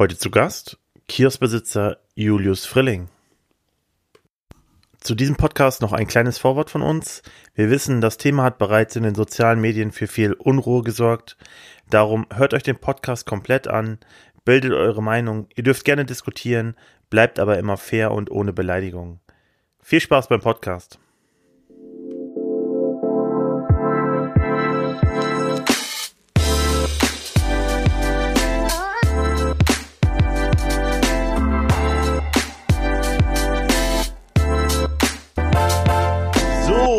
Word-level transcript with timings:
Heute 0.00 0.16
zu 0.16 0.30
Gast 0.30 0.78
Kioskbesitzer 1.08 1.98
Julius 2.14 2.64
Frilling. 2.64 3.10
Zu 4.98 5.14
diesem 5.14 5.36
Podcast 5.36 5.82
noch 5.82 5.92
ein 5.92 6.06
kleines 6.06 6.38
Vorwort 6.38 6.70
von 6.70 6.80
uns. 6.80 7.20
Wir 7.54 7.68
wissen, 7.68 8.00
das 8.00 8.16
Thema 8.16 8.44
hat 8.44 8.56
bereits 8.56 8.96
in 8.96 9.02
den 9.02 9.14
sozialen 9.14 9.60
Medien 9.60 9.92
für 9.92 10.06
viel 10.06 10.32
Unruhe 10.32 10.82
gesorgt. 10.84 11.36
Darum 11.90 12.24
hört 12.32 12.54
euch 12.54 12.62
den 12.62 12.78
Podcast 12.78 13.26
komplett 13.26 13.68
an, 13.68 13.98
bildet 14.46 14.72
eure 14.72 15.02
Meinung. 15.02 15.48
Ihr 15.54 15.64
dürft 15.64 15.84
gerne 15.84 16.06
diskutieren, 16.06 16.76
bleibt 17.10 17.38
aber 17.38 17.58
immer 17.58 17.76
fair 17.76 18.12
und 18.12 18.30
ohne 18.30 18.54
Beleidigung. 18.54 19.20
Viel 19.82 20.00
Spaß 20.00 20.28
beim 20.28 20.40
Podcast. 20.40 20.98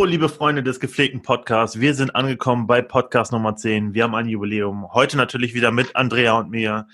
Liebe 0.05 0.29
Freunde 0.29 0.63
des 0.63 0.79
gepflegten 0.79 1.21
Podcasts, 1.21 1.79
wir 1.79 1.93
sind 1.93 2.15
angekommen 2.15 2.65
bei 2.65 2.81
Podcast 2.81 3.31
Nummer 3.31 3.55
10. 3.55 3.93
Wir 3.93 4.03
haben 4.03 4.15
ein 4.15 4.27
Jubiläum. 4.27 4.91
Heute 4.93 5.15
natürlich 5.15 5.53
wieder 5.53 5.71
mit 5.71 5.95
Andrea 5.95 6.39
und 6.39 6.49
mir. 6.49 6.87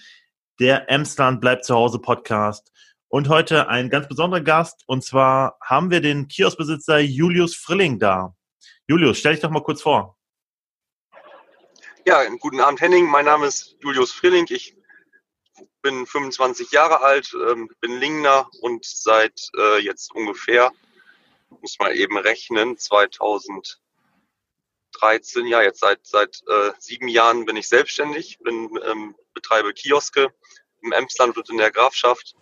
Der 0.59 0.89
Emsland 0.89 1.39
bleibt 1.39 1.63
zu 1.63 1.73
Hause 1.73 1.99
Podcast. 1.99 2.71
Und 3.07 3.29
heute 3.29 3.69
ein 3.69 3.89
ganz 3.89 4.07
besonderer 4.07 4.41
Gast. 4.41 4.83
Und 4.87 5.03
zwar 5.03 5.57
haben 5.61 5.89
wir 5.89 6.01
den 6.01 6.27
Kioskbesitzer 6.27 6.99
Julius 6.99 7.55
Frilling 7.55 7.97
da. 7.97 8.35
Julius, 8.87 9.19
stell 9.19 9.33
dich 9.33 9.41
doch 9.41 9.51
mal 9.51 9.63
kurz 9.63 9.81
vor. 9.81 10.17
Ja, 12.05 12.23
guten 12.39 12.59
Abend, 12.59 12.81
Henning. 12.81 13.05
Mein 13.05 13.25
Name 13.25 13.45
ist 13.45 13.77
Julius 13.81 14.11
Frilling. 14.11 14.47
Ich 14.49 14.75
bin 15.81 16.05
25 16.05 16.71
Jahre 16.71 17.01
alt, 17.01 17.33
ähm, 17.49 17.69
bin 17.79 17.99
Lingner 17.99 18.49
und 18.61 18.83
seit 18.85 19.49
äh, 19.57 19.79
jetzt 19.79 20.13
ungefähr 20.13 20.71
muss 21.49 21.79
mal 21.79 21.95
eben 21.95 22.17
rechnen, 22.17 22.77
2013, 22.77 23.77
ja, 25.47 25.61
jetzt 25.61 25.79
seit, 25.79 26.05
seit 26.05 26.41
äh, 26.47 26.71
sieben 26.79 27.07
Jahren 27.07 27.45
bin 27.45 27.55
ich 27.57 27.67
selbstständig, 27.67 28.39
bin, 28.39 28.79
ähm, 28.83 29.15
betreibe 29.33 29.73
Kioske 29.73 30.33
im 30.81 30.91
Emsland 30.91 31.37
und 31.37 31.49
in 31.49 31.57
der 31.57 31.71
Grafschaft. 31.71 32.35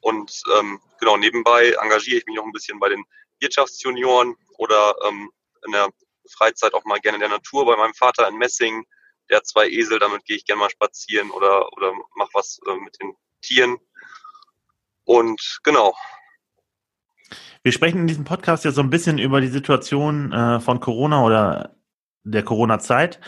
Und 0.00 0.42
ähm, 0.58 0.80
genau, 1.00 1.16
nebenbei 1.16 1.70
engagiere 1.80 2.18
ich 2.18 2.26
mich 2.26 2.36
noch 2.36 2.44
ein 2.44 2.52
bisschen 2.52 2.78
bei 2.78 2.88
den 2.88 3.04
Wirtschaftsjunioren 3.40 4.36
oder 4.58 4.94
ähm, 5.04 5.30
in 5.64 5.72
der 5.72 5.88
Freizeit 6.30 6.74
auch 6.74 6.84
mal 6.84 7.00
gerne 7.00 7.16
in 7.16 7.20
der 7.20 7.30
Natur 7.30 7.66
bei 7.66 7.76
meinem 7.76 7.94
Vater 7.94 8.28
in 8.28 8.36
Messing. 8.36 8.86
Der 9.28 9.38
hat 9.38 9.46
zwei 9.46 9.68
Esel, 9.68 9.98
damit 9.98 10.24
gehe 10.24 10.36
ich 10.36 10.44
gerne 10.44 10.60
mal 10.60 10.70
spazieren 10.70 11.30
oder, 11.30 11.72
oder 11.72 11.92
mache 12.14 12.30
was 12.34 12.60
äh, 12.66 12.76
mit 12.76 13.00
den 13.00 13.16
Tieren. 13.42 13.78
Und 15.04 15.60
genau, 15.62 15.96
wir 17.62 17.72
sprechen 17.72 18.00
in 18.00 18.06
diesem 18.06 18.24
Podcast 18.24 18.64
ja 18.64 18.70
so 18.70 18.80
ein 18.80 18.90
bisschen 18.90 19.18
über 19.18 19.40
die 19.40 19.48
Situation 19.48 20.32
äh, 20.32 20.60
von 20.60 20.80
Corona 20.80 21.24
oder 21.24 21.76
der 22.26 22.42
Corona-Zeit. 22.42 23.20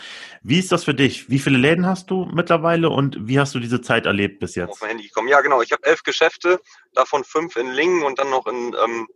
Wie 0.43 0.59
ist 0.59 0.71
das 0.71 0.83
für 0.83 0.93
dich? 0.93 1.29
Wie 1.29 1.39
viele 1.39 1.57
Läden 1.57 1.85
hast 1.85 2.11
du 2.11 2.25
mittlerweile 2.25 2.89
und 2.89 3.27
wie 3.27 3.39
hast 3.39 3.55
du 3.55 3.59
diese 3.59 3.81
Zeit 3.81 4.05
erlebt 4.05 4.39
bis 4.39 4.55
jetzt? 4.55 4.71
Auf 4.71 4.81
mein 4.81 4.91
Handy 4.91 5.07
gekommen. 5.07 5.29
Ja, 5.29 5.41
genau. 5.41 5.61
Ich 5.61 5.71
habe 5.71 5.85
elf 5.85 6.03
Geschäfte, 6.03 6.59
davon 6.93 7.23
fünf 7.23 7.55
in 7.55 7.71
Lingen 7.71 8.03
und 8.03 8.19
dann 8.19 8.29
noch 8.29 8.45
in 8.47 8.75
ähm, 8.83 9.07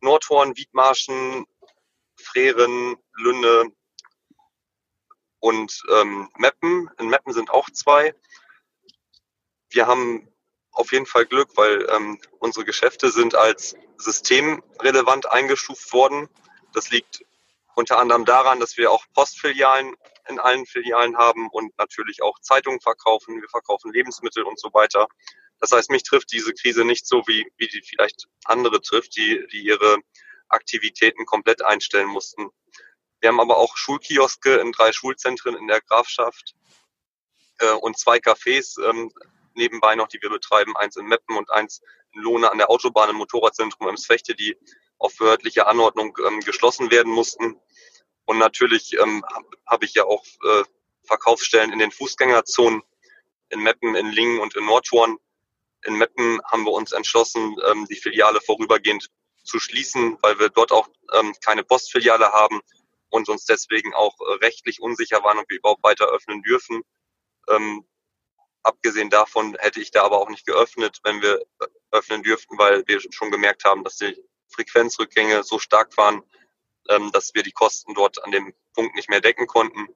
Nordhorn, 0.00 0.56
Wiedmarschen, 0.56 1.46
Freren, 2.16 2.96
Lünne 3.16 3.72
und 5.40 5.82
ähm, 6.00 6.28
Meppen. 6.36 6.90
In 6.98 7.08
Meppen 7.08 7.32
sind 7.32 7.50
auch 7.50 7.70
zwei. 7.70 8.14
Wir 9.70 9.86
haben 9.86 10.28
auf 10.72 10.92
jeden 10.92 11.06
Fall 11.06 11.26
Glück, 11.26 11.50
weil 11.56 11.86
ähm, 11.90 12.20
unsere 12.38 12.64
Geschäfte 12.64 13.10
sind 13.10 13.34
als 13.34 13.76
systemrelevant 13.98 15.30
eingestuft 15.30 15.92
worden. 15.92 16.28
Das 16.72 16.90
liegt 16.90 17.24
unter 17.74 17.98
anderem 17.98 18.24
daran, 18.24 18.60
dass 18.60 18.76
wir 18.76 18.90
auch 18.90 19.04
Postfilialen 19.14 19.94
in 20.28 20.38
allen 20.38 20.66
Filialen 20.66 21.16
haben 21.16 21.48
und 21.50 21.76
natürlich 21.78 22.22
auch 22.22 22.38
Zeitungen 22.40 22.80
verkaufen. 22.80 23.40
Wir 23.40 23.48
verkaufen 23.48 23.92
Lebensmittel 23.92 24.44
und 24.44 24.58
so 24.58 24.72
weiter. 24.72 25.08
Das 25.60 25.72
heißt, 25.72 25.90
mich 25.90 26.02
trifft 26.02 26.32
diese 26.32 26.52
Krise 26.52 26.84
nicht 26.84 27.06
so, 27.06 27.22
wie, 27.26 27.46
wie 27.56 27.68
die 27.68 27.82
vielleicht 27.82 28.26
andere 28.44 28.80
trifft, 28.80 29.16
die, 29.16 29.46
die 29.52 29.62
ihre 29.62 29.98
Aktivitäten 30.48 31.24
komplett 31.24 31.62
einstellen 31.64 32.08
mussten. 32.08 32.50
Wir 33.20 33.28
haben 33.28 33.40
aber 33.40 33.56
auch 33.56 33.76
Schulkioske 33.76 34.56
in 34.56 34.72
drei 34.72 34.92
Schulzentren 34.92 35.56
in 35.56 35.68
der 35.68 35.80
Grafschaft 35.80 36.54
äh, 37.58 37.70
und 37.70 37.98
zwei 37.98 38.18
Cafés 38.18 38.82
ähm, 38.84 39.12
nebenbei 39.56 39.94
noch, 39.94 40.08
die 40.08 40.20
wir 40.20 40.30
betreiben. 40.30 40.76
Eins 40.76 40.96
in 40.96 41.06
Meppen 41.06 41.36
und 41.36 41.50
eins 41.50 41.82
in 42.12 42.22
Lohne 42.22 42.50
an 42.50 42.58
der 42.58 42.70
Autobahn 42.70 43.10
im 43.10 43.16
Motorradzentrum 43.16 43.88
im 43.88 43.96
Sfechte, 43.96 44.34
die 44.34 44.56
auf 44.98 45.16
behördliche 45.16 45.66
Anordnung 45.66 46.16
ähm, 46.26 46.40
geschlossen 46.40 46.90
werden 46.90 47.12
mussten. 47.12 47.60
Und 48.24 48.38
natürlich 48.38 48.96
ähm, 48.98 49.24
habe 49.66 49.84
ich 49.84 49.94
ja 49.94 50.04
auch 50.04 50.24
äh, 50.44 50.64
Verkaufsstellen 51.04 51.72
in 51.72 51.78
den 51.78 51.90
Fußgängerzonen 51.90 52.82
in 53.50 53.60
Meppen, 53.60 53.94
in 53.94 54.10
Lingen 54.10 54.40
und 54.40 54.56
in 54.56 54.64
Nordhorn. 54.64 55.18
In 55.84 55.96
Meppen 55.96 56.40
haben 56.44 56.64
wir 56.64 56.72
uns 56.72 56.92
entschlossen, 56.92 57.56
ähm, 57.66 57.86
die 57.90 57.96
Filiale 57.96 58.40
vorübergehend 58.40 59.08
zu 59.44 59.58
schließen, 59.58 60.16
weil 60.22 60.38
wir 60.38 60.48
dort 60.48 60.72
auch 60.72 60.88
ähm, 61.12 61.34
keine 61.44 61.64
Postfiliale 61.64 62.32
haben 62.32 62.60
und 63.10 63.28
uns 63.28 63.44
deswegen 63.44 63.92
auch 63.94 64.14
äh, 64.20 64.34
rechtlich 64.44 64.80
unsicher 64.80 65.22
waren, 65.24 65.38
ob 65.38 65.50
wir 65.50 65.58
überhaupt 65.58 65.82
weiter 65.82 66.06
öffnen 66.06 66.42
dürfen. 66.42 66.82
Ähm, 67.48 67.84
Abgesehen 68.62 69.10
davon 69.10 69.56
hätte 69.58 69.80
ich 69.80 69.90
da 69.90 70.02
aber 70.02 70.20
auch 70.20 70.28
nicht 70.28 70.46
geöffnet, 70.46 71.00
wenn 71.02 71.20
wir 71.20 71.44
öffnen 71.90 72.22
dürften, 72.22 72.58
weil 72.58 72.84
wir 72.86 73.00
schon 73.10 73.30
gemerkt 73.30 73.64
haben, 73.64 73.82
dass 73.82 73.96
die 73.96 74.16
Frequenzrückgänge 74.48 75.42
so 75.42 75.58
stark 75.58 75.96
waren, 75.96 76.22
ähm, 76.88 77.10
dass 77.12 77.34
wir 77.34 77.42
die 77.42 77.52
Kosten 77.52 77.94
dort 77.94 78.22
an 78.24 78.30
dem 78.30 78.54
Punkt 78.74 78.94
nicht 78.94 79.08
mehr 79.08 79.20
decken 79.20 79.46
konnten. 79.46 79.88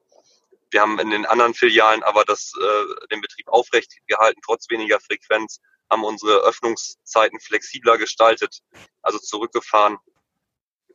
Wir 0.69 0.81
haben 0.81 0.99
in 0.99 1.11
den 1.11 1.25
anderen 1.25 1.53
Filialen 1.53 2.03
aber 2.03 2.25
das, 2.25 2.51
äh, 2.61 3.07
den 3.07 3.21
Betrieb 3.21 3.47
aufrecht 3.47 3.93
gehalten, 4.07 4.41
trotz 4.43 4.69
weniger 4.69 4.99
Frequenz, 4.99 5.61
haben 5.89 6.03
unsere 6.03 6.39
Öffnungszeiten 6.39 7.39
flexibler 7.39 7.97
gestaltet, 7.97 8.59
also 9.01 9.17
zurückgefahren 9.19 9.97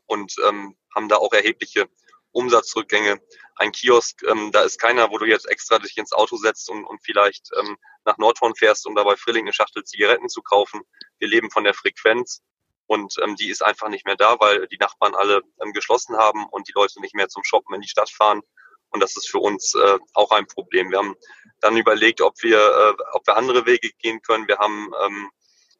und 0.05 0.35
ähm, 0.47 0.77
haben 0.95 1.09
da 1.09 1.17
auch 1.17 1.33
erhebliche 1.33 1.89
Umsatzrückgänge. 2.33 3.21
Ein 3.57 3.73
Kiosk, 3.73 4.23
ähm, 4.25 4.51
da 4.53 4.63
ist 4.63 4.81
keiner, 4.81 5.11
wo 5.11 5.19
du 5.19 5.27
jetzt 5.27 5.49
extra 5.49 5.79
dich 5.79 5.97
ins 5.97 6.13
Auto 6.13 6.37
setzt 6.37 6.69
und, 6.71 6.85
und 6.85 7.01
vielleicht 7.05 7.51
ähm, 7.59 7.77
nach 8.05 8.19
Nordhorn 8.19 8.55
fährst, 8.55 8.87
um 8.87 8.95
dabei 8.95 9.17
Frilling 9.17 9.45
eine 9.45 9.53
Schachtel 9.53 9.85
Zigaretten 9.85 10.29
zu 10.29 10.43
kaufen. 10.43 10.83
Wir 11.19 11.29
leben 11.29 11.51
von 11.51 11.65
der 11.65 11.75
Frequenz 11.75 12.43
und 12.87 13.15
ähm, 13.23 13.37
die 13.37 13.51
ist 13.51 13.63
einfach 13.63 13.89
nicht 13.89 14.07
mehr 14.07 14.17
da, 14.17 14.37
weil 14.41 14.67
die 14.69 14.79
Nachbarn 14.79 15.15
alle 15.15 15.43
ähm, 15.63 15.73
geschlossen 15.73 16.17
haben 16.17 16.47
und 16.51 16.69
die 16.69 16.73
Leute 16.75 17.01
nicht 17.01 17.15
mehr 17.15 17.29
zum 17.29 17.45
Shoppen 17.45 17.75
in 17.75 17.81
die 17.81 17.89
Stadt 17.89 18.11
fahren. 18.11 18.43
Und 18.91 19.01
das 19.01 19.17
ist 19.17 19.31
für 19.31 19.39
uns 19.39 19.75
äh, 19.75 19.99
auch 20.13 20.31
ein 20.33 20.47
Problem. 20.47 20.91
Wir 20.91 20.99
haben 20.99 21.17
dann 21.61 21.77
überlegt, 21.77 22.21
ob 22.21 22.35
wir, 22.43 22.59
äh, 22.59 23.03
ob 23.13 23.27
wir 23.27 23.37
andere 23.37 23.65
Wege 23.65 23.91
gehen 23.99 24.21
können. 24.21 24.49
Wir 24.49 24.59
haben 24.59 24.93
ähm, 25.05 25.31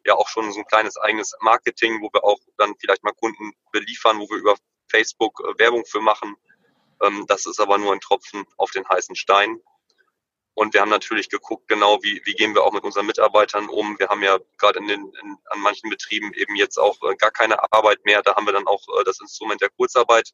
ja 0.07 0.15
auch 0.15 0.29
schon 0.29 0.51
so 0.53 0.61
ein 0.61 0.67
kleines 0.67 0.97
eigenes 0.97 1.35
Marketing, 1.41 2.01
wo 2.01 2.09
wir 2.13 2.25
auch 2.25 2.39
dann 2.57 2.75
vielleicht 2.81 3.05
mal 3.05 3.13
Kunden 3.13 3.53
beliefern, 3.71 4.19
wo 4.19 4.29
wir 4.31 4.39
über 4.39 4.57
Facebook 4.93 5.41
äh, 5.41 5.59
Werbung 5.59 5.85
für 5.87 6.01
machen. 6.01 6.37
Ähm, 7.03 7.25
das 7.27 7.47
ist 7.47 7.61
aber 7.61 7.79
nur 7.79 7.93
ein 7.93 8.01
Tropfen 8.01 8.45
auf 8.57 8.71
den 8.71 8.89
heißen 8.89 9.17
Stein. 9.17 9.61
Und 10.55 10.75
wir 10.75 10.83
haben 10.83 10.91
natürlich 10.91 11.31
geguckt, 11.31 11.67
genau, 11.67 12.03
wie, 12.03 12.21
wie 12.25 12.35
gehen 12.35 12.55
wir 12.55 12.63
auch 12.63 12.73
mit 12.73 12.85
unseren 12.85 13.07
Mitarbeitern 13.07 13.69
um. 13.71 13.99
Wir 13.99 14.09
haben 14.09 14.23
ja 14.23 14.39
gerade 14.59 14.81
in 14.81 14.87
den, 14.87 15.01
in, 15.23 15.37
an 15.47 15.61
manchen 15.61 15.89
Betrieben 15.89 16.33
eben 16.35 16.57
jetzt 16.57 16.79
auch 16.79 16.97
äh, 17.03 17.17
gar 17.17 17.31
keine 17.31 17.73
Arbeit 17.73 18.05
mehr. 18.05 18.23
Da 18.23 18.37
haben 18.37 18.47
wir 18.47 18.53
dann 18.53 18.67
auch 18.67 18.83
äh, 19.01 19.05
das 19.05 19.21
Instrument 19.21 19.63
der 19.63 19.71
Kurzarbeit 19.71 20.33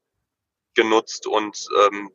genutzt 0.75 1.26
und 1.26 1.69
ähm, 1.84 2.10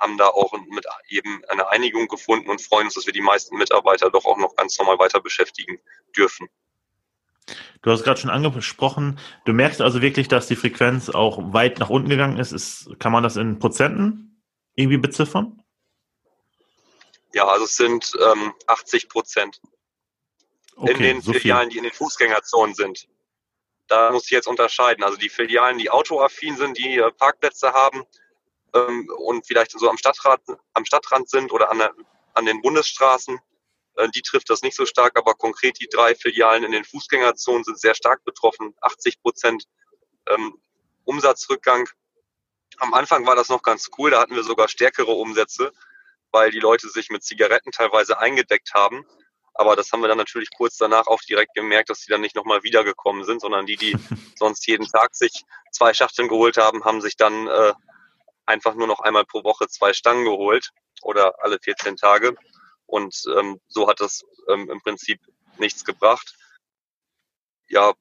haben 0.00 0.16
da 0.16 0.28
auch 0.28 0.52
mit 0.70 0.86
eben 1.08 1.44
eine 1.48 1.68
Einigung 1.68 2.08
gefunden 2.08 2.48
und 2.48 2.62
freuen 2.62 2.86
uns, 2.86 2.94
dass 2.94 3.04
wir 3.04 3.12
die 3.12 3.20
meisten 3.20 3.56
Mitarbeiter 3.58 4.10
doch 4.10 4.24
auch 4.24 4.38
noch 4.38 4.56
ganz 4.56 4.78
normal 4.78 4.98
weiter 4.98 5.20
beschäftigen 5.20 5.78
dürfen. 6.16 6.48
Du 7.82 7.90
hast 7.90 8.04
gerade 8.04 8.20
schon 8.20 8.30
angesprochen, 8.30 9.18
du 9.46 9.52
merkst 9.52 9.80
also 9.80 10.02
wirklich, 10.02 10.28
dass 10.28 10.46
die 10.46 10.56
Frequenz 10.56 11.08
auch 11.08 11.52
weit 11.52 11.78
nach 11.78 11.90
unten 11.90 12.08
gegangen 12.08 12.38
ist. 12.38 12.52
ist 12.52 12.90
kann 12.98 13.12
man 13.12 13.22
das 13.22 13.36
in 13.36 13.58
Prozenten 13.58 14.42
irgendwie 14.74 14.98
beziffern? 14.98 15.62
Ja, 17.32 17.46
also 17.46 17.64
es 17.64 17.76
sind 17.76 18.12
ähm, 18.20 18.52
80 18.66 19.08
Prozent 19.08 19.60
okay, 20.76 20.92
in 20.92 21.02
den 21.02 21.20
so 21.20 21.32
Filialen, 21.32 21.64
viel. 21.64 21.72
die 21.72 21.78
in 21.78 21.84
den 21.84 21.92
Fußgängerzonen 21.92 22.74
sind. 22.74 23.08
Da 23.86 24.10
muss 24.10 24.24
ich 24.24 24.30
jetzt 24.30 24.46
unterscheiden. 24.46 25.04
Also 25.04 25.16
die 25.16 25.28
Filialen, 25.28 25.78
die 25.78 25.90
autoaffin 25.90 26.56
sind, 26.56 26.78
die 26.78 26.98
äh, 26.98 27.10
Parkplätze 27.12 27.72
haben 27.72 28.04
ähm, 28.74 29.08
und 29.18 29.46
vielleicht 29.46 29.72
so 29.72 29.88
am 29.88 29.96
Stadtrand, 29.96 30.42
am 30.74 30.84
Stadtrand 30.84 31.28
sind 31.28 31.52
oder 31.52 31.70
an, 31.70 31.78
der, 31.78 31.94
an 32.34 32.46
den 32.46 32.60
Bundesstraßen, 32.62 33.38
die 34.08 34.22
trifft 34.22 34.50
das 34.50 34.62
nicht 34.62 34.76
so 34.76 34.86
stark, 34.86 35.18
aber 35.18 35.34
konkret 35.34 35.80
die 35.80 35.88
drei 35.88 36.14
Filialen 36.14 36.64
in 36.64 36.72
den 36.72 36.84
Fußgängerzonen 36.84 37.64
sind 37.64 37.78
sehr 37.78 37.94
stark 37.94 38.24
betroffen. 38.24 38.74
80 38.80 39.20
Prozent 39.22 39.64
ähm, 40.28 40.54
Umsatzrückgang. 41.04 41.88
Am 42.78 42.94
Anfang 42.94 43.26
war 43.26 43.36
das 43.36 43.48
noch 43.48 43.62
ganz 43.62 43.90
cool, 43.98 44.10
da 44.10 44.20
hatten 44.20 44.34
wir 44.34 44.44
sogar 44.44 44.68
stärkere 44.68 45.12
Umsätze, 45.12 45.72
weil 46.30 46.50
die 46.50 46.60
Leute 46.60 46.88
sich 46.88 47.10
mit 47.10 47.22
Zigaretten 47.24 47.72
teilweise 47.72 48.18
eingedeckt 48.18 48.72
haben. 48.74 49.04
Aber 49.54 49.76
das 49.76 49.92
haben 49.92 50.00
wir 50.00 50.08
dann 50.08 50.18
natürlich 50.18 50.48
kurz 50.56 50.76
danach 50.76 51.06
auch 51.06 51.20
direkt 51.22 51.54
gemerkt, 51.54 51.90
dass 51.90 52.00
die 52.00 52.10
dann 52.10 52.20
nicht 52.20 52.36
nochmal 52.36 52.62
wiedergekommen 52.62 53.24
sind, 53.24 53.40
sondern 53.40 53.66
die, 53.66 53.76
die 53.76 53.94
sonst 54.38 54.66
jeden 54.66 54.86
Tag 54.86 55.14
sich 55.14 55.44
zwei 55.72 55.92
Schachteln 55.92 56.28
geholt 56.28 56.56
haben, 56.56 56.84
haben 56.84 57.00
sich 57.00 57.16
dann 57.16 57.46
äh, 57.48 57.72
einfach 58.46 58.74
nur 58.74 58.86
noch 58.86 59.00
einmal 59.00 59.24
pro 59.24 59.44
Woche 59.44 59.68
zwei 59.68 59.92
Stangen 59.92 60.24
geholt 60.24 60.70
oder 61.02 61.34
alle 61.42 61.58
14 61.58 61.96
Tage. 61.96 62.36
Und 62.90 63.22
ähm, 63.36 63.60
so 63.68 63.88
hat 63.88 64.00
das 64.00 64.24
ähm, 64.48 64.68
im 64.68 64.80
Prinzip 64.80 65.20
nichts 65.58 65.84
gebracht. 65.84 66.34
Ja, 67.68 67.94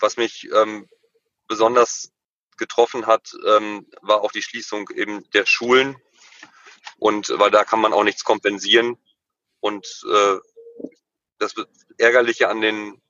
was 0.00 0.16
mich 0.16 0.48
ähm, 0.54 0.88
besonders 1.46 2.10
getroffen 2.56 3.06
hat, 3.06 3.32
ähm, 3.46 3.86
war 4.00 4.22
auch 4.22 4.32
die 4.32 4.42
Schließung 4.42 4.88
eben 4.94 5.28
der 5.32 5.44
Schulen. 5.44 5.96
Und 6.98 7.28
weil 7.36 7.50
da 7.50 7.64
kann 7.64 7.80
man 7.80 7.92
auch 7.92 8.04
nichts 8.04 8.24
kompensieren. 8.24 8.96
Und 9.60 9.86
äh, 10.10 10.38
das 11.38 11.54
Ärgerliche 11.98 12.48
an 12.48 12.60
den 12.60 13.00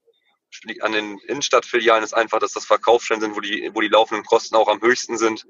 an 0.80 0.92
den 0.92 1.18
Innenstadtfilialen 1.20 2.04
ist 2.04 2.12
einfach, 2.12 2.38
dass 2.38 2.52
das 2.52 2.66
Verkaufsstellen 2.66 3.22
sind, 3.22 3.34
wo 3.34 3.40
die, 3.40 3.70
wo 3.72 3.80
die 3.80 3.88
laufenden 3.88 4.26
Kosten 4.26 4.54
auch 4.54 4.68
am 4.68 4.82
höchsten 4.82 5.16
sind, 5.16 5.46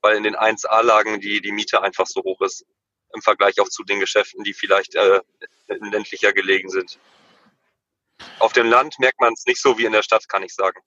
weil 0.00 0.16
in 0.16 0.22
den 0.22 0.34
1A-Lagen 0.34 1.20
die, 1.20 1.42
die 1.42 1.52
Miete 1.52 1.82
einfach 1.82 2.06
so 2.06 2.22
hoch 2.22 2.40
ist 2.40 2.64
im 3.14 3.22
Vergleich 3.22 3.60
auch 3.60 3.68
zu 3.68 3.84
den 3.84 4.00
Geschäften, 4.00 4.44
die 4.44 4.54
vielleicht 4.54 4.94
äh, 4.94 5.20
ländlicher 5.68 6.32
gelegen 6.32 6.68
sind. 6.68 6.98
Auf 8.38 8.52
dem 8.52 8.68
Land 8.68 8.98
merkt 8.98 9.20
man 9.20 9.32
es 9.32 9.46
nicht 9.46 9.60
so 9.60 9.78
wie 9.78 9.84
in 9.84 9.92
der 9.92 10.02
Stadt, 10.02 10.28
kann 10.28 10.42
ich 10.42 10.54
sagen. 10.54 10.80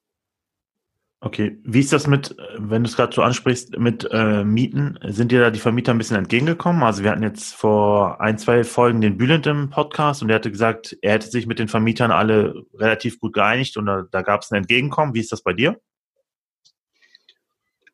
Okay, 1.21 1.59
wie 1.63 1.81
ist 1.81 1.91
das 1.91 2.07
mit, 2.07 2.33
wenn 2.55 2.83
du 2.83 2.89
es 2.89 2.95
gerade 2.95 3.13
so 3.13 3.21
ansprichst, 3.21 3.77
mit 3.77 4.07
äh, 4.09 4.45
Mieten? 4.45 4.97
Sind 5.03 5.33
dir 5.33 5.41
da 5.41 5.49
die 5.49 5.59
Vermieter 5.59 5.93
ein 5.93 5.97
bisschen 5.97 6.15
entgegengekommen? 6.15 6.81
Also 6.81 7.03
wir 7.03 7.11
hatten 7.11 7.23
jetzt 7.23 7.55
vor 7.55 8.21
ein, 8.21 8.37
zwei 8.37 8.63
Folgen 8.63 9.01
den 9.01 9.17
Bülent 9.17 9.45
im 9.45 9.69
Podcast 9.69 10.21
und 10.21 10.29
der 10.29 10.35
hatte 10.35 10.49
gesagt, 10.49 10.97
er 11.01 11.13
hätte 11.13 11.27
sich 11.27 11.45
mit 11.45 11.59
den 11.59 11.67
Vermietern 11.67 12.11
alle 12.11 12.65
relativ 12.73 13.19
gut 13.19 13.33
geeinigt 13.33 13.75
und 13.75 13.85
da, 13.85 14.03
da 14.09 14.21
gab 14.21 14.43
es 14.43 14.51
ein 14.51 14.59
Entgegenkommen. 14.59 15.13
Wie 15.13 15.19
ist 15.19 15.33
das 15.33 15.41
bei 15.41 15.51
dir? 15.51 15.81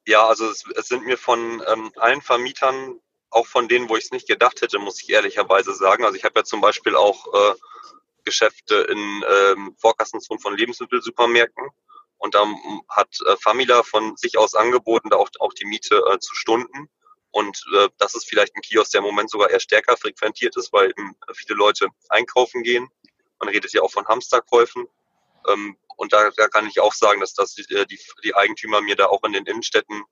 Ja, 0.05 0.27
also 0.27 0.47
es, 0.47 0.63
es 0.75 0.87
sind 0.87 1.07
mir 1.07 1.17
von 1.17 1.63
ähm, 1.67 1.91
allen 1.95 2.21
Vermietern, 2.21 2.99
auch 3.35 3.47
von 3.47 3.67
denen, 3.67 3.89
wo 3.89 3.97
ich 3.97 4.05
es 4.05 4.11
nicht 4.11 4.27
gedacht 4.27 4.61
hätte, 4.61 4.79
muss 4.79 5.01
ich 5.01 5.09
ehrlicherweise 5.09 5.73
sagen. 5.73 6.05
Also 6.05 6.15
ich 6.15 6.23
habe 6.23 6.39
ja 6.39 6.43
zum 6.45 6.61
Beispiel 6.61 6.95
auch 6.95 7.27
äh, 7.33 7.55
Geschäfte 8.23 8.75
in 8.75 9.25
ähm, 9.29 9.75
Vorkassenzone 9.77 10.39
von 10.39 10.57
Lebensmittelsupermärkten 10.57 11.69
und 12.17 12.33
da 12.33 12.45
hat 12.89 13.09
äh, 13.27 13.35
Famila 13.37 13.83
von 13.83 14.15
sich 14.15 14.37
aus 14.37 14.55
angeboten, 14.55 15.09
da 15.09 15.17
auch, 15.17 15.29
auch 15.39 15.53
die 15.53 15.65
Miete 15.65 16.01
äh, 16.11 16.19
zu 16.19 16.33
stunden. 16.33 16.89
Und 17.31 17.61
äh, 17.75 17.89
das 17.97 18.15
ist 18.15 18.27
vielleicht 18.27 18.55
ein 18.55 18.61
Kiosk, 18.61 18.91
der 18.91 18.99
im 18.99 19.05
Moment 19.05 19.29
sogar 19.29 19.49
eher 19.49 19.59
stärker 19.59 19.97
frequentiert 19.97 20.55
ist, 20.55 20.71
weil 20.71 20.89
eben 20.91 21.15
viele 21.33 21.57
Leute 21.57 21.89
einkaufen 22.07 22.63
gehen. 22.63 22.87
Man 23.39 23.49
redet 23.49 23.73
ja 23.73 23.81
auch 23.81 23.91
von 23.91 24.07
Hamsterkäufen. 24.07 24.87
Ähm, 25.49 25.77
und 25.97 26.13
da, 26.13 26.29
da 26.37 26.47
kann 26.47 26.67
ich 26.67 26.79
auch 26.79 26.93
sagen, 26.93 27.19
dass 27.19 27.33
das 27.33 27.53
die, 27.53 27.65
die, 27.65 27.99
die 28.23 28.33
Eigentümer 28.33 28.79
mir 28.79 28.95
da 28.95 29.07
auch 29.07 29.23
in 29.23 29.33
den 29.33 29.45
Innenstädten 29.45 30.03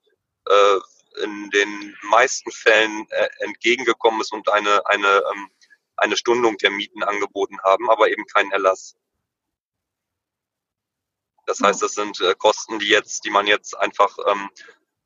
äh, 0.46 0.78
in 1.22 1.50
den 1.50 1.96
meisten 2.02 2.50
Fällen 2.50 3.06
äh, 3.10 3.28
entgegengekommen 3.38 4.20
ist 4.20 4.32
und 4.32 4.48
eine, 4.48 4.84
eine, 4.86 5.22
ähm, 5.32 5.50
eine 5.96 6.16
Stundung 6.16 6.56
der 6.58 6.70
Mieten 6.70 7.02
angeboten 7.02 7.58
haben, 7.62 7.90
aber 7.90 8.08
eben 8.10 8.26
keinen 8.26 8.52
Erlass. 8.52 8.96
Das 11.46 11.60
heißt, 11.60 11.82
das 11.82 11.92
sind 11.92 12.20
äh, 12.20 12.34
Kosten, 12.34 12.78
die 12.78 12.88
jetzt, 12.88 13.24
die 13.24 13.30
man 13.30 13.46
jetzt 13.46 13.76
einfach, 13.76 14.16
ähm, 14.26 14.50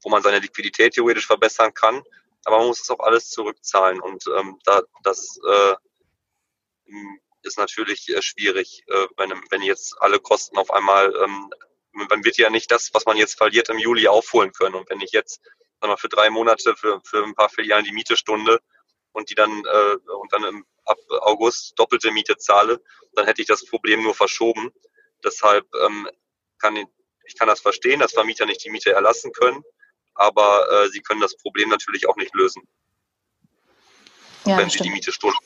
wo 0.03 0.11
man 0.11 0.23
seine 0.23 0.39
Liquidität 0.39 0.95
theoretisch 0.95 1.27
verbessern 1.27 1.75
kann, 1.75 2.03
aber 2.45 2.59
man 2.59 2.69
muss 2.69 2.81
es 2.81 2.91
auch 2.91 3.01
alles 3.01 3.31
zurückzahlen 3.31 4.01
und 4.01 4.25
ähm, 4.39 4.59
da, 4.65 4.83
das 5.03 5.39
äh, 5.47 5.75
ist 7.43 7.59
natürlich 7.59 8.09
äh, 8.09 8.23
schwierig, 8.23 8.85
äh, 8.87 9.07
wenn, 9.17 9.33
wenn 9.51 9.63
jetzt 9.63 10.01
alle 10.01 10.19
Kosten 10.21 10.59
auf 10.59 10.71
einmal, 10.71 11.13
ähm, 11.23 11.51
man 11.93 12.25
wird 12.25 12.37
ja 12.39 12.51
nicht 12.51 12.71
das, 12.71 12.91
was 12.95 13.07
man 13.07 13.17
jetzt 13.17 13.37
verliert, 13.37 13.69
im 13.69 13.79
Juli 13.79 14.07
aufholen 14.07 14.53
können. 14.53 14.77
Und 14.77 14.89
wenn 14.89 15.01
ich 15.01 15.11
jetzt 15.11 15.41
sag 15.81 15.89
mal, 15.89 15.97
für 15.97 16.09
drei 16.09 16.31
Monate 16.31 16.77
für, 16.77 17.01
für 17.05 17.25
ein 17.25 17.35
paar 17.35 17.49
Filialen 17.49 17.85
die 17.85 17.93
Miete 17.93 18.17
stunde 18.17 18.61
und 19.13 19.31
die 19.31 19.35
dann 19.35 19.51
äh, 19.65 19.97
und 20.13 20.33
dann 20.33 20.45
im, 20.45 20.67
ab 20.85 20.99
August 21.21 21.79
doppelte 21.79 22.11
Miete 22.11 22.37
zahle, 22.37 22.83
dann 23.15 23.27
hätte 23.27 23.43
ich 23.43 23.49
das 23.49 23.65
Problem 23.67 24.03
nur 24.03 24.15
verschoben. 24.15 24.73
Deshalb 25.25 25.67
ähm, 25.83 26.09
kann 26.59 26.77
ich, 26.77 26.87
ich 27.25 27.37
kann 27.37 27.49
das 27.49 27.61
verstehen, 27.61 28.01
dass 28.01 28.13
Vermieter 28.13 28.47
nicht 28.47 28.65
die 28.65 28.71
Miete 28.71 28.93
erlassen 28.93 29.33
können, 29.33 29.63
aber 30.15 30.71
äh, 30.71 30.89
sie 30.89 31.01
können 31.01 31.21
das 31.21 31.37
Problem 31.37 31.69
natürlich 31.69 32.09
auch 32.09 32.17
nicht 32.17 32.35
lösen, 32.35 32.67
ja, 34.45 34.57
wenn 34.57 34.71
sie 34.71 34.79
die 34.79 34.91
Miete 34.91 35.13
stunden. 35.13 35.39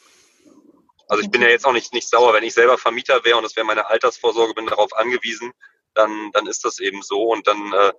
Also 1.09 1.25
ich 1.25 1.31
bin 1.31 1.43
ja 1.43 1.49
jetzt 1.49 1.67
auch 1.67 1.73
nicht, 1.73 1.93
nicht 1.93 2.09
sauer, 2.09 2.33
wenn 2.33 2.45
ich 2.45 2.55
selber 2.55 2.79
Vermieter 2.79 3.23
wäre 3.25 3.37
und 3.37 3.43
das 3.43 3.57
wäre 3.57 3.67
meine 3.67 3.87
Altersvorsorge, 3.87 4.55
bin 4.55 4.67
darauf 4.67 4.97
angewiesen, 4.97 5.53
dann, 5.95 6.31
dann 6.33 6.47
ist 6.47 6.65
das 6.65 6.79
eben 6.79 7.03
so 7.03 7.25
und 7.25 7.47
dann 7.47 7.73
äh, 7.73 7.93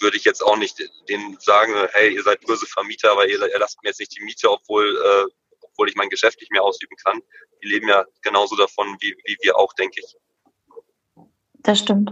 würde 0.00 0.16
ich 0.16 0.24
jetzt 0.24 0.42
auch 0.42 0.56
nicht 0.56 0.78
denen 1.08 1.36
sagen, 1.40 1.72
hey, 1.92 2.14
ihr 2.14 2.22
seid 2.22 2.40
böse 2.46 2.66
Vermieter, 2.66 3.16
weil 3.16 3.30
ihr, 3.30 3.40
ihr 3.40 3.58
lasst 3.58 3.82
mir 3.82 3.88
jetzt 3.90 4.00
nicht 4.00 4.16
die 4.16 4.24
Miete, 4.24 4.50
obwohl, 4.50 4.86
äh, 4.86 5.56
obwohl 5.60 5.88
ich 5.88 5.96
mein 5.96 6.08
Geschäft 6.08 6.40
nicht 6.40 6.52
mehr 6.52 6.62
ausüben 6.62 6.96
kann. 7.04 7.20
Die 7.62 7.68
leben 7.68 7.88
ja 7.88 8.04
genauso 8.22 8.56
davon 8.56 8.96
wie, 9.00 9.14
wie 9.24 9.36
wir 9.42 9.58
auch, 9.58 9.72
denke 9.74 10.00
ich. 10.00 10.16
Das 11.62 11.78
stimmt. 11.78 12.10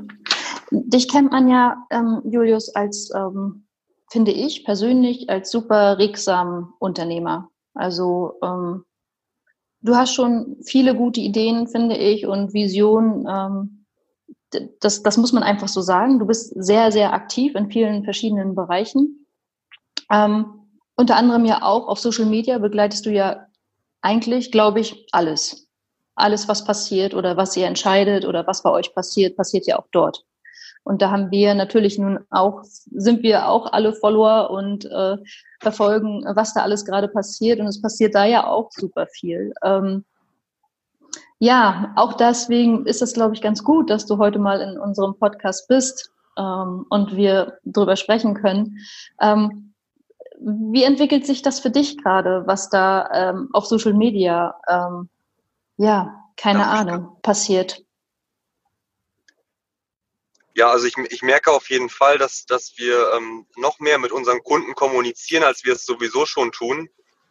Dich 0.70 1.08
kennt 1.08 1.32
man 1.32 1.48
ja, 1.48 1.86
ähm, 1.90 2.22
Julius, 2.24 2.74
als, 2.74 3.10
ähm, 3.14 3.66
finde 4.10 4.32
ich 4.32 4.64
persönlich, 4.64 5.30
als 5.30 5.50
super 5.50 5.98
regsam 5.98 6.74
Unternehmer. 6.78 7.50
Also 7.74 8.38
ähm, 8.42 8.84
du 9.80 9.96
hast 9.96 10.14
schon 10.14 10.58
viele 10.64 10.94
gute 10.94 11.20
Ideen, 11.20 11.68
finde 11.68 11.96
ich, 11.96 12.26
und 12.26 12.52
Visionen. 12.52 13.77
Das, 14.80 15.02
das 15.02 15.16
muss 15.16 15.32
man 15.32 15.42
einfach 15.42 15.68
so 15.68 15.80
sagen. 15.80 16.18
Du 16.18 16.26
bist 16.26 16.52
sehr, 16.56 16.90
sehr 16.90 17.12
aktiv 17.12 17.54
in 17.54 17.70
vielen 17.70 18.04
verschiedenen 18.04 18.54
Bereichen. 18.54 19.26
Ähm, 20.10 20.58
unter 20.96 21.16
anderem 21.16 21.44
ja 21.44 21.62
auch 21.62 21.86
auf 21.86 22.00
Social 22.00 22.26
Media 22.26 22.58
begleitest 22.58 23.06
du 23.06 23.10
ja 23.10 23.46
eigentlich, 24.00 24.50
glaube 24.50 24.80
ich, 24.80 25.06
alles. 25.12 25.68
Alles, 26.14 26.48
was 26.48 26.64
passiert 26.64 27.14
oder 27.14 27.36
was 27.36 27.56
ihr 27.56 27.66
entscheidet 27.66 28.24
oder 28.24 28.46
was 28.46 28.62
bei 28.62 28.70
euch 28.70 28.94
passiert, 28.94 29.36
passiert 29.36 29.66
ja 29.66 29.78
auch 29.78 29.86
dort. 29.92 30.24
Und 30.82 31.02
da 31.02 31.10
haben 31.10 31.30
wir 31.30 31.54
natürlich 31.54 31.98
nun 31.98 32.18
auch, 32.30 32.62
sind 32.64 33.22
wir 33.22 33.48
auch 33.48 33.72
alle 33.72 33.92
Follower 33.92 34.50
und 34.50 34.86
äh, 34.86 35.18
verfolgen, 35.60 36.24
was 36.34 36.54
da 36.54 36.62
alles 36.62 36.84
gerade 36.84 37.08
passiert. 37.08 37.60
Und 37.60 37.66
es 37.66 37.82
passiert 37.82 38.14
da 38.14 38.24
ja 38.24 38.46
auch 38.46 38.70
super 38.72 39.06
viel. 39.06 39.52
Ähm, 39.62 40.04
ja, 41.38 41.92
auch 41.96 42.14
deswegen 42.14 42.86
ist 42.86 43.02
es, 43.02 43.12
glaube 43.12 43.34
ich, 43.34 43.40
ganz 43.40 43.62
gut, 43.62 43.90
dass 43.90 44.06
du 44.06 44.18
heute 44.18 44.38
mal 44.38 44.60
in 44.60 44.78
unserem 44.78 45.16
Podcast 45.16 45.68
bist 45.68 46.12
ähm, 46.36 46.84
und 46.88 47.14
wir 47.14 47.58
darüber 47.64 47.96
sprechen 47.96 48.34
können. 48.34 48.78
Ähm, 49.20 49.74
wie 50.40 50.84
entwickelt 50.84 51.26
sich 51.26 51.42
das 51.42 51.60
für 51.60 51.70
dich 51.70 51.98
gerade, 51.98 52.44
was 52.46 52.70
da 52.70 53.08
ähm, 53.12 53.48
auf 53.52 53.66
Social 53.66 53.94
Media, 53.94 54.54
ähm, 54.68 55.08
ja, 55.76 56.24
keine 56.36 56.60
ja, 56.60 56.70
Ahnung, 56.70 57.16
passiert? 57.22 57.84
Ja, 60.54 60.70
also 60.70 60.86
ich, 60.86 60.96
ich 61.10 61.22
merke 61.22 61.52
auf 61.52 61.70
jeden 61.70 61.88
Fall, 61.88 62.18
dass, 62.18 62.46
dass 62.46 62.78
wir 62.78 63.12
ähm, 63.16 63.46
noch 63.56 63.78
mehr 63.78 63.98
mit 63.98 64.10
unseren 64.10 64.42
Kunden 64.42 64.74
kommunizieren, 64.74 65.44
als 65.44 65.64
wir 65.64 65.74
es 65.74 65.86
sowieso 65.86 66.26
schon 66.26 66.50
tun. 66.50 66.88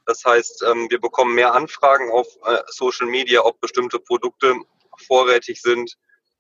Das 0.08 0.24
heißt, 0.24 0.64
ähm, 0.64 0.90
wir 0.90 1.02
bekommen 1.02 1.36
mehr 1.36 1.54
Anfragen 1.54 2.10
auf 2.12 2.28
äh, 2.46 2.64
Social 2.68 3.08
Media, 3.08 3.42
ob 3.44 3.60
bestimmte 3.60 4.00
Produkte 4.00 4.56
vorrätig 5.06 5.62
sind. 5.62 5.98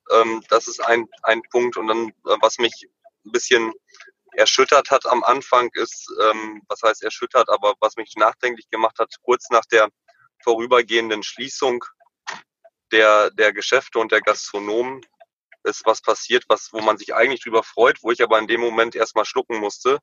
Ähm, 0.09 0.41
das 0.49 0.69
ist 0.69 0.79
ein, 0.79 1.05
ein 1.23 1.41
Punkt. 1.51 1.75
Und 1.75 1.87
dann, 1.87 2.07
äh, 2.07 2.37
was 2.39 2.59
mich 2.59 2.87
ein 3.25 3.31
bisschen 3.33 3.73
erschüttert 4.31 4.89
hat 4.89 5.05
am 5.05 5.21
Anfang, 5.21 5.69
ist, 5.73 6.09
ähm, 6.21 6.61
was 6.69 6.81
heißt 6.81 7.03
erschüttert, 7.03 7.49
aber 7.49 7.73
was 7.81 7.97
mich 7.97 8.13
nachdenklich 8.15 8.69
gemacht 8.69 8.99
hat, 8.99 9.13
kurz 9.21 9.49
nach 9.49 9.65
der 9.65 9.89
vorübergehenden 10.41 11.21
Schließung 11.23 11.83
der, 12.93 13.31
der 13.31 13.51
Geschäfte 13.51 13.99
und 13.99 14.13
der 14.13 14.21
Gastronomen 14.21 15.05
ist 15.63 15.85
was 15.85 16.01
passiert, 16.01 16.45
was, 16.47 16.71
wo 16.71 16.79
man 16.79 16.97
sich 16.97 17.13
eigentlich 17.13 17.43
drüber 17.43 17.63
freut, 17.63 18.01
wo 18.01 18.11
ich 18.11 18.23
aber 18.23 18.39
in 18.39 18.47
dem 18.47 18.61
Moment 18.61 18.95
erstmal 18.95 19.25
schlucken 19.25 19.57
musste. 19.57 19.99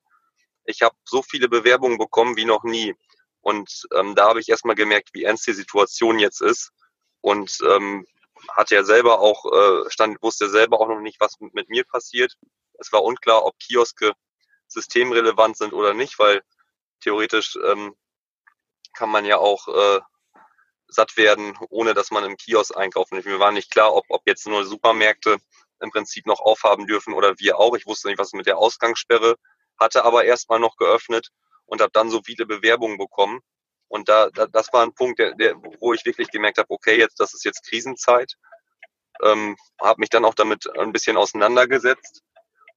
Ich 0.67 0.83
habe 0.83 0.95
so 1.05 1.23
viele 1.23 1.49
Bewerbungen 1.49 1.97
bekommen 1.97 2.37
wie 2.37 2.45
noch 2.45 2.63
nie. 2.63 2.95
Und 3.45 3.87
ähm, 3.95 4.15
da 4.15 4.29
habe 4.29 4.41
ich 4.41 4.49
erstmal 4.49 4.75
gemerkt, 4.75 5.11
wie 5.13 5.25
ernst 5.25 5.47
die 5.47 5.53
Situation 5.53 6.19
jetzt 6.19 6.41
ist. 6.41 6.73
Und 7.21 7.59
ähm, 7.69 8.07
hatte 8.49 8.75
ja 8.75 8.85
selber 8.85 9.21
auch, 9.21 9.45
äh, 9.53 9.91
stand, 9.91 10.23
wusste 10.23 10.49
selber 10.49 10.81
auch 10.81 10.89
noch 10.89 11.01
nicht, 11.01 11.21
was 11.21 11.39
mit, 11.41 11.53
mit 11.53 11.69
mir 11.69 11.85
passiert. 11.85 12.39
Es 12.79 12.91
war 12.91 13.05
unklar, 13.05 13.45
ob 13.45 13.59
Kioske 13.59 14.13
systemrelevant 14.69 15.59
sind 15.59 15.75
oder 15.75 15.93
nicht, 15.93 16.19
weil 16.19 16.43
theoretisch 17.01 17.59
ähm, 17.63 17.95
kann 18.95 19.11
man 19.11 19.27
ja 19.27 19.37
auch 19.37 19.69
äh, 19.69 20.01
satt 20.89 21.19
werden, 21.19 21.55
ohne 21.69 21.93
dass 21.93 22.11
man 22.11 22.25
im 22.25 22.39
Kiosk 22.39 22.75
einkauft. 22.75 23.13
Und 23.13 23.27
mir 23.27 23.39
war 23.41 23.53
nicht 23.53 23.71
klar, 23.71 23.95
ob, 23.95 24.07
ob 24.09 24.23
jetzt 24.27 24.47
nur 24.47 24.65
Supermärkte 24.65 25.37
im 25.81 25.91
Prinzip 25.91 26.25
noch 26.25 26.41
aufhaben 26.41 26.87
dürfen 26.87 27.13
oder 27.13 27.39
wir 27.39 27.59
auch. 27.59 27.77
Ich 27.77 27.87
wusste 27.87 28.09
nicht, 28.09 28.19
was 28.19 28.33
mit 28.33 28.47
der 28.47 28.57
Ausgangssperre, 28.57 29.37
hatte 29.79 30.07
aber 30.07 30.25
erstmal 30.25 30.61
noch 30.61 30.77
geöffnet 30.77 31.31
und 31.67 31.81
habe 31.81 31.93
dann 31.93 32.11
so 32.11 32.21
viele 32.25 32.47
Bewerbungen 32.47 32.99
bekommen. 32.99 33.41
Und 33.89 34.09
da, 34.09 34.31
da 34.31 34.47
das 34.47 34.73
war 34.73 34.83
ein 34.83 34.95
Punkt, 34.95 35.19
der, 35.19 35.35
der, 35.35 35.55
wo 35.81 35.93
ich 35.93 36.05
wirklich 36.05 36.31
gemerkt 36.31 36.59
habe, 36.59 36.71
okay, 36.71 36.99
jetzt 36.99 37.21
das 37.21 37.35
ist 37.35 37.45
jetzt 37.45 37.67
Krisenzeit. 37.69 38.35
Ähm, 39.23 39.57
habe 39.81 40.01
mich 40.01 40.11
dann 40.11 40.25
auch 40.25 40.35
damit 40.35 40.69
ein 40.77 40.93
bisschen 40.93 41.17
auseinandergesetzt 41.17 42.23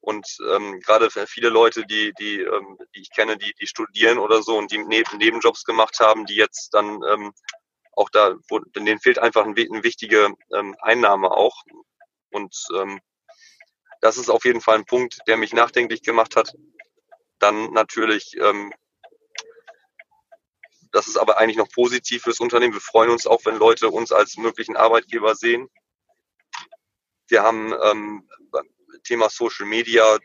und 0.08 0.38
ähm, 0.54 0.80
gerade 0.80 1.10
viele 1.28 1.50
Leute, 1.50 1.86
die, 1.86 2.14
die, 2.18 2.40
ähm, 2.40 2.78
die 2.96 3.02
ich 3.02 3.10
kenne, 3.12 3.38
die, 3.38 3.54
die 3.60 3.68
studieren 3.68 4.20
oder 4.20 4.42
so 4.42 4.58
und 4.58 4.72
die 4.72 4.78
neben, 4.78 5.18
Nebenjobs 5.18 5.66
gemacht 5.66 6.00
haben, 6.00 6.26
die 6.26 6.36
jetzt 6.36 6.74
dann 6.74 7.02
ähm, 7.10 7.34
auch 7.92 8.10
da, 8.10 8.36
wo, 8.48 8.60
denen 8.60 9.02
fehlt 9.02 9.20
einfach 9.20 9.44
ein, 9.44 9.54
eine 9.58 9.84
wichtige 9.84 10.34
ähm, 10.56 10.78
Einnahme 10.80 11.32
auch. 11.32 11.62
Und 12.32 12.56
ähm, 12.74 13.02
das 14.00 14.18
ist 14.18 14.30
auf 14.30 14.46
jeden 14.46 14.62
Fall 14.62 14.76
ein 14.76 14.86
Punkt, 14.86 15.18
der 15.28 15.36
mich 15.36 15.52
nachdenklich 15.52 16.04
gemacht 16.04 16.38
hat. 16.38 16.54
Dann 17.40 17.72
natürlich, 17.74 18.36
ähm, 18.38 18.74
das 20.92 21.08
ist 21.08 21.18
aber 21.18 21.38
eigentlich 21.38 21.58
noch 21.58 21.70
positiv 21.70 22.24
fürs 22.24 22.40
Unternehmen. 22.40 22.74
Wir 22.74 22.82
freuen 22.82 23.12
uns 23.12 23.28
auch, 23.28 23.46
wenn 23.46 23.58
Leute 23.58 23.90
uns 23.90 24.12
als 24.12 24.38
möglichen 24.38 24.76
Arbeitgeber 24.76 25.36
sehen. 25.36 25.70
Wir 27.28 27.44
haben 27.44 27.74
ähm, 27.84 28.30
Thema 29.04 29.30
Social 29.30 29.66
Media 29.66 30.18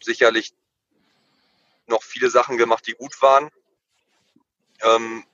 sicherlich 0.00 0.54
noch 1.86 2.02
viele 2.02 2.30
Sachen 2.30 2.56
gemacht, 2.56 2.86
die 2.86 2.94
gut 2.94 3.20
waren. 3.22 3.50
Ähm, 4.82 5.24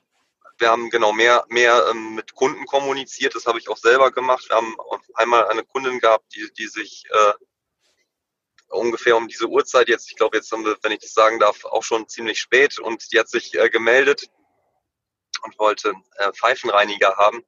wir 0.57 0.69
haben 0.69 0.89
genau 0.89 1.13
mehr, 1.13 1.45
mehr 1.49 1.87
ähm, 1.89 2.15
mit 2.15 2.35
Kunden 2.35 2.65
kommuniziert, 2.65 3.35
das 3.35 3.45
habe 3.45 3.59
ich 3.59 3.69
auch 3.69 3.77
selber 3.77 4.11
gemacht. 4.11 4.45
Wir 4.49 4.57
haben 4.57 4.75
einmal 5.15 5.47
eine 5.47 5.63
Kundin 5.63 5.99
gehabt, 5.99 6.33
die, 6.35 6.51
die 6.57 6.67
sich 6.67 7.05
äh, 7.09 7.33
ungefähr 8.73 9.15
um 9.15 9.27
diese 9.27 9.47
Uhrzeit 9.47 9.87
jetzt, 9.87 10.09
ich 10.09 10.15
glaube 10.15 10.37
jetzt 10.37 10.51
haben 10.51 10.65
wir, 10.65 10.77
wenn 10.81 10.91
ich 10.91 10.99
das 10.99 11.13
sagen 11.13 11.39
darf, 11.39 11.65
auch 11.65 11.83
schon 11.83 12.07
ziemlich 12.07 12.39
spät 12.39 12.79
und 12.79 13.11
die 13.11 13.19
hat 13.19 13.29
sich 13.29 13.53
äh, 13.55 13.69
gemeldet 13.69 14.29
und 15.43 15.57
wollte 15.59 15.93
äh, 16.17 16.31
Pfeifenreiniger 16.33 17.17
haben. 17.17 17.43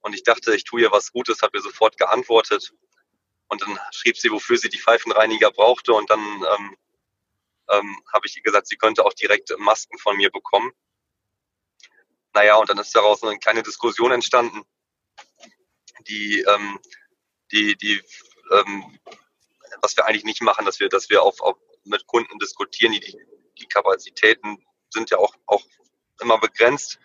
Und 0.00 0.14
ich 0.14 0.22
dachte, 0.22 0.54
ich 0.54 0.64
tue 0.64 0.82
ihr 0.82 0.92
was 0.92 1.12
Gutes, 1.12 1.42
habe 1.42 1.58
ihr 1.58 1.62
sofort 1.62 1.96
geantwortet 1.96 2.72
und 3.48 3.62
dann 3.62 3.78
schrieb 3.92 4.16
sie, 4.16 4.30
wofür 4.30 4.56
sie 4.56 4.68
die 4.68 4.80
Pfeifenreiniger 4.80 5.50
brauchte. 5.50 5.92
Und 5.92 6.10
dann 6.10 6.20
ähm, 6.20 6.76
ähm, 7.68 8.02
habe 8.12 8.26
ich 8.26 8.36
ihr 8.36 8.42
gesagt, 8.42 8.66
sie 8.66 8.76
könnte 8.76 9.04
auch 9.04 9.12
direkt 9.12 9.52
Masken 9.58 9.98
von 9.98 10.16
mir 10.16 10.30
bekommen. 10.30 10.72
Naja, 12.34 12.56
und 12.56 12.70
dann 12.70 12.78
ist 12.78 12.96
daraus 12.96 13.22
eine 13.22 13.38
kleine 13.38 13.62
Diskussion 13.62 14.10
entstanden, 14.10 14.62
die, 16.08 16.40
ähm, 16.40 16.80
die, 17.52 17.76
die, 17.76 18.02
ähm, 18.50 18.98
was 19.82 19.96
wir 19.96 20.06
eigentlich 20.06 20.24
nicht 20.24 20.40
machen, 20.40 20.64
dass 20.64 20.80
wir, 20.80 20.88
dass 20.88 21.10
wir 21.10 21.22
auf, 21.22 21.40
auf 21.40 21.56
mit 21.84 22.06
Kunden 22.06 22.38
diskutieren. 22.38 22.92
Die, 22.92 23.18
die 23.58 23.66
Kapazitäten 23.66 24.64
sind 24.90 25.10
ja 25.10 25.18
auch, 25.18 25.34
auch 25.46 25.62
immer 26.20 26.38
begrenzt. 26.38 26.98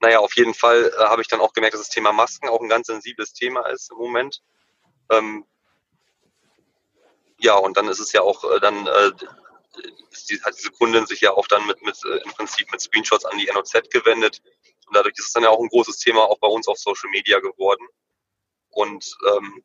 Naja, 0.00 0.20
auf 0.20 0.34
jeden 0.36 0.54
Fall 0.54 0.92
äh, 0.96 1.04
habe 1.04 1.22
ich 1.22 1.28
dann 1.28 1.40
auch 1.40 1.52
gemerkt, 1.52 1.74
dass 1.74 1.82
das 1.82 1.90
Thema 1.90 2.12
Masken 2.12 2.48
auch 2.48 2.60
ein 2.60 2.68
ganz 2.68 2.86
sensibles 2.86 3.32
Thema 3.32 3.68
ist 3.68 3.90
im 3.90 3.98
Moment. 3.98 4.42
Ähm, 5.10 5.44
ja, 7.38 7.54
und 7.54 7.76
dann 7.76 7.88
ist 7.88 7.98
es 7.98 8.12
ja 8.12 8.22
auch, 8.22 8.44
äh, 8.44 8.60
dann 8.60 8.86
äh, 8.86 9.12
die, 10.28 10.42
hat 10.42 10.56
diese 10.56 10.70
Kundin 10.70 11.06
sich 11.06 11.20
ja 11.20 11.32
auch 11.32 11.46
dann 11.46 11.66
mit, 11.66 11.82
mit 11.82 11.98
äh, 12.04 12.18
im 12.18 12.30
Prinzip 12.32 12.70
mit 12.70 12.80
Screenshots 12.80 13.24
an 13.24 13.38
die 13.38 13.50
NOZ 13.52 13.90
gewendet. 13.90 14.40
Und 14.86 14.96
dadurch 14.96 15.14
ist 15.18 15.26
es 15.26 15.32
dann 15.32 15.42
ja 15.42 15.50
auch 15.50 15.60
ein 15.60 15.68
großes 15.68 15.98
Thema 15.98 16.22
auch 16.22 16.38
bei 16.38 16.48
uns 16.48 16.68
auf 16.68 16.78
Social 16.78 17.10
Media 17.10 17.40
geworden. 17.40 17.86
Und 18.70 19.16
ähm, 19.36 19.64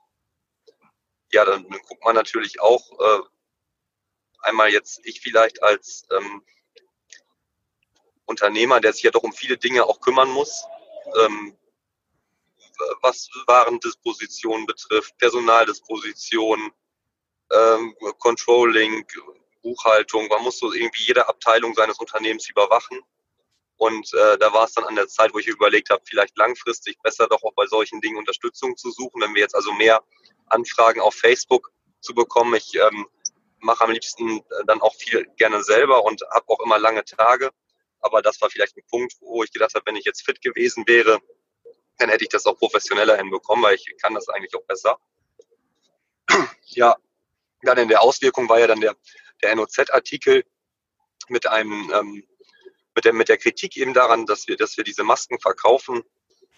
ja, 1.31 1.45
dann, 1.45 1.67
guckt 1.67 2.03
man 2.03 2.15
natürlich 2.15 2.59
auch 2.61 2.91
äh, 2.99 3.21
einmal 4.41 4.71
jetzt 4.71 5.01
ich 5.03 5.21
vielleicht 5.21 5.61
als 5.63 6.05
ähm, 6.11 6.43
Unternehmer, 8.25 8.79
der 8.79 8.93
sich 8.93 9.03
ja 9.03 9.11
doch 9.11 9.23
um 9.23 9.33
viele 9.33 9.57
Dinge 9.57 9.85
auch 9.85 10.01
kümmern 10.01 10.29
muss. 10.29 10.65
Ähm, 11.15 11.57
was 13.01 13.29
Warendisposition 13.47 14.65
betrifft, 14.65 15.17
Personaldisposition, 15.17 16.71
ähm, 17.51 17.95
Controlling, 18.19 19.05
Buchhaltung. 19.63 20.27
Man 20.27 20.43
muss 20.43 20.59
so 20.59 20.71
irgendwie 20.71 21.05
jede 21.05 21.27
Abteilung 21.27 21.73
seines 21.73 21.97
Unternehmens 21.97 22.49
überwachen. 22.49 23.01
Und 23.77 24.11
äh, 24.13 24.37
da 24.37 24.53
war 24.53 24.65
es 24.65 24.73
dann 24.73 24.85
an 24.85 24.95
der 24.95 25.07
Zeit, 25.07 25.33
wo 25.33 25.39
ich 25.39 25.47
überlegt 25.47 25.89
habe, 25.89 26.01
vielleicht 26.05 26.37
langfristig 26.37 26.99
besser 27.01 27.27
doch 27.27 27.43
auch 27.43 27.53
bei 27.53 27.67
solchen 27.67 28.01
Dingen 28.01 28.17
Unterstützung 28.17 28.75
zu 28.75 28.91
suchen. 28.91 29.21
Wenn 29.21 29.35
wir 29.35 29.41
jetzt 29.41 29.55
also 29.55 29.71
mehr 29.73 30.03
Anfragen 30.47 31.01
auf 31.01 31.15
Facebook 31.15 31.71
zu 31.99 32.13
bekommen, 32.13 32.55
ich 32.55 32.75
ähm, 32.75 33.07
mache 33.59 33.83
am 33.83 33.91
liebsten 33.91 34.39
äh, 34.39 34.43
dann 34.65 34.81
auch 34.81 34.95
viel 34.95 35.25
gerne 35.37 35.63
selber 35.63 36.03
und 36.05 36.21
habe 36.31 36.47
auch 36.47 36.59
immer 36.59 36.79
lange 36.79 37.03
Tage. 37.03 37.51
Aber 37.99 38.21
das 38.21 38.39
war 38.41 38.49
vielleicht 38.49 38.77
ein 38.77 38.85
Punkt, 38.89 39.13
wo 39.19 39.43
ich 39.43 39.51
gedacht 39.51 39.73
habe, 39.73 39.85
wenn 39.85 39.95
ich 39.95 40.05
jetzt 40.05 40.23
fit 40.23 40.41
gewesen 40.41 40.83
wäre, 40.87 41.19
dann 41.97 42.09
hätte 42.09 42.23
ich 42.23 42.29
das 42.29 42.45
auch 42.45 42.57
professioneller 42.57 43.17
hinbekommen, 43.17 43.63
weil 43.63 43.75
ich 43.75 43.91
kann 44.01 44.13
das 44.13 44.29
eigentlich 44.29 44.55
auch 44.55 44.65
besser. 44.65 44.99
Ja, 46.69 46.97
dann 47.61 47.77
in 47.77 47.87
der 47.87 48.01
Auswirkung 48.01 48.49
war 48.49 48.59
ja 48.59 48.67
dann 48.67 48.81
der, 48.81 48.95
der 49.41 49.55
NOZ-Artikel 49.55 50.43
mit 51.29 51.47
einem 51.47 51.91
ähm, 51.91 52.27
mit 52.97 53.05
der, 53.05 53.13
mit 53.13 53.29
der 53.29 53.37
Kritik 53.37 53.77
eben 53.77 53.93
daran, 53.93 54.25
dass 54.25 54.47
wir, 54.47 54.57
dass 54.57 54.75
wir 54.75 54.83
diese 54.83 55.03
Masken 55.03 55.39
verkaufen. 55.39 56.03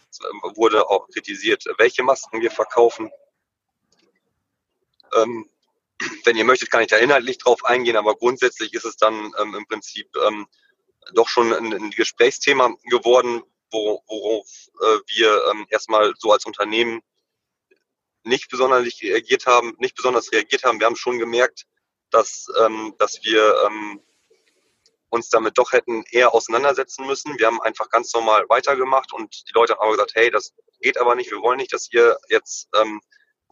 Es 0.10 0.19
ähm, 0.22 0.41
wurde 0.55 0.89
auch 0.89 1.08
kritisiert, 1.10 1.65
welche 1.77 2.01
Masken 2.01 2.41
wir 2.41 2.50
verkaufen. 2.50 3.12
Ähm, 5.15 5.49
wenn 6.23 6.37
ihr 6.37 6.45
möchtet, 6.45 6.71
kann 6.71 6.81
ich 6.81 6.87
da 6.87 6.97
inhaltlich 6.97 7.37
drauf 7.37 7.65
eingehen, 7.65 7.97
aber 7.97 8.15
grundsätzlich 8.15 8.73
ist 8.73 8.85
es 8.85 8.95
dann 8.95 9.33
ähm, 9.37 9.55
im 9.55 9.65
Prinzip 9.67 10.07
ähm, 10.25 10.47
doch 11.13 11.27
schon 11.27 11.53
ein, 11.53 11.73
ein 11.73 11.91
Gesprächsthema 11.91 12.73
geworden, 12.85 13.43
worauf 13.71 14.47
äh, 14.81 14.99
wir 15.07 15.43
ähm, 15.51 15.67
erstmal 15.69 16.13
so 16.17 16.31
als 16.31 16.45
Unternehmen 16.45 17.01
nicht 18.23 18.49
besonders 18.49 19.01
reagiert 19.01 19.45
haben, 19.45 19.75
nicht 19.79 19.95
besonders 19.95 20.31
reagiert 20.31 20.63
haben. 20.63 20.79
Wir 20.79 20.87
haben 20.87 20.95
schon 20.95 21.19
gemerkt, 21.19 21.65
dass, 22.11 22.47
ähm, 22.59 22.95
dass 22.97 23.23
wir 23.23 23.63
ähm, 23.65 24.01
uns 25.09 25.29
damit 25.29 25.57
doch 25.57 25.71
hätten 25.71 26.03
eher 26.11 26.33
auseinandersetzen 26.33 27.05
müssen. 27.05 27.37
Wir 27.39 27.47
haben 27.47 27.61
einfach 27.61 27.89
ganz 27.89 28.13
normal 28.13 28.45
weitergemacht 28.49 29.13
und 29.13 29.47
die 29.47 29.53
Leute 29.53 29.73
haben 29.73 29.81
aber 29.81 29.91
gesagt, 29.91 30.11
hey, 30.15 30.29
das 30.29 30.53
geht 30.81 30.97
aber 30.97 31.15
nicht, 31.15 31.31
wir 31.31 31.41
wollen 31.41 31.57
nicht, 31.57 31.73
dass 31.73 31.91
ihr 31.91 32.17
jetzt 32.29 32.67
ähm, 32.75 33.01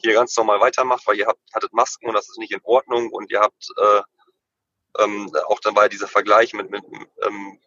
hier 0.02 0.14
ganz 0.14 0.36
normal 0.38 0.60
weitermacht, 0.60 1.06
weil 1.08 1.18
ihr 1.18 1.28
habt, 1.28 1.42
hattet 1.54 1.74
Masken 1.74 2.08
und 2.08 2.14
das 2.14 2.30
ist 2.30 2.38
nicht 2.38 2.52
in 2.52 2.62
Ordnung 2.64 3.12
und 3.12 3.32
ihr 3.32 3.40
habt 3.40 3.68
äh, 3.78 4.02
ähm, 5.00 5.32
auch 5.48 5.60
dann 5.60 5.76
war 5.76 5.90
dieser 5.90 6.08
Vergleich 6.08 6.54
mit, 6.54 6.70
mit, 6.70 6.84
ähm, 7.24 7.60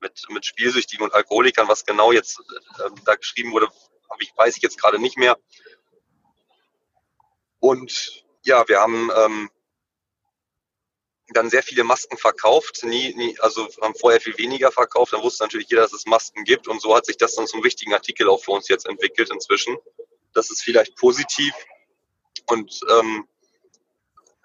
mit, 0.00 0.24
mit 0.30 0.46
Spielsüchtigen 0.46 1.04
und 1.04 1.14
Alkoholikern, 1.14 1.68
was 1.68 1.84
genau 1.84 2.12
jetzt 2.12 2.40
äh, 2.40 2.90
da 3.04 3.14
geschrieben 3.14 3.52
wurde, 3.52 3.68
ich, 4.20 4.32
weiß 4.36 4.56
ich 4.56 4.62
jetzt 4.62 4.80
gerade 4.80 4.98
nicht 4.98 5.16
mehr. 5.16 5.38
Und 7.60 8.24
ja, 8.44 8.66
wir 8.68 8.80
haben 8.80 9.10
ähm, 9.14 9.50
dann 11.28 11.48
sehr 11.48 11.62
viele 11.62 11.84
Masken 11.84 12.18
verkauft, 12.18 12.82
nie, 12.82 13.14
nie, 13.14 13.38
also 13.40 13.68
haben 13.80 13.94
vorher 13.94 14.20
viel 14.20 14.36
weniger 14.36 14.72
verkauft, 14.72 15.12
dann 15.12 15.22
wusste 15.22 15.44
natürlich 15.44 15.68
jeder, 15.70 15.82
dass 15.82 15.92
es 15.92 16.06
Masken 16.06 16.44
gibt 16.44 16.68
und 16.68 16.82
so 16.82 16.94
hat 16.94 17.06
sich 17.06 17.16
das 17.16 17.34
dann 17.34 17.46
zum 17.46 17.64
wichtigen 17.64 17.94
Artikel 17.94 18.28
auch 18.28 18.42
für 18.42 18.50
uns 18.50 18.68
jetzt 18.68 18.86
entwickelt 18.86 19.30
inzwischen. 19.30 19.78
Das 20.34 20.50
ist 20.50 20.62
vielleicht 20.62 20.96
positiv 20.96 21.54
und 22.46 22.80
ähm, 22.90 23.28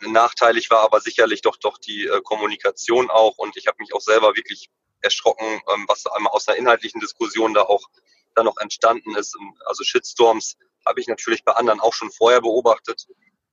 nachteilig 0.02 0.70
war 0.70 0.82
aber 0.82 1.02
sicherlich 1.02 1.42
doch 1.42 1.58
doch 1.58 1.78
die 1.78 2.06
äh, 2.06 2.22
Kommunikation 2.22 3.10
auch 3.10 3.38
und 3.38 3.58
ich 3.58 3.68
habe 3.68 3.78
mich 3.80 3.94
auch 3.94 4.02
selber 4.02 4.36
wirklich 4.36 4.70
erschrocken, 5.02 5.62
ähm, 5.74 5.86
was 5.88 6.06
einmal 6.08 6.34
aus 6.34 6.48
einer 6.48 6.58
inhaltlichen 6.58 7.02
Diskussion 7.02 7.54
da 7.54 7.64
auch 7.64 7.88
dann 8.36 8.46
noch 8.46 8.58
entstanden 8.58 9.16
ist. 9.16 9.36
Also 9.66 9.84
Shitstorms 9.84 10.58
habe 10.86 11.00
ich 11.00 11.08
natürlich 11.08 11.44
bei 11.44 11.54
anderen 11.54 11.80
auch 11.80 11.94
schon 11.94 12.12
vorher 12.12 12.42
beobachtet, 12.42 13.08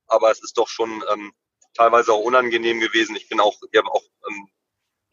aber 0.07 0.31
es 0.31 0.43
ist 0.43 0.59
doch 0.59 0.69
schon 0.69 1.03
ähm, 1.11 1.33
teilweise 1.75 2.13
auch 2.13 2.21
unangenehm 2.21 2.81
gewesen. 2.81 3.17
Ich 3.17 3.29
bin 3.29 3.41
auch, 3.41 3.57
wir 3.71 3.81
haben 3.81 3.89
auch 3.89 4.05
ähm, 4.29 4.49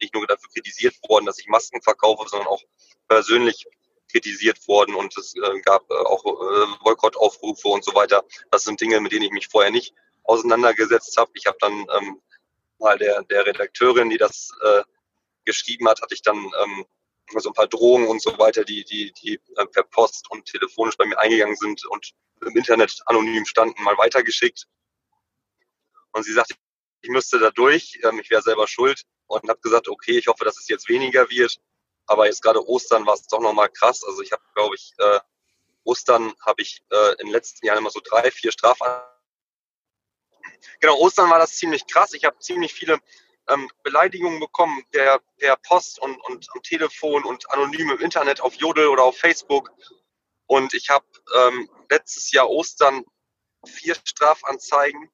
nicht 0.00 0.14
nur 0.14 0.26
dafür 0.26 0.48
kritisiert 0.52 0.94
worden, 1.08 1.26
dass 1.26 1.38
ich 1.38 1.46
Masken 1.48 1.82
verkaufe, 1.82 2.28
sondern 2.28 2.48
auch 2.48 2.62
persönlich 3.08 3.66
kritisiert 4.12 4.66
worden 4.68 4.94
und 4.94 5.16
es 5.16 5.34
äh, 5.34 5.60
gab 5.62 5.90
äh, 5.90 5.94
auch 5.94 6.24
äh, 6.24 6.84
Boykottaufrufe 6.84 7.68
und 7.68 7.84
so 7.84 7.94
weiter. 7.94 8.24
Das 8.50 8.64
sind 8.64 8.80
Dinge, 8.80 9.00
mit 9.00 9.12
denen 9.12 9.24
ich 9.24 9.32
mich 9.32 9.48
vorher 9.48 9.70
nicht 9.70 9.94
auseinandergesetzt 10.24 11.16
habe. 11.16 11.32
Ich 11.34 11.46
habe 11.46 11.56
dann 11.60 11.72
ähm, 11.72 12.20
mal 12.78 12.98
der, 12.98 13.22
der 13.24 13.46
Redakteurin, 13.46 14.10
die 14.10 14.18
das 14.18 14.50
äh, 14.62 14.82
geschrieben 15.44 15.88
hat, 15.88 16.00
hatte 16.00 16.14
ich 16.14 16.22
dann 16.22 16.36
ähm, 16.36 16.84
so 17.36 17.50
ein 17.50 17.54
paar 17.54 17.66
Drohungen 17.68 18.08
und 18.08 18.20
so 18.20 18.38
weiter, 18.38 18.64
die, 18.64 18.84
die, 18.84 19.12
die 19.12 19.40
äh, 19.56 19.66
per 19.66 19.84
Post 19.84 20.30
und 20.30 20.44
telefonisch 20.46 20.96
bei 20.96 21.06
mir 21.06 21.18
eingegangen 21.18 21.56
sind 21.56 21.84
und 21.86 22.12
im 22.42 22.56
Internet 22.56 23.00
anonym 23.06 23.46
standen, 23.46 23.82
mal 23.82 23.96
weitergeschickt. 23.96 24.66
Und 26.12 26.24
sie 26.24 26.32
sagte, 26.32 26.54
ich 27.00 27.10
müsste 27.10 27.38
da 27.38 27.50
durch, 27.50 27.98
ähm, 28.04 28.18
ich 28.20 28.30
wäre 28.30 28.42
selber 28.42 28.66
schuld 28.68 29.02
und 29.26 29.48
habe 29.48 29.60
gesagt, 29.60 29.88
okay, 29.88 30.18
ich 30.18 30.26
hoffe, 30.26 30.44
dass 30.44 30.58
es 30.58 30.68
jetzt 30.68 30.88
weniger 30.88 31.30
wird. 31.30 31.58
Aber 32.06 32.26
jetzt 32.26 32.42
gerade 32.42 32.66
Ostern 32.66 33.06
war 33.06 33.14
es 33.14 33.26
doch 33.26 33.40
nochmal 33.40 33.68
krass. 33.70 34.04
Also 34.04 34.22
ich 34.22 34.32
habe, 34.32 34.42
glaube 34.54 34.74
ich, 34.74 34.92
äh, 34.98 35.20
Ostern 35.84 36.34
habe 36.44 36.62
ich 36.62 36.82
äh, 36.90 37.12
in 37.12 37.26
den 37.26 37.32
letzten 37.32 37.66
Jahren 37.66 37.78
immer 37.78 37.90
so 37.90 38.00
drei, 38.04 38.30
vier 38.30 38.52
Strafanzeigen. 38.52 39.12
Genau, 40.80 40.96
Ostern 40.98 41.30
war 41.30 41.38
das 41.38 41.56
ziemlich 41.56 41.86
krass. 41.86 42.12
Ich 42.12 42.24
habe 42.24 42.38
ziemlich 42.38 42.74
viele 42.74 42.98
ähm, 43.48 43.70
Beleidigungen 43.82 44.40
bekommen 44.40 44.84
per, 44.90 45.20
per 45.38 45.56
Post 45.56 45.98
und, 46.00 46.18
und 46.28 46.48
am 46.54 46.62
Telefon 46.62 47.24
und 47.24 47.48
anonym 47.50 47.90
im 47.90 47.98
Internet 47.98 48.40
auf 48.40 48.54
Jodel 48.54 48.88
oder 48.88 49.04
auf 49.04 49.16
Facebook. 49.18 49.70
Und 50.46 50.74
ich 50.74 50.90
habe 50.90 51.06
ähm, 51.36 51.70
letztes 51.88 52.30
Jahr 52.32 52.48
Ostern 52.48 53.04
vier 53.66 53.94
Strafanzeigen 54.04 55.10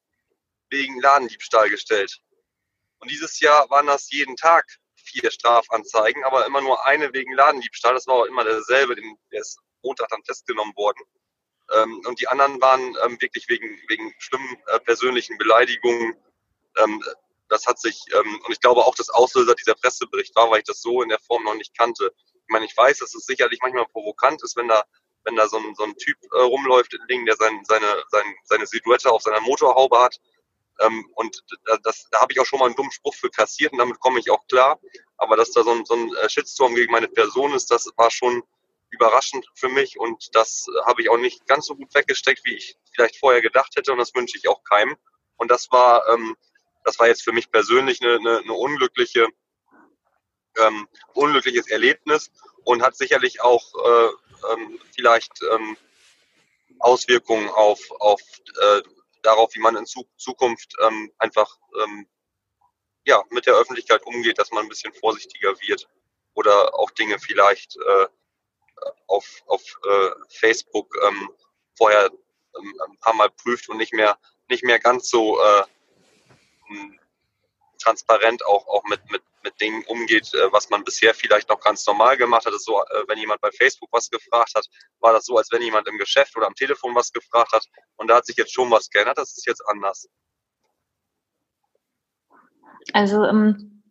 wegen 0.69 0.99
Ladendiebstahl 0.99 1.69
gestellt. 1.69 2.19
Und 2.99 3.09
dieses 3.09 3.39
Jahr 3.39 3.69
waren 3.69 3.87
das 3.87 4.11
jeden 4.11 4.35
Tag 4.35 4.65
vier 5.09 5.31
Strafanzeigen, 5.31 6.23
aber 6.23 6.45
immer 6.45 6.61
nur 6.61 6.85
eine 6.85 7.13
wegen 7.13 7.33
Ladendiebstahl. 7.33 7.93
Das 7.93 8.07
war 8.07 8.15
auch 8.15 8.25
immer 8.25 8.43
derselbe, 8.43 8.95
der 8.95 9.41
ist 9.41 9.59
Montag 9.81 10.09
dann 10.09 10.23
festgenommen 10.23 10.75
worden. 10.75 10.99
Ähm, 11.73 12.01
und 12.05 12.19
die 12.19 12.27
anderen 12.27 12.59
waren 12.61 12.95
ähm, 13.03 13.21
wirklich 13.21 13.47
wegen, 13.47 13.79
wegen 13.87 14.13
schlimmen 14.17 14.57
äh, 14.67 14.79
persönlichen 14.79 15.37
Beleidigungen. 15.37 16.15
Ähm, 16.77 17.03
das 17.47 17.65
hat 17.65 17.79
sich, 17.79 18.05
ähm, 18.13 18.41
und 18.45 18.51
ich 18.51 18.59
glaube 18.59 18.81
auch, 18.81 18.95
dass 18.95 19.09
Auslöser 19.09 19.55
dieser 19.55 19.75
Pressebericht 19.75 20.35
war, 20.35 20.49
weil 20.49 20.59
ich 20.59 20.65
das 20.65 20.81
so 20.81 21.01
in 21.01 21.09
der 21.09 21.19
Form 21.19 21.43
noch 21.43 21.55
nicht 21.55 21.77
kannte. 21.77 22.11
Ich 22.15 22.49
meine, 22.49 22.65
ich 22.65 22.75
weiß, 22.75 22.99
dass 22.99 23.13
es 23.15 23.25
sicherlich 23.25 23.59
manchmal 23.61 23.85
provokant 23.87 24.41
ist, 24.43 24.55
wenn 24.55 24.67
da, 24.67 24.83
wenn 25.23 25.35
da 25.35 25.47
so 25.47 25.57
ein, 25.57 25.75
so 25.75 25.83
ein 25.83 25.95
Typ 25.97 26.17
äh, 26.31 26.41
rumläuft 26.41 26.93
der 26.93 27.35
sein, 27.35 27.63
seine, 27.65 28.03
sein, 28.09 28.35
seine 28.45 28.65
Silhouette 28.65 29.11
auf 29.11 29.21
seiner 29.21 29.41
Motorhaube 29.41 29.99
hat. 29.99 30.17
Ähm, 30.79 31.09
und 31.15 31.43
das, 31.83 32.07
da 32.09 32.21
habe 32.21 32.31
ich 32.31 32.39
auch 32.39 32.45
schon 32.45 32.59
mal 32.59 32.65
einen 32.65 32.75
dummen 32.75 32.91
Spruch 32.91 33.15
für 33.15 33.29
kassiert 33.29 33.73
und 33.73 33.79
damit 33.79 33.99
komme 33.99 34.19
ich 34.19 34.29
auch 34.29 34.45
klar. 34.47 34.79
Aber 35.17 35.35
dass 35.35 35.51
da 35.51 35.63
so 35.63 35.71
ein, 35.71 35.85
so 35.85 35.95
ein 35.95 36.13
äh, 36.15 36.29
Shitstorm 36.29 36.75
gegen 36.75 36.91
meine 36.91 37.07
Person 37.07 37.53
ist, 37.53 37.71
das 37.71 37.91
war 37.97 38.11
schon 38.11 38.43
überraschend 38.91 39.45
für 39.53 39.69
mich 39.69 39.99
und 39.99 40.35
das 40.35 40.65
habe 40.85 41.01
ich 41.01 41.09
auch 41.09 41.17
nicht 41.17 41.45
ganz 41.47 41.67
so 41.67 41.75
gut 41.75 41.93
weggesteckt, 41.93 42.41
wie 42.45 42.55
ich 42.55 42.77
vielleicht 42.93 43.17
vorher 43.17 43.41
gedacht 43.41 43.75
hätte 43.75 43.91
und 43.91 43.99
das 43.99 44.15
wünsche 44.15 44.37
ich 44.37 44.47
auch 44.47 44.63
keinem. 44.63 44.95
Und 45.37 45.51
das 45.51 45.71
war, 45.71 46.07
ähm, 46.09 46.35
das 46.83 46.99
war 46.99 47.07
jetzt 47.07 47.23
für 47.23 47.31
mich 47.31 47.51
persönlich 47.51 48.01
eine, 48.01 48.15
eine, 48.15 48.39
eine 48.39 48.53
unglückliche, 48.53 49.27
ähm, 50.57 50.87
unglückliches 51.13 51.67
Erlebnis 51.67 52.31
und 52.63 52.81
hat 52.81 52.95
sicherlich 52.95 53.41
auch 53.41 53.73
äh, 53.75 54.09
ähm, 54.53 54.79
vielleicht 54.95 55.41
ähm, 55.53 55.77
Auswirkungen 56.79 57.49
auf, 57.49 57.79
auf 57.99 58.21
äh, 58.61 58.81
darauf, 59.23 59.53
wie 59.55 59.59
man 59.59 59.75
in 59.75 59.85
Zukunft 59.85 60.75
ähm, 60.81 61.11
einfach 61.17 61.57
ähm, 61.83 62.07
ja, 63.05 63.23
mit 63.29 63.45
der 63.45 63.55
Öffentlichkeit 63.55 64.05
umgeht, 64.05 64.37
dass 64.37 64.51
man 64.51 64.63
ein 64.63 64.69
bisschen 64.69 64.93
vorsichtiger 64.93 65.59
wird 65.61 65.87
oder 66.33 66.75
auch 66.75 66.91
Dinge 66.91 67.19
vielleicht 67.19 67.75
äh, 67.77 68.07
auf, 69.07 69.43
auf 69.47 69.61
äh, 69.87 70.09
Facebook 70.29 70.95
ähm, 71.07 71.29
vorher 71.75 72.11
ähm, 72.57 72.81
ein 72.87 72.97
paar 72.99 73.13
Mal 73.13 73.29
prüft 73.29 73.69
und 73.69 73.77
nicht 73.77 73.93
mehr, 73.93 74.17
nicht 74.47 74.63
mehr 74.63 74.79
ganz 74.79 75.09
so 75.09 75.39
äh, 75.41 75.63
transparent 77.79 78.45
auch, 78.45 78.67
auch 78.67 78.83
mit, 78.85 79.01
mit, 79.11 79.23
mit 79.43 79.59
Dingen 79.59 79.83
umgeht, 79.87 80.33
äh, 80.33 80.51
was 80.51 80.69
man 80.69 80.83
bisher 80.83 81.13
vielleicht 81.13 81.49
noch 81.49 81.59
ganz 81.59 81.85
normal 81.85 82.17
gemacht 82.17 82.45
hat. 82.45 82.53
so, 82.59 82.79
äh, 82.81 83.03
wenn 83.07 83.17
jemand 83.17 83.41
bei 83.41 83.51
Facebook 83.51 83.89
was 83.91 84.09
gefragt 84.09 84.53
hat, 84.55 84.65
war 84.99 85.13
das 85.13 85.25
so, 85.25 85.37
als 85.37 85.51
wenn 85.51 85.61
jemand 85.61 85.87
im 85.87 85.97
Geschäft 85.97 86.35
oder 86.35 86.47
am 86.47 86.55
Telefon 86.55 86.95
was 86.95 87.11
gefragt 87.11 87.51
hat. 87.51 87.65
Und 87.97 88.09
da 88.09 88.17
hat 88.17 88.25
sich 88.25 88.37
jetzt 88.37 88.53
schon 88.53 88.69
was 88.71 88.89
geändert. 88.89 89.17
Das 89.17 89.37
ist 89.37 89.45
jetzt 89.45 89.61
anders. 89.67 90.07
Also 92.93 93.23
ähm, 93.23 93.83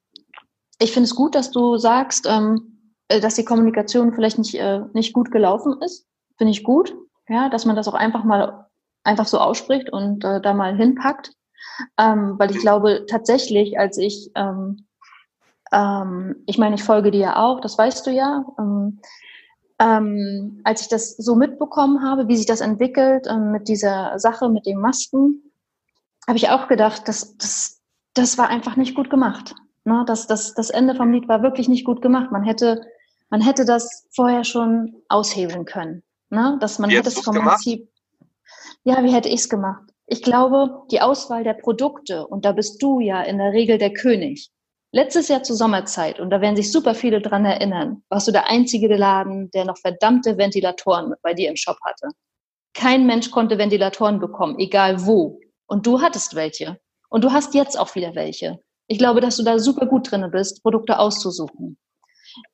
ich 0.78 0.92
finde 0.92 1.04
es 1.04 1.14
gut, 1.14 1.34
dass 1.34 1.50
du 1.50 1.76
sagst, 1.76 2.26
ähm, 2.26 2.92
äh, 3.08 3.20
dass 3.20 3.34
die 3.34 3.44
Kommunikation 3.44 4.14
vielleicht 4.14 4.38
nicht, 4.38 4.54
nicht 4.94 5.12
gut 5.12 5.30
gelaufen 5.30 5.80
ist. 5.82 6.06
Finde 6.36 6.52
ich 6.52 6.62
gut, 6.62 6.94
ja, 7.28 7.48
dass 7.48 7.64
man 7.64 7.74
das 7.74 7.88
auch 7.88 7.94
einfach 7.94 8.24
mal 8.24 8.66
einfach 9.02 9.26
so 9.26 9.38
ausspricht 9.38 9.90
und 9.92 10.20
da 10.20 10.54
mal 10.54 10.76
hinpackt. 10.76 11.32
Ähm, 11.98 12.38
weil 12.38 12.50
ich 12.50 12.58
glaube 12.58 13.06
tatsächlich, 13.08 13.78
als 13.78 13.98
ich, 13.98 14.30
ähm, 15.72 16.36
ich 16.46 16.58
meine, 16.58 16.74
ich 16.74 16.84
folge 16.84 17.10
dir 17.10 17.20
ja 17.20 17.36
auch, 17.36 17.60
das 17.60 17.76
weißt 17.76 18.06
du 18.06 18.10
ja, 18.10 18.44
ähm, 18.58 19.00
ähm, 19.78 20.60
als 20.64 20.82
ich 20.82 20.88
das 20.88 21.16
so 21.16 21.36
mitbekommen 21.36 22.02
habe, 22.02 22.28
wie 22.28 22.36
sich 22.36 22.46
das 22.46 22.60
entwickelt 22.60 23.26
ähm, 23.28 23.52
mit 23.52 23.68
dieser 23.68 24.18
Sache, 24.18 24.48
mit 24.48 24.66
den 24.66 24.80
Masken, 24.80 25.52
habe 26.26 26.36
ich 26.36 26.50
auch 26.50 26.68
gedacht, 26.68 27.02
das, 27.06 27.36
das, 27.36 27.80
das 28.14 28.38
war 28.38 28.48
einfach 28.48 28.76
nicht 28.76 28.94
gut 28.94 29.08
gemacht. 29.08 29.54
Ne? 29.84 30.04
Das, 30.06 30.26
das, 30.26 30.54
das 30.54 30.70
Ende 30.70 30.94
vom 30.94 31.12
Lied 31.12 31.28
war 31.28 31.42
wirklich 31.42 31.68
nicht 31.68 31.84
gut 31.84 32.02
gemacht. 32.02 32.32
Man 32.32 32.42
hätte, 32.42 32.82
man 33.30 33.40
hätte 33.40 33.64
das 33.64 34.06
vorher 34.10 34.44
schon 34.44 34.96
aushebeln 35.08 35.64
können. 35.64 36.02
Ne? 36.30 36.58
Dass 36.60 36.78
man 36.78 36.90
wie 36.90 36.96
hätte 36.96 37.08
es 37.08 37.20
vom 37.20 37.36
Prinzip. 37.36 37.88
Ja, 38.84 39.02
wie 39.04 39.12
hätte 39.12 39.28
ich 39.28 39.40
es 39.40 39.48
gemacht? 39.48 39.84
Ich 40.06 40.22
glaube, 40.22 40.82
die 40.90 41.00
Auswahl 41.00 41.44
der 41.44 41.54
Produkte, 41.54 42.26
und 42.26 42.44
da 42.44 42.52
bist 42.52 42.82
du 42.82 43.00
ja 43.00 43.22
in 43.22 43.38
der 43.38 43.52
Regel 43.52 43.78
der 43.78 43.92
König. 43.92 44.50
Letztes 44.90 45.28
Jahr 45.28 45.42
zur 45.42 45.56
Sommerzeit, 45.56 46.18
und 46.18 46.30
da 46.30 46.40
werden 46.40 46.56
sich 46.56 46.72
super 46.72 46.94
viele 46.94 47.20
dran 47.20 47.44
erinnern, 47.44 48.02
warst 48.08 48.26
du 48.26 48.32
der 48.32 48.48
einzige 48.48 48.88
Laden, 48.96 49.50
der 49.50 49.66
noch 49.66 49.76
verdammte 49.76 50.38
Ventilatoren 50.38 51.12
bei 51.22 51.34
dir 51.34 51.50
im 51.50 51.56
Shop 51.56 51.76
hatte. 51.84 52.08
Kein 52.72 53.06
Mensch 53.06 53.30
konnte 53.30 53.58
Ventilatoren 53.58 54.18
bekommen, 54.18 54.58
egal 54.58 55.04
wo. 55.04 55.40
Und 55.66 55.86
du 55.86 56.00
hattest 56.00 56.34
welche. 56.34 56.78
Und 57.10 57.22
du 57.22 57.32
hast 57.32 57.54
jetzt 57.54 57.78
auch 57.78 57.94
wieder 57.96 58.14
welche. 58.14 58.60
Ich 58.86 58.98
glaube, 58.98 59.20
dass 59.20 59.36
du 59.36 59.42
da 59.42 59.58
super 59.58 59.84
gut 59.84 60.10
drin 60.10 60.26
bist, 60.30 60.62
Produkte 60.62 60.98
auszusuchen. 60.98 61.76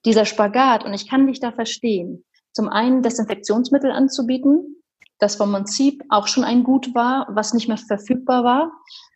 Dieser 0.04 0.24
Spagat, 0.24 0.84
und 0.84 0.92
ich 0.92 1.08
kann 1.08 1.28
dich 1.28 1.38
da 1.38 1.52
verstehen, 1.52 2.24
zum 2.52 2.68
einen 2.68 3.02
Desinfektionsmittel 3.02 3.92
anzubieten, 3.92 4.82
das 5.20 5.36
vom 5.36 5.52
Prinzip 5.52 6.02
auch 6.08 6.26
schon 6.26 6.42
ein 6.42 6.64
Gut 6.64 6.94
war, 6.96 7.28
was 7.30 7.54
nicht 7.54 7.68
mehr 7.68 7.76
verfügbar 7.76 8.42
war. 8.42 8.72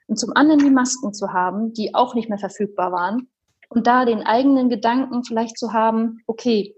Und 0.09 0.19
zum 0.19 0.33
anderen 0.35 0.61
die 0.61 0.71
Masken 0.71 1.13
zu 1.13 1.33
haben, 1.33 1.73
die 1.75 1.95
auch 1.95 2.15
nicht 2.15 2.29
mehr 2.29 2.39
verfügbar 2.39 2.91
waren. 2.91 3.29
Und 3.69 3.87
da 3.87 4.05
den 4.05 4.23
eigenen 4.23 4.71
Gedanken 4.71 5.23
vielleicht 5.23 5.59
zu 5.59 5.73
haben, 5.73 6.19
okay, 6.27 6.75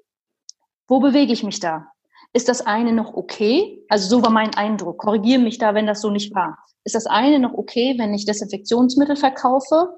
wo 0.88 0.99
bewege 1.01 1.33
ich 1.33 1.45
mich 1.45 1.61
da? 1.61 1.87
Ist 2.33 2.49
das 2.49 2.61
eine 2.61 2.93
noch 2.93 3.14
okay? 3.14 3.85
Also 3.88 4.09
so 4.09 4.23
war 4.23 4.31
mein 4.31 4.55
Eindruck. 4.55 4.99
Korrigiere 4.99 5.40
mich 5.40 5.59
da, 5.59 5.75
wenn 5.75 5.87
das 5.87 6.01
so 6.01 6.11
nicht 6.11 6.35
war. 6.35 6.59
Ist 6.85 6.95
das 6.95 7.07
eine 7.07 7.38
noch 7.38 7.55
okay, 7.55 7.95
wenn 7.99 8.12
ich 8.12 8.27
Desinfektionsmittel 8.27 9.16
verkaufe? 9.16 9.95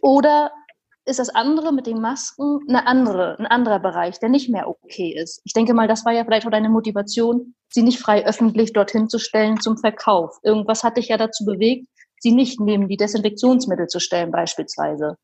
Oder 0.00 0.50
ist 1.04 1.18
das 1.18 1.30
andere 1.30 1.72
mit 1.72 1.86
den 1.86 2.00
Masken 2.00 2.60
eine 2.68 2.86
andere, 2.86 3.38
ein 3.38 3.46
anderer 3.46 3.80
Bereich, 3.80 4.20
der 4.20 4.28
nicht 4.28 4.48
mehr 4.48 4.68
okay 4.68 5.12
ist. 5.20 5.40
Ich 5.44 5.52
denke 5.52 5.74
mal, 5.74 5.88
das 5.88 6.04
war 6.04 6.12
ja 6.12 6.24
vielleicht 6.24 6.46
auch 6.46 6.50
deine 6.50 6.68
Motivation, 6.68 7.54
sie 7.70 7.82
nicht 7.82 7.98
frei 7.98 8.24
öffentlich 8.24 8.72
dorthin 8.72 9.08
zu 9.08 9.18
stellen 9.18 9.60
zum 9.60 9.76
Verkauf. 9.78 10.38
Irgendwas 10.42 10.84
hat 10.84 10.96
dich 10.96 11.08
ja 11.08 11.16
dazu 11.16 11.44
bewegt, 11.44 11.88
sie 12.22 12.32
nicht 12.32 12.60
neben 12.60 12.88
die 12.88 12.96
Desinfektionsmittel 12.96 13.88
zu 13.88 13.98
stellen 13.98 14.30
beispielsweise. 14.30 15.16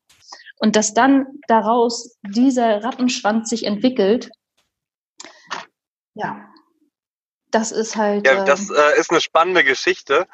Und 0.57 0.75
dass 0.75 0.93
dann 0.93 1.25
daraus 1.47 2.17
dieser 2.21 2.83
Rattenschwanz 2.83 3.49
sich 3.49 3.65
entwickelt, 3.65 4.29
ja, 6.13 6.49
das 7.51 7.71
ist 7.71 7.95
halt. 7.95 8.27
Ja, 8.27 8.43
das 8.43 8.69
ähm, 8.69 8.75
äh, 8.75 8.99
ist 8.99 9.11
eine 9.11 9.21
spannende 9.21 9.63
Geschichte. 9.63 10.27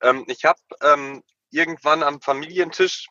Ähm, 0.00 0.24
ich 0.28 0.44
habe 0.44 0.60
ähm, 0.82 1.22
irgendwann 1.50 2.02
am 2.02 2.20
Familientisch 2.20 3.08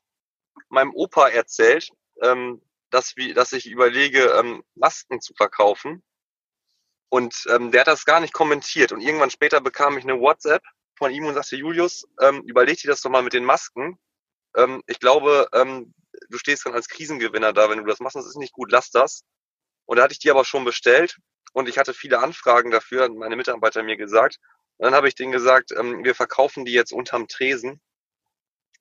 meinem 0.70 0.94
Opa 0.94 1.28
erzählt, 1.28 1.90
ähm, 2.22 2.62
dass, 2.90 3.16
wie, 3.18 3.34
dass 3.34 3.52
ich 3.52 3.68
überlege, 3.68 4.26
ähm, 4.40 4.64
Masken 4.76 5.20
zu 5.20 5.34
verkaufen. 5.34 6.04
Und 7.10 7.46
ähm, 7.50 7.72
der 7.72 7.82
hat 7.82 7.88
das 7.88 8.06
gar 8.06 8.22
nicht 8.22 8.34
kommentiert. 8.34 8.94
Und 8.94 9.02
irgendwann 9.02 9.30
später 9.30 9.60
bekam 9.60 9.98
ich 9.98 10.06
eine 10.06 10.20
WhatsApp 10.20 10.64
von 10.98 11.12
ihm 11.12 11.26
und 11.26 11.34
sagte, 11.34 11.56
Julius, 11.56 12.08
ähm, 12.22 12.44
überleg 12.46 12.78
dir 12.80 12.90
das 12.90 13.02
doch 13.02 13.10
mal 13.10 13.24
mit 13.24 13.34
den 13.34 13.46
Masken. 13.46 14.00
Ähm, 14.56 14.82
ich 14.88 15.00
glaube, 15.00 15.48
ähm, 15.54 15.94
du 16.30 16.38
stehst 16.38 16.66
dann 16.66 16.74
als 16.74 16.88
Krisengewinner 16.88 17.54
da, 17.54 17.70
wenn 17.70 17.80
du 17.80 17.86
das 17.86 18.00
machst. 18.00 18.16
Das 18.16 18.28
ist 18.28 18.38
nicht 18.38 18.54
gut, 18.54 18.72
lass 18.72 18.92
das. 18.92 19.24
Und 19.86 19.98
da 19.98 20.04
hatte 20.04 20.14
ich 20.14 20.20
die 20.20 20.32
aber 20.32 20.46
schon 20.46 20.66
bestellt 20.66 21.18
und 21.54 21.68
ich 21.68 21.78
hatte 21.78 21.94
viele 21.94 22.20
Anfragen 22.20 22.72
dafür, 22.72 23.10
meine 23.10 23.36
Mitarbeiter 23.36 23.84
mir 23.84 23.98
gesagt. 23.98 24.38
Und 24.78 24.86
dann 24.86 24.96
habe 24.96 25.08
ich 25.08 25.16
denen 25.16 25.32
gesagt, 25.32 25.72
ähm, 25.72 26.04
wir 26.04 26.16
verkaufen 26.16 26.66
die 26.66 26.74
jetzt 26.74 26.94
unterm 26.94 27.28
Tresen 27.28 27.82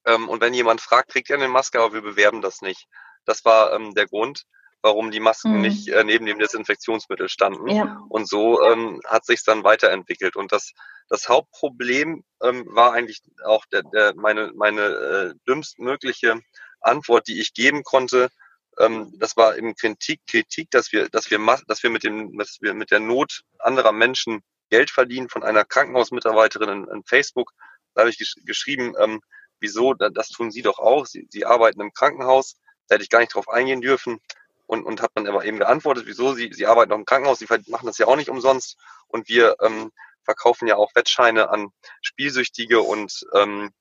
ähm, 0.07 0.29
und 0.29 0.40
wenn 0.40 0.55
jemand 0.55 0.81
fragt, 0.81 1.11
kriegt 1.11 1.31
er 1.31 1.37
eine 1.37 1.49
Maske, 1.49 1.81
aber 1.81 1.92
wir 1.92 2.03
bewerben 2.03 2.42
das 2.42 2.62
nicht. 2.62 2.88
Das 3.25 3.44
war 3.44 3.73
ähm, 3.73 3.94
der 3.94 4.07
Grund, 4.07 4.44
warum 4.83 5.11
die 5.11 5.21
Masken 5.21 5.57
mhm. 5.57 5.61
nicht 5.61 5.88
äh, 5.88 6.05
neben 6.05 6.27
dem 6.27 6.38
Desinfektionsmittel 6.38 7.29
standen. 7.29 7.69
Ja. 7.69 8.03
Und 8.09 8.29
so 8.29 8.62
ähm, 8.62 9.01
hat 9.07 9.25
sich 9.25 9.45
dann 9.45 9.64
weiterentwickelt. 9.64 10.37
Und 10.37 10.53
das, 10.53 10.73
das 11.09 11.29
Hauptproblem 11.29 12.25
ähm, 12.43 12.64
war 12.69 12.93
eigentlich 12.93 13.21
auch 13.45 13.64
der, 13.66 13.83
der, 13.83 14.14
meine, 14.14 14.53
meine 14.55 14.83
äh, 14.83 15.35
dümmstmögliche 15.47 16.40
Antwort, 16.81 17.29
die 17.29 17.40
ich 17.40 17.53
geben 17.53 17.83
konnte. 17.83 18.31
Ähm, 18.79 19.12
das 19.19 19.37
war 19.37 19.57
eben 19.57 19.75
Kritik, 19.75 20.21
Kritik, 20.27 20.71
dass 20.71 20.93
wir, 20.93 21.09
dass 21.09 21.31
wir, 21.31 21.38
dass 21.66 21.83
wir 21.83 21.90
mit 21.90 22.05
dem, 22.05 22.38
dass 22.38 22.59
wir 22.61 22.75
mit 22.75 22.90
der 22.90 23.01
Not 23.01 23.43
anderer 23.59 23.93
Menschen 23.93 24.43
Geld 24.71 24.90
verdienen 24.90 25.29
von 25.29 25.43
einer 25.43 25.64
Krankenhausmitarbeiterin 25.64 26.85
in, 26.85 26.88
in 26.88 27.05
Facebook. 27.05 27.53
Da 27.95 28.03
habe 28.03 28.11
ich 28.11 28.19
gesch 28.19 28.37
geschrieben, 28.45 28.95
ähm, 28.99 29.21
wieso, 29.59 29.95
das 29.95 30.29
tun 30.29 30.51
Sie 30.51 30.62
doch 30.62 30.79
auch, 30.79 31.07
Sie, 31.07 31.27
Sie 31.29 31.45
arbeiten 31.45 31.81
im 31.81 31.93
Krankenhaus, 31.93 32.57
da 32.87 32.95
hätte 32.95 33.03
ich 33.03 33.11
gar 33.11 33.19
nicht 33.19 33.35
drauf 33.35 33.49
eingehen 33.49 33.81
dürfen 33.81 34.21
und, 34.70 34.85
und 34.85 35.02
habe 35.02 35.11
dann 35.16 35.26
aber 35.26 35.44
eben 35.44 35.59
geantwortet, 35.59 36.04
wieso, 36.06 36.33
Sie, 36.33 36.52
Sie 36.52 36.66
arbeiten 36.66 36.92
auch 36.92 36.96
im 36.96 37.04
Krankenhaus, 37.04 37.40
Sie 37.40 37.48
machen 37.66 37.87
das 37.87 37.98
ja 37.98 38.06
auch 38.06 38.14
nicht 38.14 38.30
umsonst 38.30 38.78
und 39.09 39.28
wir 39.28 39.56
ähm, 39.61 39.90
verkaufen 40.22 40.68
ja 40.68 40.76
auch 40.76 40.94
Wettscheine 40.94 41.50
an 41.50 41.70
Spielsüchtige 42.02 42.80
und, 42.80 43.26
ähm, 43.35 43.72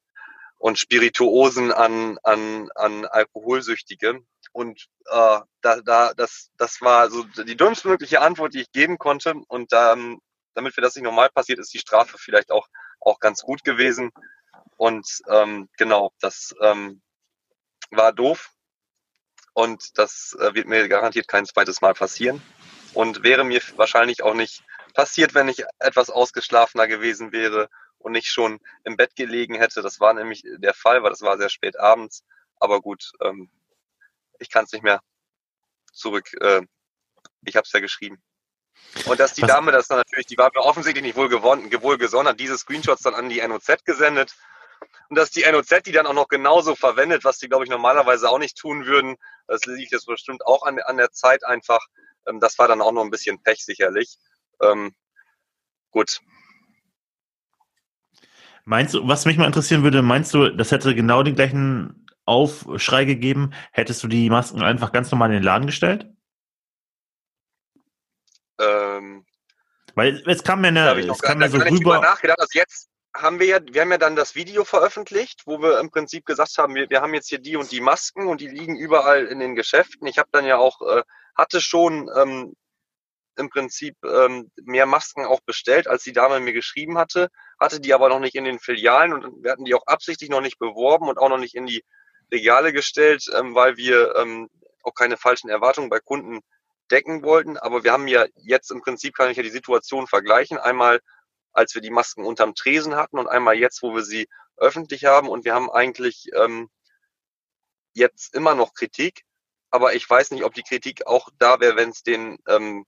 und 0.58 0.80
Spirituosen 0.80 1.72
an, 1.72 2.18
an, 2.24 2.70
an 2.74 3.06
Alkoholsüchtige. 3.06 4.22
Und 4.52 4.88
äh, 5.06 5.40
da, 5.62 5.82
da, 5.86 6.14
das, 6.16 6.50
das 6.58 6.82
war 6.82 7.12
so 7.12 7.24
die 7.24 7.56
dümmstmögliche 7.56 8.22
Antwort, 8.22 8.56
die 8.56 8.62
ich 8.62 8.72
geben 8.72 8.98
konnte. 8.98 9.36
Und 9.48 9.72
ähm, 9.74 10.20
damit 10.56 10.76
mir 10.76 10.82
das 10.82 10.96
nicht 10.96 11.04
normal 11.04 11.30
passiert, 11.30 11.60
ist 11.60 11.72
die 11.72 11.78
Strafe 11.78 12.18
vielleicht 12.18 12.52
auch, 12.52 12.68
auch 13.00 13.20
ganz 13.20 13.44
gut 13.44 13.64
gewesen. 13.64 14.10
Und 14.76 15.08
ähm, 15.30 15.70
genau, 15.78 16.14
das 16.20 16.56
ähm, 16.62 17.04
war 17.92 18.12
doof. 18.12 18.50
Und 19.60 19.98
das 19.98 20.38
äh, 20.40 20.54
wird 20.54 20.68
mir 20.68 20.88
garantiert 20.88 21.28
kein 21.28 21.46
zweites 21.46 21.82
Mal 21.82 21.94
passieren. 21.94 22.42
Und 22.94 23.24
wäre 23.24 23.44
mir 23.44 23.62
wahrscheinlich 23.76 24.24
auch 24.24 24.34
nicht 24.34 24.64
passiert, 24.94 25.34
wenn 25.34 25.50
ich 25.50 25.66
etwas 25.80 26.10
ausgeschlafener 26.10 26.88
gewesen 26.88 27.34
wäre 27.34 27.70
und 27.98 28.14
nicht 28.14 28.28
schon 28.28 28.62
im 28.86 28.96
Bett 28.96 29.18
gelegen 29.18 29.56
hätte. 29.56 29.82
Das 29.82 30.00
war 30.00 30.14
nämlich 30.14 30.44
der 30.46 30.74
Fall, 30.74 31.04
weil 31.04 31.10
das 31.10 31.24
war 31.24 31.38
sehr 31.38 31.50
spät 31.50 31.78
abends. 31.78 32.24
Aber 32.56 32.80
gut, 32.80 33.12
ähm, 33.20 33.52
ich 34.40 34.50
kann 34.50 34.64
es 34.64 34.72
nicht 34.72 34.84
mehr 34.84 35.02
zurück. 35.92 36.34
Äh, 36.40 36.62
ich 37.44 37.58
habe 37.58 37.66
es 37.66 37.74
ja 37.74 37.82
geschrieben. 37.82 38.24
Und 39.08 39.20
dass 39.20 39.34
die 39.34 39.42
Was? 39.42 39.50
Dame 39.50 39.74
das 39.74 39.90
dann 39.90 39.98
natürlich, 39.98 40.28
die 40.28 40.38
war 40.38 40.52
mir 40.56 40.62
offensichtlich 40.62 41.04
nicht 41.04 41.18
wohl, 41.18 41.28
gewonnen, 41.28 41.70
wohl 41.82 41.98
gesonnen, 41.98 42.30
hat 42.30 42.40
diese 42.40 42.58
Screenshots 42.58 43.02
dann 43.02 43.14
an 43.14 43.28
die 43.28 43.46
NOZ 43.46 43.84
gesendet. 43.84 44.34
Und 45.10 45.18
dass 45.18 45.32
die 45.32 45.44
NOZ 45.44 45.84
die 45.86 45.92
dann 45.92 46.06
auch 46.06 46.14
noch 46.14 46.28
genauso 46.28 46.76
verwendet, 46.76 47.24
was 47.24 47.40
die, 47.40 47.50
glaube 47.50 47.64
ich, 47.64 47.70
normalerweise 47.70 48.30
auch 48.30 48.38
nicht 48.38 48.58
tun 48.58 48.86
würden, 48.86 49.16
das 49.48 49.66
liegt 49.66 49.92
jetzt 49.92 50.06
bestimmt 50.06 50.46
auch 50.46 50.64
an, 50.64 50.80
an 50.80 50.98
der 50.98 51.12
Zeit 51.12 51.44
einfach. 51.44 51.80
Ähm, 52.28 52.40
das 52.40 52.58
war 52.60 52.68
dann 52.68 52.82
auch 52.82 52.92
noch 52.92 53.04
ein 53.04 53.10
bisschen 53.10 53.42
Pech 53.42 53.66
sicherlich. 53.66 54.18
Ähm, 54.62 54.94
gut. 55.92 56.22
Meinst 58.66 58.94
du, 58.94 59.08
was 59.08 59.26
mich 59.26 59.38
mal 59.38 59.48
interessieren 59.48 59.82
würde, 59.82 60.04
meinst 60.04 60.32
du, 60.34 60.50
das 60.50 60.72
hätte 60.72 60.94
genau 60.94 61.24
den 61.24 61.34
gleichen 61.34 62.06
Aufschrei 62.26 63.06
gegeben, 63.06 63.52
hättest 63.72 64.04
du 64.04 64.08
die 64.08 64.30
Masken 64.30 64.62
einfach 64.62 64.92
ganz 64.92 65.10
normal 65.10 65.30
in 65.30 65.38
den 65.38 65.44
Laden 65.44 65.66
gestellt? 65.66 66.08
Ähm, 68.60 69.26
Weil 69.96 70.22
es 70.28 70.44
kam 70.44 70.62
mir, 70.62 70.68
eine, 70.68 70.92
es 71.00 71.20
kam 71.20 71.40
mir 71.40 71.50
so 71.50 71.58
rüber. 71.58 72.00
Nachgedacht. 72.00 72.40
Also 72.40 72.60
jetzt 72.60 72.89
haben 73.16 73.40
wir 73.40 73.48
ja, 73.48 73.60
wir 73.62 73.82
haben 73.82 73.92
ja 73.92 73.98
dann 73.98 74.16
das 74.16 74.36
Video 74.36 74.64
veröffentlicht, 74.64 75.44
wo 75.46 75.62
wir 75.62 75.80
im 75.80 75.90
Prinzip 75.90 76.26
gesagt 76.26 76.58
haben, 76.58 76.76
wir, 76.76 76.90
wir 76.90 77.02
haben 77.02 77.14
jetzt 77.14 77.30
hier 77.30 77.40
die 77.40 77.56
und 77.56 77.72
die 77.72 77.82
Masken 77.82 78.28
und 78.28 78.42
die 78.42 78.48
liegen 78.48 78.78
überall 78.78 79.26
in 79.26 79.40
den 79.40 79.56
Geschäften. 79.56 80.08
Ich 80.08 80.18
habe 80.18 80.30
dann 80.32 80.46
ja 80.46 80.58
auch, 80.58 80.82
äh, 80.82 81.04
hatte 81.36 81.62
schon 81.62 82.10
ähm, 82.16 82.54
im 83.36 83.50
Prinzip 83.50 83.96
ähm, 84.04 84.52
mehr 84.64 84.86
Masken 84.86 85.26
auch 85.26 85.40
bestellt, 85.42 85.88
als 85.88 86.04
die 86.04 86.14
Dame 86.14 86.40
mir 86.40 86.54
geschrieben 86.54 86.98
hatte, 86.98 87.30
hatte 87.60 87.80
die 87.80 87.94
aber 87.94 88.10
noch 88.10 88.20
nicht 88.20 88.36
in 88.36 88.44
den 88.44 88.60
Filialen 88.60 89.14
und 89.14 89.44
wir 89.44 89.52
hatten 89.52 89.66
die 89.66 89.74
auch 89.74 89.88
absichtlich 89.88 90.30
noch 90.30 90.42
nicht 90.42 90.60
beworben 90.60 91.08
und 91.08 91.18
auch 91.18 91.30
noch 91.30 91.38
nicht 91.38 91.56
in 91.56 91.66
die 91.66 91.84
Regale 92.32 92.74
gestellt, 92.74 93.26
ähm, 93.36 93.56
weil 93.56 93.78
wir 93.78 94.16
ähm, 94.16 94.50
auch 94.84 94.94
keine 94.94 95.18
falschen 95.18 95.50
Erwartungen 95.50 95.90
bei 95.90 96.00
Kunden 96.00 96.42
decken 96.92 97.24
wollten. 97.24 97.58
Aber 97.58 97.84
wir 97.84 97.92
haben 97.92 98.08
ja 98.08 98.26
jetzt 98.36 98.72
im 98.72 98.82
Prinzip, 98.82 99.16
kann 99.16 99.32
ich 99.32 99.38
ja 99.38 99.44
die 99.44 99.50
Situation 99.50 100.08
vergleichen. 100.08 100.58
Einmal, 100.58 101.00
als 101.52 101.76
wir 101.76 101.82
die 101.82 101.90
Masken 101.90 102.26
unterm 102.26 102.56
Tresen 102.56 102.96
hatten 102.96 103.20
und 103.20 103.28
einmal 103.28 103.56
jetzt, 103.56 103.82
wo 103.82 103.94
wir 103.94 104.04
sie 104.04 104.28
öffentlich 104.58 105.06
haben. 105.06 105.30
Und 105.30 105.46
wir 105.46 105.54
haben 105.54 105.70
eigentlich 105.70 106.30
ähm, 106.36 106.70
jetzt 107.94 108.36
immer 108.36 108.56
noch 108.56 108.74
Kritik. 108.74 109.24
Aber 109.72 109.94
ich 109.94 110.10
weiß 110.10 110.32
nicht, 110.32 110.44
ob 110.44 110.54
die 110.54 110.64
Kritik 110.64 111.06
auch 111.08 111.30
da 111.38 111.60
wäre, 111.60 111.76
wenn 111.76 111.90
es 111.90 112.04
den 112.04 112.40
ähm, 112.48 112.86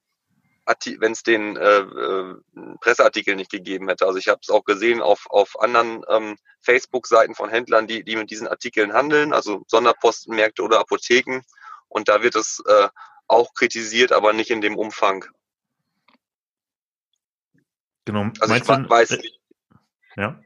wenn 0.99 1.13
den 1.25 1.57
äh, 1.57 1.79
äh, 1.79 2.35
Presseartikel 2.81 3.35
nicht 3.35 3.51
gegeben 3.51 3.89
hätte. 3.89 4.05
Also 4.05 4.19
ich 4.19 4.27
habe 4.27 4.39
es 4.41 4.49
auch 4.49 4.63
gesehen 4.63 5.01
auf, 5.01 5.25
auf 5.29 5.59
anderen 5.59 6.03
ähm, 6.07 6.37
Facebook-Seiten 6.61 7.35
von 7.35 7.49
Händlern, 7.49 7.87
die, 7.87 8.03
die 8.03 8.15
mit 8.15 8.29
diesen 8.31 8.47
Artikeln 8.47 8.93
handeln, 8.93 9.33
also 9.33 9.63
Sonderpostenmärkte 9.67 10.61
oder 10.61 10.79
Apotheken. 10.79 11.41
Und 11.89 12.07
da 12.07 12.21
wird 12.21 12.35
es 12.35 12.63
äh, 12.67 12.87
auch 13.27 13.53
kritisiert, 13.53 14.11
aber 14.11 14.33
nicht 14.33 14.51
in 14.51 14.61
dem 14.61 14.77
Umfang. 14.77 15.25
Genau. 18.05 18.31
Also 18.39 18.47
Meinst 18.47 18.69
ich 18.69 18.75
du, 18.75 18.89
weiß 18.89 19.09
nicht. 19.11 19.39
Ja. 20.15 20.41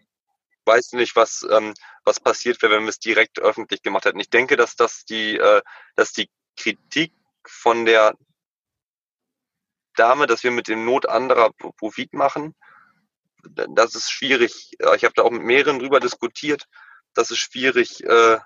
Weiß 0.66 0.94
nicht, 0.94 1.16
was, 1.16 1.46
ähm, 1.50 1.74
was 2.04 2.20
passiert 2.20 2.62
wäre, 2.62 2.74
wenn 2.74 2.84
wir 2.84 2.90
es 2.90 3.00
direkt 3.00 3.40
öffentlich 3.40 3.82
gemacht 3.82 4.06
hätten. 4.06 4.20
Ich 4.20 4.30
denke, 4.30 4.58
dass 4.58 4.76
das 4.76 5.06
die, 5.06 5.38
äh, 5.38 5.62
dass 5.96 6.12
die 6.12 6.30
Kritik 6.58 7.14
von 7.46 7.86
der 7.86 8.18
Dame, 9.96 10.28
dass 10.28 10.44
wir 10.44 10.52
mit 10.52 10.68
dem 10.68 10.86
Not 10.86 11.08
anderer 11.08 11.52
Profit 11.54 12.14
machen. 12.14 12.56
Das 13.44 13.96
ist 13.96 14.12
schwierig. 14.12 14.72
Ich 14.80 15.04
habe 15.04 15.14
da 15.16 15.22
auch 15.22 15.32
mit 15.32 15.44
mehreren 15.44 15.80
drüber 15.80 16.00
diskutiert. 16.00 16.66
Das 17.14 17.32
ist 17.32 17.38
schwierig, 17.38 18.04
äh, 18.04 18.40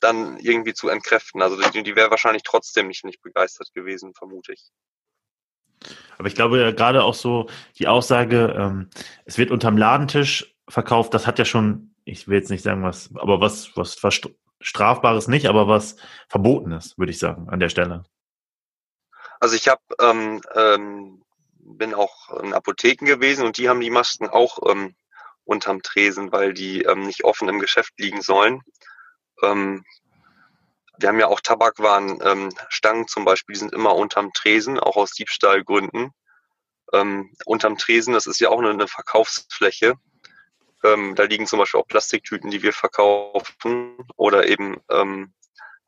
dann 0.00 0.38
irgendwie 0.38 0.74
zu 0.74 0.88
entkräften. 0.88 1.42
Also 1.42 1.60
die, 1.70 1.82
die 1.82 1.96
wäre 1.96 2.10
wahrscheinlich 2.10 2.42
trotzdem 2.42 2.88
nicht, 2.88 3.04
nicht 3.04 3.22
begeistert 3.22 3.72
gewesen, 3.74 4.14
vermute 4.14 4.52
ich. 4.52 4.70
Aber 6.18 6.28
ich 6.28 6.34
glaube 6.34 6.60
ja 6.60 6.70
gerade 6.70 7.02
auch 7.02 7.14
so 7.14 7.48
die 7.78 7.88
Aussage, 7.88 8.54
ähm, 8.56 8.90
es 9.24 9.38
wird 9.38 9.50
unterm 9.50 9.76
Ladentisch 9.76 10.54
verkauft, 10.68 11.14
das 11.14 11.26
hat 11.26 11.38
ja 11.38 11.44
schon, 11.44 11.94
ich 12.04 12.28
will 12.28 12.38
jetzt 12.38 12.50
nicht 12.50 12.62
sagen 12.62 12.82
was, 12.82 13.10
aber 13.16 13.40
was, 13.40 13.76
was, 13.76 14.02
was 14.02 14.20
Strafbares 14.60 15.28
nicht, 15.28 15.46
aber 15.46 15.68
was 15.68 15.96
Verbotenes, 16.28 16.96
würde 16.96 17.10
ich 17.10 17.18
sagen, 17.18 17.48
an 17.50 17.60
der 17.60 17.68
Stelle. 17.68 18.04
Also 19.40 19.56
ich 19.56 19.68
habe 19.68 19.82
ähm, 20.00 20.40
ähm, 20.54 21.22
bin 21.58 21.94
auch 21.94 22.30
in 22.42 22.54
Apotheken 22.54 23.06
gewesen 23.06 23.44
und 23.44 23.58
die 23.58 23.68
haben 23.68 23.80
die 23.80 23.90
Masken 23.90 24.28
auch 24.28 24.58
ähm, 24.70 24.94
unterm 25.44 25.82
Tresen, 25.82 26.32
weil 26.32 26.54
die 26.54 26.82
ähm, 26.82 27.02
nicht 27.06 27.24
offen 27.24 27.48
im 27.48 27.58
Geschäft 27.58 27.92
liegen 27.98 28.22
sollen. 28.22 28.62
Ähm, 29.42 29.84
wir 30.98 31.08
haben 31.08 31.18
ja 31.18 31.26
auch 31.26 31.40
Tabakwaren, 31.40 32.20
ähm, 32.22 32.50
Stangen 32.68 33.08
zum 33.08 33.24
Beispiel, 33.24 33.54
die 33.54 33.60
sind 33.60 33.72
immer 33.72 33.94
unterm 33.94 34.32
Tresen, 34.32 34.78
auch 34.78 34.96
aus 34.96 35.12
Diebstahlgründen. 35.12 36.10
Ähm, 36.92 37.32
unterm 37.46 37.76
Tresen, 37.78 38.14
das 38.14 38.26
ist 38.26 38.40
ja 38.40 38.50
auch 38.50 38.58
eine, 38.58 38.70
eine 38.70 38.88
Verkaufsfläche. 38.88 39.94
Ähm, 40.84 41.14
da 41.14 41.24
liegen 41.24 41.46
zum 41.46 41.58
Beispiel 41.58 41.80
auch 41.80 41.88
Plastiktüten, 41.88 42.50
die 42.50 42.62
wir 42.62 42.72
verkaufen 42.72 43.96
oder 44.16 44.46
eben 44.46 44.76
ähm, 44.90 45.32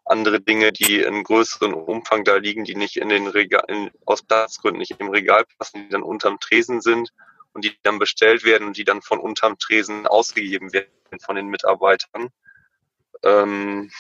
andere 0.07 0.41
Dinge, 0.41 0.73
die 0.73 1.01
in 1.01 1.25
größeren 1.25 1.75
Umfang 1.75 2.25
da 2.25 2.37
liegen, 2.37 2.65
die 2.65 2.77
nicht 2.77 2.97
in 2.97 3.09
den 3.09 3.27
Regal, 3.27 3.65
in, 3.69 3.91
aus 4.07 4.23
Platzgründen 4.23 4.79
nicht 4.79 4.99
im 4.99 5.09
Regal 5.09 5.45
passen, 5.59 5.85
die 5.85 5.89
dann 5.89 6.03
unterm 6.03 6.41
Tresen 6.41 6.81
sind 6.81 7.13
und 7.53 7.65
die 7.65 7.77
dann 7.83 7.99
bestellt 7.99 8.45
werden 8.45 8.69
und 8.69 8.77
die 8.77 8.85
dann 8.85 9.03
von 9.03 9.19
unterm 9.19 9.59
Tresen 9.59 10.07
ausgegeben 10.07 10.73
werden 10.73 10.91
von 11.21 11.37
den 11.37 11.49
Mitarbeitern. 11.49 12.29
Ähm, 13.23 13.91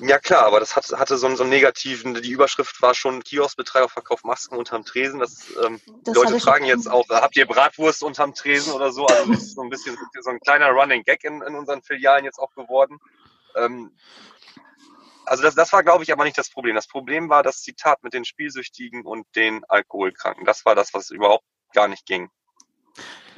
ja 0.00 0.18
klar, 0.18 0.46
aber 0.46 0.60
das 0.60 0.76
hatte, 0.76 0.98
hatte 0.98 1.16
so, 1.16 1.26
einen, 1.26 1.36
so 1.36 1.42
einen 1.42 1.50
negativen, 1.50 2.14
die 2.14 2.30
Überschrift 2.30 2.80
war 2.82 2.94
schon, 2.94 3.22
Kioskbetreiber 3.22 3.88
verkauft 3.88 4.24
Masken 4.24 4.56
unterm 4.56 4.84
Tresen. 4.84 5.20
Das, 5.20 5.46
ähm, 5.64 5.80
das 6.04 6.14
Leute 6.14 6.40
fragen 6.40 6.64
jetzt 6.64 6.90
auch, 6.90 7.08
habt 7.08 7.36
ihr 7.36 7.46
Bratwurst 7.46 8.02
unterm 8.02 8.34
Tresen 8.34 8.72
oder 8.72 8.92
so? 8.92 9.06
Also 9.06 9.32
das 9.32 9.42
ist 9.42 9.54
so 9.54 9.62
ein 9.62 9.70
bisschen 9.70 9.96
so 10.20 10.30
ein 10.30 10.40
kleiner 10.40 10.70
Running 10.70 11.02
Gag 11.04 11.24
in, 11.24 11.42
in 11.42 11.54
unseren 11.54 11.82
Filialen 11.82 12.24
jetzt 12.24 12.38
auch 12.38 12.52
geworden. 12.54 12.98
Ähm, 13.56 13.92
also 15.24 15.42
das, 15.42 15.54
das 15.54 15.72
war, 15.72 15.82
glaube 15.82 16.04
ich, 16.04 16.12
aber 16.12 16.24
nicht 16.24 16.38
das 16.38 16.50
Problem. 16.50 16.74
Das 16.74 16.88
Problem 16.88 17.28
war 17.28 17.42
das 17.42 17.62
Zitat 17.62 18.02
mit 18.02 18.12
den 18.12 18.24
Spielsüchtigen 18.24 19.02
und 19.06 19.26
den 19.36 19.64
Alkoholkranken. 19.68 20.44
Das 20.44 20.64
war 20.64 20.74
das, 20.74 20.94
was 20.94 21.10
überhaupt 21.10 21.44
gar 21.72 21.88
nicht 21.88 22.06
ging. 22.06 22.30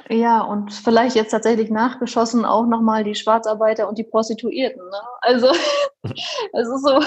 Ja, 0.09 0.41
und 0.41 0.71
vielleicht 0.71 1.15
jetzt 1.15 1.31
tatsächlich 1.31 1.71
nachgeschossen 1.71 2.45
auch 2.45 2.67
nochmal 2.67 3.03
die 3.03 3.15
Schwarzarbeiter 3.15 3.89
und 3.89 3.97
die 3.97 4.03
Prostituierten. 4.03 4.83
Ne? 4.83 5.01
Also 5.21 5.47
es 6.03 6.67
ist 6.67 6.83
so, 6.83 6.99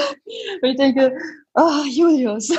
ich 0.63 0.77
denke, 0.77 1.17
oh, 1.55 1.85
Julius. 1.89 2.49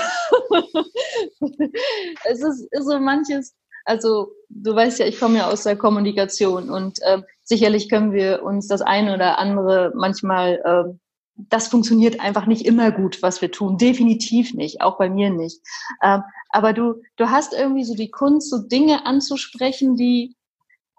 es 2.24 2.42
ist, 2.42 2.68
ist, 2.72 2.86
so 2.86 3.00
manches, 3.00 3.54
also 3.84 4.32
du 4.48 4.74
weißt 4.74 5.00
ja, 5.00 5.08
ich 5.08 5.20
komme 5.20 5.40
ja 5.40 5.50
aus 5.50 5.64
der 5.64 5.76
Kommunikation 5.76 6.70
und 6.70 7.02
äh, 7.02 7.22
sicherlich 7.44 7.90
können 7.90 8.14
wir 8.14 8.42
uns 8.44 8.68
das 8.68 8.82
eine 8.82 9.16
oder 9.16 9.40
andere 9.40 9.92
manchmal, 9.94 10.62
äh, 10.64 10.94
das 11.50 11.68
funktioniert 11.68 12.20
einfach 12.20 12.46
nicht 12.46 12.66
immer 12.66 12.92
gut, 12.92 13.22
was 13.22 13.42
wir 13.42 13.52
tun. 13.52 13.78
Definitiv 13.78 14.54
nicht, 14.54 14.82
auch 14.82 14.98
bei 14.98 15.10
mir 15.10 15.30
nicht. 15.30 15.62
Ähm, 16.04 16.24
aber 16.50 16.74
du, 16.74 17.02
du 17.16 17.30
hast 17.30 17.54
irgendwie 17.54 17.84
so 17.84 17.96
die 17.96 18.12
Kunst, 18.12 18.50
so 18.50 18.58
Dinge 18.60 19.06
anzusprechen, 19.06 19.96
die 19.96 20.36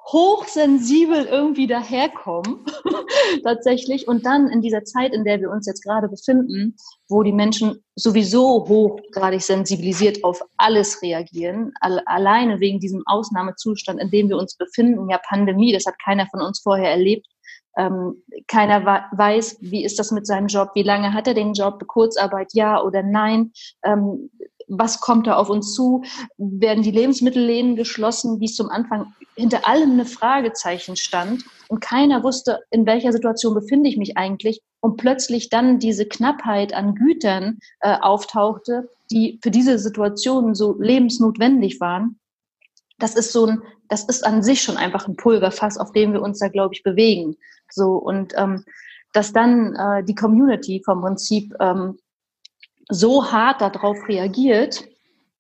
hochsensibel 0.07 1.27
irgendwie 1.27 1.67
daherkommen, 1.67 2.65
tatsächlich. 3.45 4.09
Und 4.09 4.27
dann 4.27 4.49
in 4.49 4.63
dieser 4.63 4.85
Zeit, 4.85 5.13
in 5.13 5.25
der 5.25 5.41
wir 5.41 5.51
uns 5.51 5.67
jetzt 5.67 5.85
gerade 5.85 6.09
befinden, 6.09 6.77
wo 7.09 7.23
die 7.23 7.33
Menschen 7.33 7.85
sowieso 7.95 8.67
hochgradig 8.67 9.43
sensibilisiert 9.43 10.25
auf 10.25 10.43
alles 10.57 11.03
reagieren, 11.03 11.73
alleine 11.81 12.61
wegen 12.61 12.81
diesem 12.81 13.03
Ausnahmezustand, 13.07 14.01
in 14.01 14.11
dem 14.11 14.29
wir 14.29 14.37
uns 14.37 14.57
befinden, 14.57 15.09
ja 15.11 15.19
Pandemie, 15.19 15.73
das 15.73 15.87
hat 15.87 15.95
keiner 16.03 16.27
von 16.27 16.41
uns 16.41 16.61
vorher 16.61 16.91
erlebt. 16.91 17.27
Ähm, 17.77 18.23
keiner 18.47 18.85
weiß, 19.13 19.59
wie 19.61 19.85
ist 19.85 19.99
das 19.99 20.11
mit 20.11 20.27
seinem 20.27 20.49
Job, 20.49 20.71
wie 20.75 20.83
lange 20.83 21.15
hat 21.15 21.27
er 21.27 21.35
den 21.35 21.55
Job, 21.55 21.87
Kurzarbeit, 21.87 22.53
ja 22.53 22.83
oder 22.83 23.03
nein. 23.03 23.53
Ähm, 23.85 24.31
was 24.71 25.01
kommt 25.01 25.27
da 25.27 25.37
auf 25.37 25.51
uns 25.51 25.75
zu? 25.75 26.03
Werden 26.39 26.85
die 26.85 26.93
Lebensmittelläden 26.93 27.75
geschlossen, 27.75 28.41
wie 28.41 28.45
es 28.45 28.55
zum 28.55 28.71
Anfang 28.71 29.13
hinter 29.35 29.67
allem 29.67 29.93
eine 29.93 30.05
Fragezeichen 30.05 30.97
stand 30.97 31.45
und 31.69 31.81
keiner 31.81 32.23
wusste, 32.23 32.61
in 32.71 32.87
welcher 32.87 33.13
Situation 33.13 33.55
befinde 33.55 33.89
ich 33.89 33.97
mich 33.97 34.17
eigentlich 34.17 34.61
und 34.81 34.97
plötzlich 34.97 35.51
dann 35.51 35.79
diese 35.79 36.07
Knappheit 36.07 36.73
an 36.73 36.95
Gütern 36.95 37.59
äh, 37.81 37.97
auftauchte, 38.01 38.89
die 39.11 39.41
für 39.43 39.51
diese 39.51 39.79
Situation 39.79 40.55
so 40.55 40.77
lebensnotwendig 40.79 41.81
waren. 41.81 42.20
Das 43.01 43.15
ist 43.15 43.33
so 43.33 43.47
ein, 43.47 43.63
das 43.89 44.05
ist 44.05 44.25
an 44.25 44.43
sich 44.43 44.63
schon 44.63 44.77
einfach 44.77 45.09
ein 45.09 45.17
Pulverfass, 45.17 45.79
auf 45.79 45.93
dem 45.93 46.13
wir 46.13 46.23
uns 46.23 46.39
da, 46.39 46.49
glaube 46.49 46.75
ich, 46.75 46.83
bewegen. 46.83 47.37
So 47.71 47.97
und 47.97 48.33
ähm, 48.37 48.65
dass 49.13 49.33
dann 49.33 49.75
äh, 49.75 50.05
die 50.05 50.15
Community 50.15 50.83
vom 50.85 51.01
Prinzip 51.01 51.55
ähm, 51.61 51.99
so 52.89 53.33
hart 53.33 53.61
darauf 53.61 53.97
reagiert, 54.09 54.85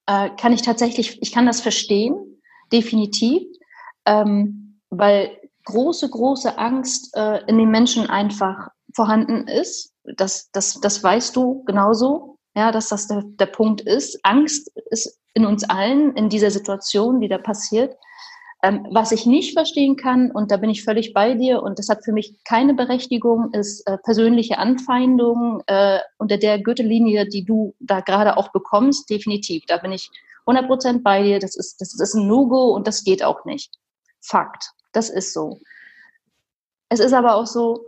äh, 0.07 0.31
kann 0.37 0.53
ich 0.53 0.63
tatsächlich, 0.63 1.21
ich 1.23 1.33
kann 1.33 1.47
das 1.47 1.61
verstehen, 1.61 2.41
definitiv, 2.73 3.43
ähm, 4.07 4.81
weil 4.91 5.37
große, 5.65 6.09
große 6.09 6.59
Angst 6.59 7.17
äh, 7.17 7.45
in 7.47 7.59
den 7.59 7.71
Menschen 7.71 8.09
einfach 8.09 8.69
vorhanden 8.95 9.47
ist. 9.47 9.95
Das, 10.17 10.51
das, 10.51 10.81
das 10.81 11.03
weißt 11.03 11.37
du 11.37 11.63
genauso, 11.65 12.39
ja, 12.55 12.73
dass 12.73 12.89
das 12.89 13.07
der, 13.07 13.23
der 13.25 13.47
Punkt 13.47 13.81
ist. 13.81 14.19
Angst 14.25 14.71
ist 14.91 15.19
in 15.35 15.47
uns 15.47 15.65
allen 15.65 16.17
in 16.17 16.29
dieser 16.29 16.51
Situation, 16.51 17.21
die 17.21 17.29
da 17.29 17.39
passiert. 17.39 17.97
Ähm, 18.63 18.87
was 18.91 19.11
ich 19.13 19.25
nicht 19.25 19.55
verstehen 19.55 19.97
kann, 19.97 20.31
und 20.31 20.51
da 20.51 20.59
bin 20.59 20.69
ich 20.69 20.85
völlig 20.85 21.15
bei 21.15 21.35
dir, 21.35 21.63
und 21.63 21.79
das 21.79 21.89
hat 21.89 22.05
für 22.05 22.13
mich 22.13 22.37
keine 22.45 22.75
Berechtigung, 22.75 23.53
ist 23.53 23.87
äh, 23.87 23.97
persönliche 23.99 24.59
Anfeindungen 24.59 25.63
äh, 25.67 26.01
unter 26.19 26.37
der 26.37 26.61
Gürtellinie, 26.61 27.27
die 27.27 27.45
du 27.45 27.75
da 27.81 28.01
gerade 28.01 28.37
auch 28.37 28.53
bekommst, 28.53 29.09
definitiv. 29.09 29.65
Da 29.67 29.79
bin 29.79 29.93
ich 29.93 30.11
100% 30.47 31.03
bei 31.03 31.23
dir. 31.23 31.39
Das 31.39 31.57
ist, 31.57 31.81
das 31.81 31.99
ist 31.99 32.15
ein 32.15 32.27
No-Go 32.27 32.75
und 32.75 32.87
das 32.87 33.05
geht 33.05 33.23
auch 33.23 33.45
nicht. 33.45 33.73
Fakt. 34.21 34.73
Das 34.93 35.09
ist 35.09 35.33
so. 35.33 35.59
Es 36.89 37.01
ist 37.01 37.13
aber 37.13 37.37
auch 37.37 37.47
so, 37.47 37.87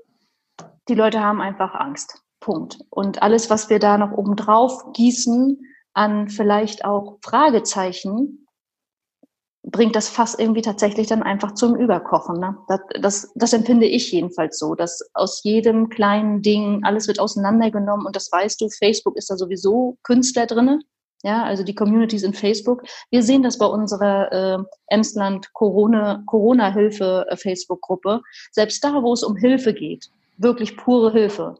die 0.89 0.95
Leute 0.95 1.21
haben 1.21 1.41
einfach 1.41 1.75
Angst. 1.75 2.23
Punkt. 2.43 2.79
Und 2.91 3.23
alles, 3.23 3.49
was 3.49 3.71
wir 3.71 3.79
da 3.79 3.97
noch 3.97 4.13
obendrauf 4.13 4.93
gießen 4.93 5.65
an 5.95 6.29
vielleicht 6.29 6.85
auch 6.85 7.19
Fragezeichen, 7.23 8.47
bringt 9.65 9.95
das 9.95 10.09
Fass 10.09 10.35
irgendwie 10.35 10.63
tatsächlich 10.63 11.07
dann 11.07 11.23
einfach 11.23 11.55
zum 11.55 11.77
Überkochen. 11.77 12.41
Ne? 12.41 12.57
Das, 12.69 12.81
das, 13.01 13.33
das 13.37 13.53
empfinde 13.53 13.87
ich 13.87 14.11
jedenfalls 14.11 14.59
so, 14.59 14.75
dass 14.75 15.01
aus 15.15 15.43
jedem 15.45 15.89
kleinen 15.89 16.43
Ding 16.43 16.83
alles 16.85 17.07
wird 17.09 17.21
auseinandergenommen 17.21 18.05
und 18.05 18.17
das 18.17 18.31
weißt 18.31 18.61
du, 18.61 18.69
Facebook 18.69 19.17
ist 19.17 19.31
da 19.31 19.37
sowieso 19.37 19.97
Künstler 20.03 20.47
drinne. 20.47 20.81
Ja, 21.25 21.45
also 21.45 21.63
die 21.63 21.77
Communities 21.77 22.25
in 22.25 22.35
Facebook. 22.35 22.83
Wir 23.11 23.23
sehen 23.23 23.45
das 23.45 23.57
bei 23.57 23.67
unserer 23.67 24.33
äh, 24.33 24.59
Emsland 24.89 25.53
Corona, 25.53 26.25
Corona-Hilfe 26.27 27.27
äh, 27.29 27.37
Facebook-Gruppe. 27.37 28.23
Selbst 28.51 28.83
da, 28.83 29.01
wo 29.05 29.13
es 29.13 29.23
um 29.23 29.37
Hilfe 29.37 29.73
geht, 29.73 30.11
wirklich 30.39 30.77
pure 30.77 31.13
Hilfe, 31.13 31.55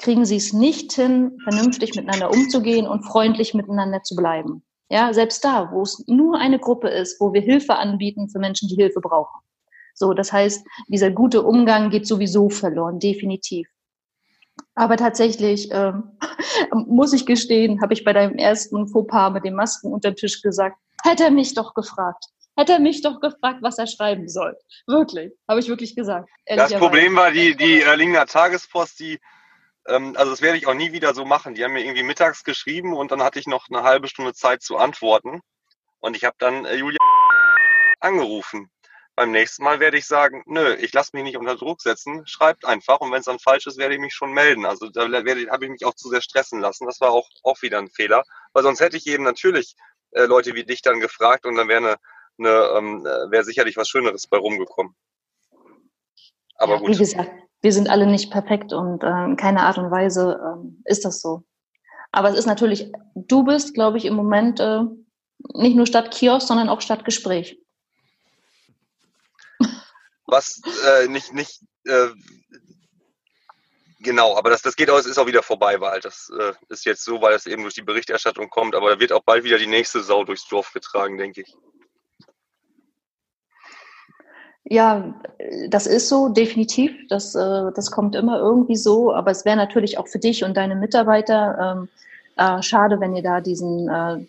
kriegen 0.00 0.24
sie 0.24 0.36
es 0.36 0.52
nicht 0.52 0.92
hin, 0.92 1.38
vernünftig 1.44 1.94
miteinander 1.94 2.30
umzugehen 2.30 2.86
und 2.86 3.04
freundlich 3.04 3.54
miteinander 3.54 4.02
zu 4.02 4.16
bleiben. 4.16 4.64
Ja, 4.88 5.12
selbst 5.12 5.44
da, 5.44 5.70
wo 5.72 5.82
es 5.82 6.02
nur 6.08 6.38
eine 6.38 6.58
Gruppe 6.58 6.88
ist, 6.88 7.20
wo 7.20 7.32
wir 7.32 7.42
Hilfe 7.42 7.76
anbieten 7.76 8.28
für 8.28 8.38
Menschen, 8.38 8.68
die 8.68 8.74
Hilfe 8.74 9.00
brauchen. 9.00 9.40
So, 9.94 10.14
das 10.14 10.32
heißt, 10.32 10.66
dieser 10.88 11.10
gute 11.10 11.42
Umgang 11.42 11.90
geht 11.90 12.06
sowieso 12.06 12.48
verloren, 12.48 12.98
definitiv. 12.98 13.68
Aber 14.74 14.96
tatsächlich 14.96 15.70
äh, 15.70 15.92
muss 16.72 17.12
ich 17.12 17.26
gestehen, 17.26 17.82
habe 17.82 17.92
ich 17.92 18.02
bei 18.02 18.14
deinem 18.14 18.36
ersten 18.36 18.88
Fauxpas 18.88 19.32
mit 19.32 19.44
den 19.44 19.54
Masken 19.54 19.92
unter 19.92 20.10
den 20.10 20.16
Tisch 20.16 20.40
gesagt, 20.40 20.76
hätte 21.04 21.24
er 21.24 21.30
mich 21.30 21.54
doch 21.54 21.74
gefragt. 21.74 22.24
Hätte 22.56 22.72
er 22.72 22.80
mich 22.80 23.02
doch 23.02 23.20
gefragt, 23.20 23.58
was 23.60 23.78
er 23.78 23.86
schreiben 23.86 24.28
soll. 24.28 24.56
Wirklich, 24.86 25.32
habe 25.46 25.60
ich 25.60 25.68
wirklich 25.68 25.94
gesagt. 25.94 26.28
Das 26.46 26.72
Problem 26.74 27.14
war 27.16 27.30
die, 27.30 27.54
die 27.54 27.82
Erlinger 27.82 28.26
Tagespost, 28.26 28.98
die 28.98 29.18
ähm, 29.90 30.14
also 30.16 30.30
das 30.30 30.42
werde 30.42 30.58
ich 30.58 30.66
auch 30.66 30.74
nie 30.74 30.92
wieder 30.92 31.14
so 31.14 31.24
machen. 31.24 31.54
Die 31.54 31.64
haben 31.64 31.72
mir 31.72 31.84
irgendwie 31.84 32.02
mittags 32.02 32.44
geschrieben 32.44 32.94
und 32.94 33.10
dann 33.10 33.22
hatte 33.22 33.38
ich 33.38 33.46
noch 33.46 33.68
eine 33.68 33.82
halbe 33.82 34.08
Stunde 34.08 34.34
Zeit 34.34 34.62
zu 34.62 34.76
antworten. 34.76 35.40
Und 36.00 36.16
ich 36.16 36.24
habe 36.24 36.36
dann 36.38 36.64
äh, 36.64 36.76
Julia 36.76 36.98
angerufen. 38.00 38.70
Beim 39.16 39.32
nächsten 39.32 39.64
Mal 39.64 39.80
werde 39.80 39.98
ich 39.98 40.06
sagen, 40.06 40.42
nö, 40.46 40.74
ich 40.76 40.92
lasse 40.94 41.10
mich 41.12 41.24
nicht 41.24 41.36
unter 41.36 41.56
Druck 41.56 41.82
setzen, 41.82 42.26
schreibt 42.26 42.64
einfach 42.64 43.00
und 43.00 43.12
wenn 43.12 43.18
es 43.18 43.26
dann 43.26 43.38
falsch 43.38 43.66
ist, 43.66 43.76
werde 43.76 43.94
ich 43.94 44.00
mich 44.00 44.14
schon 44.14 44.32
melden. 44.32 44.64
Also 44.64 44.88
da 44.88 45.02
habe 45.02 45.64
ich 45.64 45.70
mich 45.70 45.84
auch 45.84 45.94
zu 45.94 46.08
sehr 46.08 46.22
stressen 46.22 46.60
lassen. 46.60 46.86
Das 46.86 47.00
war 47.00 47.10
auch, 47.10 47.28
auch 47.42 47.60
wieder 47.60 47.78
ein 47.78 47.90
Fehler, 47.90 48.22
weil 48.54 48.62
sonst 48.62 48.80
hätte 48.80 48.96
ich 48.96 49.06
eben 49.06 49.24
natürlich 49.24 49.74
äh, 50.12 50.24
Leute 50.24 50.54
wie 50.54 50.64
dich 50.64 50.80
dann 50.80 51.00
gefragt 51.00 51.44
und 51.44 51.56
dann 51.56 51.68
wäre 51.68 51.78
eine, 51.78 51.96
eine 52.38 52.78
ähm, 52.78 53.06
äh, 53.06 53.30
wäre 53.30 53.44
sicherlich 53.44 53.76
was 53.76 53.88
Schöneres 53.88 54.26
bei 54.26 54.38
rumgekommen. 54.38 54.94
Aber 56.54 56.74
ja, 56.74 56.78
gut. 56.78 56.90
Wie 56.90 56.98
gesagt, 56.98 57.30
wir 57.62 57.72
sind 57.72 57.88
alle 57.88 58.06
nicht 58.06 58.30
perfekt 58.30 58.72
und 58.72 59.02
äh, 59.02 59.24
in 59.24 59.36
keiner 59.36 59.62
Art 59.62 59.78
und 59.78 59.90
Weise 59.90 60.40
äh, 60.42 60.90
ist 60.90 61.04
das 61.04 61.20
so. 61.20 61.44
Aber 62.12 62.30
es 62.30 62.36
ist 62.36 62.46
natürlich, 62.46 62.90
du 63.14 63.44
bist, 63.44 63.74
glaube 63.74 63.98
ich, 63.98 64.04
im 64.04 64.14
Moment 64.14 64.60
äh, 64.60 64.80
nicht 65.54 65.76
nur 65.76 65.86
statt 65.86 66.10
Kiosk, 66.10 66.46
sondern 66.46 66.68
auch 66.68 66.80
statt 66.80 67.04
Gespräch. 67.04 67.58
Was 70.26 70.60
äh, 70.86 71.08
nicht, 71.08 71.32
nicht 71.32 71.60
äh, 71.84 72.08
genau, 74.00 74.36
aber 74.36 74.50
das, 74.50 74.62
das 74.62 74.76
geht 74.76 74.90
aus, 74.90 75.06
ist 75.06 75.18
auch 75.18 75.26
wieder 75.26 75.42
vorbei, 75.42 75.80
weil 75.80 76.00
das 76.00 76.30
äh, 76.38 76.52
ist 76.68 76.84
jetzt 76.84 77.04
so, 77.04 77.20
weil 77.20 77.34
es 77.34 77.46
eben 77.46 77.62
durch 77.62 77.74
die 77.74 77.82
Berichterstattung 77.82 78.48
kommt, 78.48 78.74
aber 78.74 78.90
da 78.90 79.00
wird 79.00 79.12
auch 79.12 79.24
bald 79.24 79.44
wieder 79.44 79.58
die 79.58 79.66
nächste 79.66 80.02
Sau 80.02 80.24
durchs 80.24 80.48
Dorf 80.48 80.72
getragen, 80.72 81.18
denke 81.18 81.42
ich. 81.42 81.56
Ja, 84.72 85.12
das 85.68 85.88
ist 85.88 86.08
so, 86.08 86.28
definitiv. 86.28 86.92
Das, 87.08 87.34
äh, 87.34 87.72
das 87.74 87.90
kommt 87.90 88.14
immer 88.14 88.38
irgendwie 88.38 88.76
so. 88.76 89.12
Aber 89.12 89.32
es 89.32 89.44
wäre 89.44 89.56
natürlich 89.56 89.98
auch 89.98 90.06
für 90.06 90.20
dich 90.20 90.44
und 90.44 90.56
deine 90.56 90.76
Mitarbeiter 90.76 91.76
ähm, 91.76 91.88
äh, 92.36 92.62
schade, 92.62 93.00
wenn 93.00 93.16
ihr 93.16 93.22
da 93.24 93.40
diesen, 93.40 93.88
äh, 93.88 94.24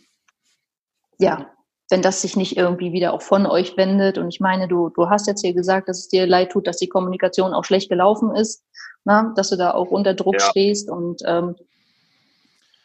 ja, 1.20 1.46
wenn 1.92 2.02
das 2.02 2.24
sich 2.24 2.36
nicht 2.36 2.58
irgendwie 2.58 2.92
wieder 2.92 3.14
auch 3.14 3.22
von 3.22 3.46
euch 3.46 3.78
wendet. 3.78 4.18
Und 4.18 4.30
ich 4.30 4.40
meine, 4.40 4.68
du, 4.68 4.90
du 4.90 5.12
hast 5.12 5.28
jetzt 5.28 5.42
hier 5.42 5.54
gesagt, 5.54 5.88
dass 5.88 6.00
es 6.00 6.08
dir 6.08 6.26
leid 6.26 6.52
tut, 6.52 6.66
dass 6.66 6.78
die 6.78 6.90
Kommunikation 6.90 7.54
auch 7.54 7.64
schlecht 7.64 7.90
gelaufen 7.90 8.36
ist, 8.36 8.64
na? 9.04 9.22
Ne? 9.22 9.34
dass 9.36 9.52
du 9.52 9.58
da 9.58 9.76
auch 9.76 9.92
unter 9.92 10.16
Druck 10.16 10.40
ja. 10.40 10.50
stehst 10.50 10.90
und 10.90 11.22
ähm, 11.24 11.56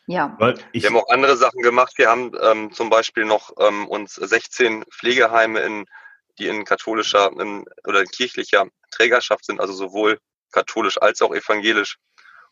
ja. 0.07 0.37
wir 0.39 0.83
haben 0.83 0.97
auch 0.99 1.09
andere 1.09 1.37
Sachen 1.39 1.63
gemacht. 1.63 1.95
Wir 1.97 2.09
haben 2.09 2.33
ähm, 2.43 2.71
zum 2.71 2.91
Beispiel 2.91 3.25
noch 3.25 3.53
ähm, 3.59 3.89
uns 3.89 4.15
16 4.15 4.85
Pflegeheime 4.91 5.61
in 5.61 5.87
die 6.39 6.49
in 6.49 6.65
katholischer 6.65 7.33
oder 7.33 8.01
in 8.01 8.09
kirchlicher 8.09 8.67
Trägerschaft 8.91 9.45
sind, 9.45 9.61
also 9.61 9.73
sowohl 9.73 10.21
katholisch 10.53 11.01
als 11.01 11.23
auch 11.23 11.35
evangelisch. 11.35 11.99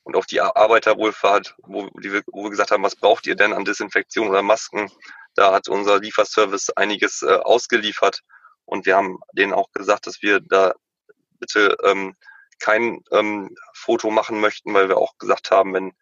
Und 0.02 0.16
auch 0.16 0.26
die 0.26 0.42
Arbeiterwohlfahrt, 0.42 1.54
wo, 1.62 1.88
wir, 1.94 2.22
wo 2.26 2.44
wir 2.44 2.50
gesagt 2.50 2.70
haben, 2.70 2.82
was 2.82 2.96
braucht 2.96 3.26
ihr 3.26 3.36
denn 3.36 3.54
an 3.54 3.64
Desinfektion 3.64 4.28
oder 4.28 4.42
Masken? 4.42 4.90
Da 5.34 5.52
hat 5.52 5.68
unser 5.68 5.98
Lieferservice 5.98 6.70
einiges 6.76 7.22
äh, 7.22 7.36
ausgeliefert. 7.36 8.20
Und 8.66 8.84
wir 8.84 8.96
haben 8.96 9.18
denen 9.32 9.54
auch 9.54 9.72
gesagt, 9.72 10.06
dass 10.06 10.20
wir 10.20 10.40
da 10.40 10.74
bitte 11.38 11.76
ähm, 11.84 12.14
kein 12.58 13.02
ähm, 13.12 13.56
Foto 13.74 14.10
machen 14.10 14.40
möchten, 14.40 14.74
weil 14.74 14.88
wir 14.88 14.98
auch 14.98 15.16
gesagt 15.18 15.50
haben, 15.50 15.72
wenn, 15.72 15.92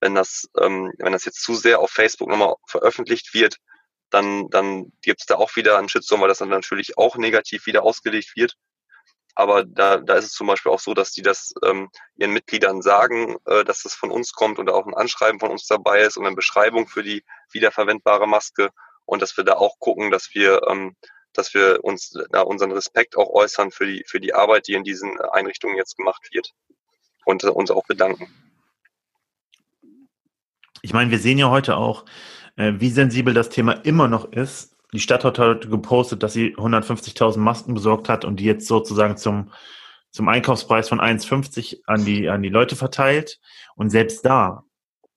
wenn, 0.00 0.14
das, 0.14 0.48
ähm, 0.60 0.92
wenn 0.98 1.12
das 1.12 1.24
jetzt 1.24 1.42
zu 1.42 1.54
sehr 1.54 1.80
auf 1.80 1.90
Facebook 1.90 2.28
nochmal 2.28 2.54
veröffentlicht 2.66 3.34
wird, 3.34 3.56
dann, 4.10 4.48
dann 4.50 4.92
gibt 5.02 5.20
es 5.20 5.26
da 5.26 5.36
auch 5.36 5.56
wieder 5.56 5.78
einen 5.78 5.88
Shitstorm, 5.88 6.20
weil 6.20 6.28
das 6.28 6.38
dann 6.38 6.48
natürlich 6.48 6.96
auch 6.98 7.16
negativ 7.16 7.66
wieder 7.66 7.82
ausgelegt 7.82 8.36
wird. 8.36 8.56
Aber 9.34 9.64
da, 9.64 9.98
da 9.98 10.14
ist 10.14 10.24
es 10.24 10.32
zum 10.32 10.48
Beispiel 10.48 10.72
auch 10.72 10.80
so, 10.80 10.94
dass 10.94 11.12
die 11.12 11.22
das 11.22 11.54
ähm, 11.64 11.90
ihren 12.16 12.32
Mitgliedern 12.32 12.82
sagen, 12.82 13.36
äh, 13.46 13.64
dass 13.64 13.82
das 13.82 13.94
von 13.94 14.10
uns 14.10 14.32
kommt 14.32 14.58
und 14.58 14.68
auch 14.68 14.84
ein 14.84 14.94
Anschreiben 14.94 15.38
von 15.38 15.50
uns 15.50 15.66
dabei 15.66 16.00
ist 16.00 16.16
und 16.16 16.26
eine 16.26 16.34
Beschreibung 16.34 16.88
für 16.88 17.04
die 17.04 17.22
wiederverwendbare 17.52 18.26
Maske 18.26 18.70
und 19.04 19.22
dass 19.22 19.36
wir 19.36 19.44
da 19.44 19.54
auch 19.54 19.78
gucken, 19.78 20.10
dass 20.10 20.34
wir, 20.34 20.62
ähm, 20.68 20.96
dass 21.34 21.54
wir 21.54 21.84
uns 21.84 22.14
da 22.30 22.40
unseren 22.40 22.72
Respekt 22.72 23.16
auch 23.16 23.30
äußern 23.30 23.70
für 23.70 23.86
die, 23.86 24.04
für 24.08 24.18
die 24.18 24.34
Arbeit, 24.34 24.66
die 24.66 24.74
in 24.74 24.82
diesen 24.82 25.20
Einrichtungen 25.20 25.76
jetzt 25.76 25.96
gemacht 25.96 26.28
wird 26.32 26.52
und 27.24 27.44
äh, 27.44 27.48
uns 27.48 27.70
auch 27.70 27.84
bedanken. 27.86 28.26
Ich 30.82 30.92
meine, 30.92 31.10
wir 31.10 31.18
sehen 31.18 31.38
ja 31.38 31.48
heute 31.48 31.76
auch, 31.76 32.04
äh, 32.58 32.74
wie 32.78 32.90
sensibel 32.90 33.32
das 33.32 33.48
Thema 33.48 33.72
immer 33.72 34.08
noch 34.08 34.32
ist. 34.32 34.76
Die 34.92 35.00
Stadt 35.00 35.24
hat 35.24 35.38
heute 35.38 35.68
gepostet, 35.68 36.22
dass 36.22 36.32
sie 36.32 36.56
150.000 36.56 37.38
Masken 37.38 37.74
besorgt 37.74 38.08
hat 38.08 38.24
und 38.24 38.40
die 38.40 38.44
jetzt 38.44 38.66
sozusagen 38.66 39.16
zum, 39.16 39.50
zum 40.10 40.28
Einkaufspreis 40.28 40.88
von 40.88 41.00
1,50 41.00 41.80
an 41.86 42.04
die, 42.04 42.28
an 42.28 42.42
die 42.42 42.48
Leute 42.48 42.74
verteilt. 42.74 43.38
Und 43.76 43.90
selbst 43.90 44.24
da 44.24 44.64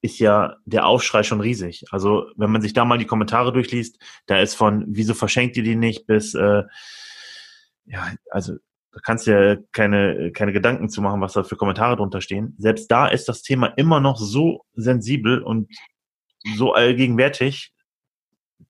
ist 0.02 0.20
ja 0.20 0.58
der 0.66 0.86
Aufschrei 0.86 1.24
schon 1.24 1.42
riesig. 1.42 1.86
Also 1.92 2.26
wenn 2.36 2.52
man 2.52 2.62
sich 2.62 2.74
da 2.74 2.86
mal 2.86 2.98
die 2.98 3.06
Kommentare 3.06 3.54
durchliest, 3.54 3.98
da 4.26 4.40
ist 4.40 4.56
von, 4.56 4.86
wieso 4.88 5.14
verschenkt 5.14 5.58
ihr 5.58 5.64
die 5.64 5.76
nicht, 5.76 6.06
bis, 6.06 6.34
äh, 6.36 6.64
ja, 7.86 8.12
also 8.30 8.54
da 8.92 9.00
kannst 9.04 9.26
du 9.26 9.32
ja 9.32 9.56
keine, 9.72 10.32
keine 10.34 10.52
Gedanken 10.52 10.90
zu 10.90 11.02
machen, 11.02 11.22
was 11.22 11.34
da 11.34 11.44
für 11.44 11.56
Kommentare 11.56 11.96
drunter 11.96 12.20
stehen. 12.20 12.56
Selbst 12.58 12.92
da 12.92 13.08
ist 13.08 13.30
das 13.30 13.42
Thema 13.42 13.68
immer 13.68 14.00
noch 14.00 14.18
so 14.18 14.66
sensibel 14.74 15.42
und 15.42 15.70
so 16.56 16.74
allgegenwärtig. 16.74 17.74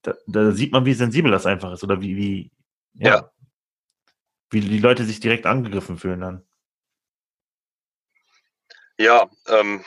Da, 0.02 0.14
da, 0.26 0.52
sieht 0.52 0.72
man, 0.72 0.84
wie 0.84 0.94
sensibel 0.94 1.30
das 1.30 1.46
einfach 1.46 1.72
ist 1.72 1.84
oder 1.84 2.00
wie, 2.00 2.16
wie, 2.16 2.52
ja, 2.94 3.14
ja. 3.14 3.32
wie 4.50 4.60
die 4.60 4.78
Leute 4.78 5.04
sich 5.04 5.20
direkt 5.20 5.46
angegriffen 5.46 5.98
fühlen 5.98 6.20
dann. 6.20 6.46
Ja, 8.98 9.28
ähm, 9.48 9.84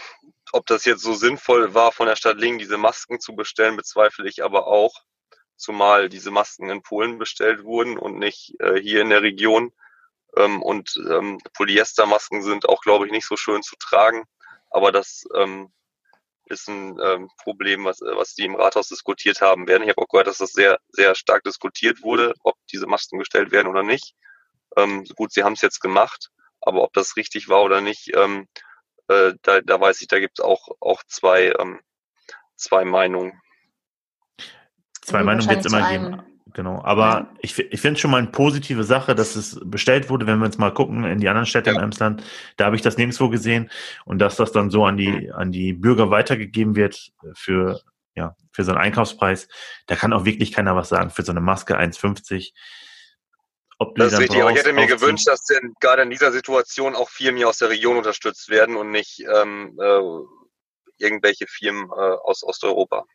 ob 0.52 0.66
das 0.68 0.86
jetzt 0.86 1.02
so 1.02 1.14
sinnvoll 1.14 1.74
war, 1.74 1.92
von 1.92 2.08
der 2.08 2.16
Stadt 2.16 2.38
Lingen 2.38 2.60
diese 2.60 2.78
Masken 2.78 3.20
zu 3.20 3.36
bestellen, 3.36 3.78
bezweifle 3.78 4.28
ich 4.28 4.44
aber 4.44 4.68
auch. 4.68 4.94
Zumal 5.58 6.10
diese 6.10 6.32
Masken 6.32 6.70
in 6.70 6.82
Polen 6.82 7.18
bestellt 7.18 7.64
wurden 7.64 7.98
und 7.98 8.20
nicht 8.20 8.60
äh, 8.60 8.80
hier 8.80 9.02
in 9.02 9.10
der 9.10 9.22
Region. 9.22 9.72
Ähm, 10.36 10.62
und 10.62 10.98
ähm, 11.10 11.40
Polyestermasken 11.54 12.42
sind 12.42 12.68
auch, 12.68 12.82
glaube 12.82 13.06
ich, 13.06 13.12
nicht 13.12 13.26
so 13.26 13.38
schön 13.38 13.64
zu 13.64 13.76
tragen. 13.78 14.26
Aber 14.70 14.92
das 14.92 15.24
ähm, 15.36 15.72
ist 16.46 16.68
ein 16.68 16.98
ähm, 17.04 17.30
Problem, 17.42 17.86
was, 17.86 18.00
was 18.02 18.36
die 18.36 18.46
im 18.46 18.56
Rathaus 18.56 18.88
diskutiert 18.88 19.42
haben 19.42 19.68
werden. 19.68 19.84
Ich 19.84 19.90
habe 19.90 20.02
auch 20.02 20.08
gehört, 20.08 20.28
dass 20.28 20.38
das 20.38 20.52
sehr, 20.52 20.80
sehr 20.90 21.16
stark 21.16 21.44
diskutiert 21.44 22.04
wurde, 22.04 22.34
ob 22.44 22.56
diese 22.72 22.88
Masken 22.88 23.20
gestellt 23.20 23.52
werden 23.52 23.68
oder 23.68 23.84
nicht. 23.84 24.16
Ähm, 24.78 25.06
gut, 25.16 25.32
sie 25.32 25.44
haben 25.44 25.54
es 25.54 25.62
jetzt 25.62 25.80
gemacht, 25.80 26.30
aber 26.62 26.84
ob 26.84 26.94
das 26.94 27.16
richtig 27.18 27.50
war 27.50 27.64
oder 27.64 27.82
nicht, 27.82 28.16
ähm, 28.16 28.48
äh, 29.08 29.34
da, 29.42 29.62
da 29.62 29.80
weiß 29.80 30.02
ich, 30.02 30.08
da 30.08 30.20
gibt 30.20 30.40
es 30.40 30.46
auch, 30.46 30.70
auch 30.80 31.04
zwei, 31.08 31.54
ähm, 31.60 31.80
zwei 32.56 32.86
Meinungen. 32.86 33.42
Zwei 35.02 35.24
Meinungen 35.24 35.50
wird 35.50 35.66
es 35.66 35.72
immer 35.72 35.90
geben. 35.90 36.35
Genau, 36.54 36.82
aber 36.84 37.34
ich, 37.40 37.58
ich 37.58 37.82
finde 37.82 37.96
es 37.96 38.00
schon 38.00 38.12
mal 38.12 38.20
eine 38.20 38.28
positive 38.28 38.84
Sache, 38.84 39.16
dass 39.16 39.36
es 39.36 39.60
bestellt 39.64 40.10
wurde, 40.10 40.28
wenn 40.28 40.38
wir 40.38 40.46
jetzt 40.46 40.60
mal 40.60 40.72
gucken 40.72 41.04
in 41.04 41.20
die 41.20 41.28
anderen 41.28 41.48
Städte 41.48 41.72
ja. 41.72 41.76
in 41.76 41.82
Emsland, 41.82 42.24
da 42.58 42.66
habe 42.66 42.76
ich 42.76 42.84
das 42.84 42.98
nirgendwo 42.98 43.30
gesehen 43.30 43.72
und 44.06 44.20
dass 44.20 44.36
das 44.36 44.52
dann 44.52 44.70
so 44.70 44.86
an 44.86 44.96
die, 44.96 45.32
an 45.32 45.52
die 45.52 45.74
Bürger 45.74 46.12
weitergegeben 46.12 46.76
wird 46.76 47.14
für, 47.34 47.82
ja, 48.16 48.36
für 48.52 48.64
so 48.64 48.72
einen 48.72 48.80
Einkaufspreis, 48.80 49.48
da 49.88 49.96
kann 49.96 50.14
auch 50.14 50.26
wirklich 50.26 50.52
keiner 50.52 50.76
was 50.76 50.90
sagen, 50.90 51.10
für 51.10 51.24
so 51.24 51.32
eine 51.32 51.42
Maske 51.42 51.80
1,50 51.80 52.54
ob 53.78 53.96
das 53.96 54.14
ist 54.14 54.20
richtig, 54.20 54.42
aber 54.42 54.52
ich 54.52 54.58
hätte 54.58 54.72
mir 54.72 54.88
gewünscht, 54.88 55.28
dass 55.28 55.44
denn 55.44 55.74
gerade 55.82 56.04
in 56.04 56.10
dieser 56.10 56.32
Situation 56.32 56.96
auch 56.96 57.10
Firmen 57.10 57.38
hier 57.38 57.50
aus 57.50 57.58
der 57.58 57.70
Region 57.70 57.98
unterstützt 57.98 58.50
werden 58.50 58.78
und 58.78 58.92
nicht 58.92 59.20
ähm, 59.20 59.78
äh, 59.82 60.00
irgendwelche 60.98 61.46
Firmen 61.48 61.90
äh, 61.90 62.16
aus 62.24 62.44
Osteuropa. 62.44 63.06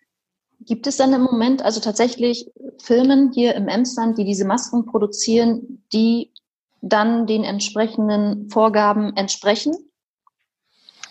Gibt 0.60 0.86
es 0.86 0.96
dann 0.96 1.12
im 1.12 1.22
Moment 1.22 1.62
also 1.62 1.80
tatsächlich 1.80 2.50
Firmen 2.82 3.32
hier 3.32 3.54
im 3.54 3.68
Emsland, 3.68 4.18
die 4.18 4.24
diese 4.24 4.44
Masken 4.44 4.86
produzieren, 4.86 5.84
die 5.92 6.32
dann 6.82 7.26
den 7.26 7.44
entsprechenden 7.44 8.50
Vorgaben 8.50 9.16
entsprechen? 9.16 9.74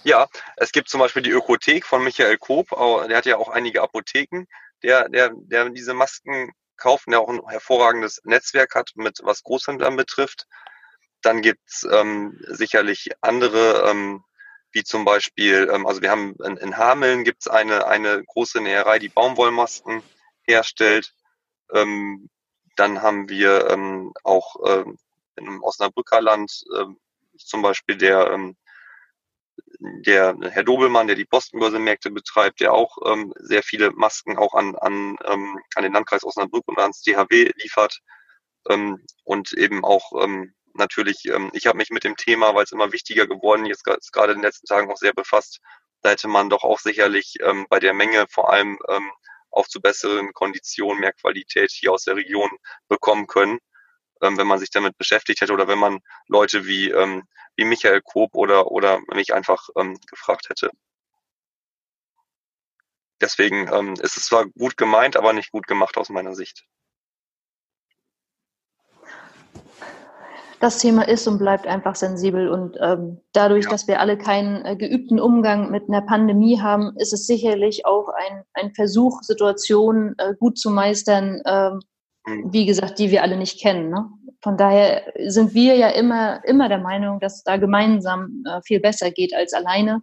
Ja, 0.03 0.27
es 0.55 0.71
gibt 0.71 0.89
zum 0.89 0.99
Beispiel 0.99 1.23
die 1.23 1.31
Ökothek 1.31 1.85
von 1.85 2.03
Michael 2.03 2.37
Koop, 2.37 2.69
der 2.69 3.17
hat 3.17 3.25
ja 3.25 3.37
auch 3.37 3.49
einige 3.49 3.81
Apotheken, 3.81 4.45
der, 4.81 5.09
der, 5.09 5.31
der 5.35 5.69
diese 5.69 5.93
Masken 5.93 6.51
kaufen, 6.77 7.11
der 7.11 7.19
auch 7.19 7.29
ein 7.29 7.41
hervorragendes 7.47 8.21
Netzwerk 8.23 8.75
hat, 8.75 8.91
mit 8.95 9.19
was 9.23 9.43
Großhändlern 9.43 9.97
betrifft. 9.97 10.45
Dann 11.21 11.41
gibt's 11.41 11.85
ähm, 11.91 12.39
sicherlich 12.47 13.09
andere, 13.19 13.89
ähm, 13.89 14.23
wie 14.71 14.83
zum 14.83 15.05
Beispiel, 15.05 15.69
ähm, 15.73 15.85
also 15.85 16.01
wir 16.01 16.11
haben 16.11 16.35
in, 16.43 16.57
in 16.57 16.77
Hameln 16.77 17.23
gibt's 17.23 17.47
eine, 17.47 17.87
eine 17.87 18.23
große 18.23 18.61
Näherei, 18.61 18.99
die 18.99 19.09
Baumwollmasken 19.09 20.03
herstellt. 20.43 21.13
Ähm, 21.73 22.29
dann 22.75 23.01
haben 23.01 23.29
wir 23.29 23.69
ähm, 23.69 24.13
auch 24.23 24.55
ähm, 24.65 24.97
im 25.35 25.63
Osnabrücker 25.63 26.21
Land 26.21 26.63
ähm, 26.77 26.97
zum 27.37 27.61
Beispiel 27.61 27.97
der 27.97 28.31
ähm, 28.31 28.55
der 29.79 30.35
Herr 30.41 30.63
Dobelmann, 30.63 31.07
der 31.07 31.15
die 31.15 31.25
Postenbörse-Märkte 31.25 32.11
betreibt, 32.11 32.59
der 32.59 32.73
auch 32.73 32.97
ähm, 33.05 33.33
sehr 33.37 33.63
viele 33.63 33.91
Masken 33.91 34.37
auch 34.37 34.53
an, 34.53 34.75
an, 34.75 35.17
ähm, 35.25 35.59
an 35.75 35.83
den 35.83 35.93
Landkreis 35.93 36.23
Osnabrück 36.23 36.67
und 36.67 36.79
ans 36.79 37.01
DHW 37.01 37.51
liefert. 37.55 37.99
Ähm, 38.69 39.01
und 39.23 39.53
eben 39.53 39.85
auch 39.85 40.21
ähm, 40.21 40.53
natürlich, 40.73 41.25
ähm, 41.25 41.49
ich 41.53 41.67
habe 41.67 41.77
mich 41.77 41.89
mit 41.89 42.03
dem 42.03 42.15
Thema, 42.15 42.55
weil 42.55 42.63
es 42.63 42.71
immer 42.71 42.91
wichtiger 42.91 43.27
geworden 43.27 43.65
ist, 43.65 43.83
gerade 43.83 44.33
in 44.33 44.39
den 44.39 44.45
letzten 44.45 44.67
Tagen 44.67 44.91
auch 44.91 44.97
sehr 44.97 45.13
befasst. 45.13 45.59
Da 46.01 46.11
hätte 46.11 46.27
man 46.27 46.49
doch 46.49 46.63
auch 46.63 46.79
sicherlich 46.79 47.35
ähm, 47.41 47.67
bei 47.69 47.79
der 47.79 47.93
Menge 47.93 48.25
vor 48.29 48.51
allem 48.51 48.79
ähm, 48.89 49.11
auch 49.51 49.67
zu 49.67 49.81
besseren 49.81 50.33
Konditionen 50.33 51.01
mehr 51.01 51.13
Qualität 51.13 51.71
hier 51.71 51.91
aus 51.91 52.03
der 52.03 52.15
Region 52.15 52.49
bekommen 52.87 53.27
können 53.27 53.59
ähm, 54.21 54.37
wenn 54.37 54.47
man 54.47 54.59
sich 54.59 54.69
damit 54.71 54.97
beschäftigt 54.97 55.41
hätte 55.41 55.53
oder 55.53 55.67
wenn 55.67 55.79
man 55.79 55.99
Leute 56.27 56.65
wie, 56.65 56.89
ähm, 56.89 57.27
wie 57.55 57.65
Michael 57.65 58.01
Koop 58.01 58.35
oder, 58.35 58.71
oder 58.71 58.99
mich 59.13 59.33
einfach 59.33 59.69
ähm, 59.77 59.99
gefragt 60.07 60.49
hätte. 60.49 60.71
Deswegen 63.21 63.71
ähm, 63.73 63.93
ist 63.95 64.17
es 64.17 64.25
zwar 64.25 64.45
gut 64.45 64.77
gemeint, 64.77 65.17
aber 65.17 65.33
nicht 65.33 65.51
gut 65.51 65.67
gemacht 65.67 65.97
aus 65.97 66.09
meiner 66.09 66.35
Sicht. 66.35 66.65
Das 70.59 70.79
Thema 70.79 71.07
ist 71.07 71.27
und 71.27 71.37
bleibt 71.37 71.67
einfach 71.67 71.95
sensibel. 71.95 72.49
Und 72.49 72.77
ähm, 72.81 73.19
dadurch, 73.33 73.65
ja. 73.65 73.71
dass 73.71 73.87
wir 73.87 73.99
alle 73.99 74.17
keinen 74.17 74.65
äh, 74.65 74.75
geübten 74.75 75.19
Umgang 75.19 75.71
mit 75.71 75.87
einer 75.87 76.01
Pandemie 76.01 76.59
haben, 76.59 76.93
ist 76.97 77.13
es 77.13 77.27
sicherlich 77.27 77.85
auch 77.85 78.09
ein, 78.09 78.43
ein 78.53 78.73
Versuch, 78.73 79.21
Situationen 79.21 80.15
äh, 80.17 80.33
gut 80.39 80.57
zu 80.57 80.69
meistern, 80.69 81.41
ähm, 81.45 81.79
Mhm. 82.29 82.53
wie 82.53 82.65
gesagt, 82.65 82.99
die 82.99 83.11
wir 83.11 83.23
alle 83.23 83.37
nicht 83.37 83.59
kennen. 83.59 83.89
Ne? 83.89 84.09
Von 84.41 84.57
daher 84.57 85.03
sind 85.27 85.53
wir 85.53 85.75
ja 85.75 85.89
immer, 85.89 86.41
immer 86.45 86.69
der 86.69 86.79
Meinung, 86.79 87.19
dass 87.19 87.43
da 87.43 87.57
gemeinsam 87.57 88.43
äh, 88.47 88.61
viel 88.63 88.79
besser 88.79 89.11
geht 89.11 89.33
als 89.33 89.53
alleine. 89.53 90.01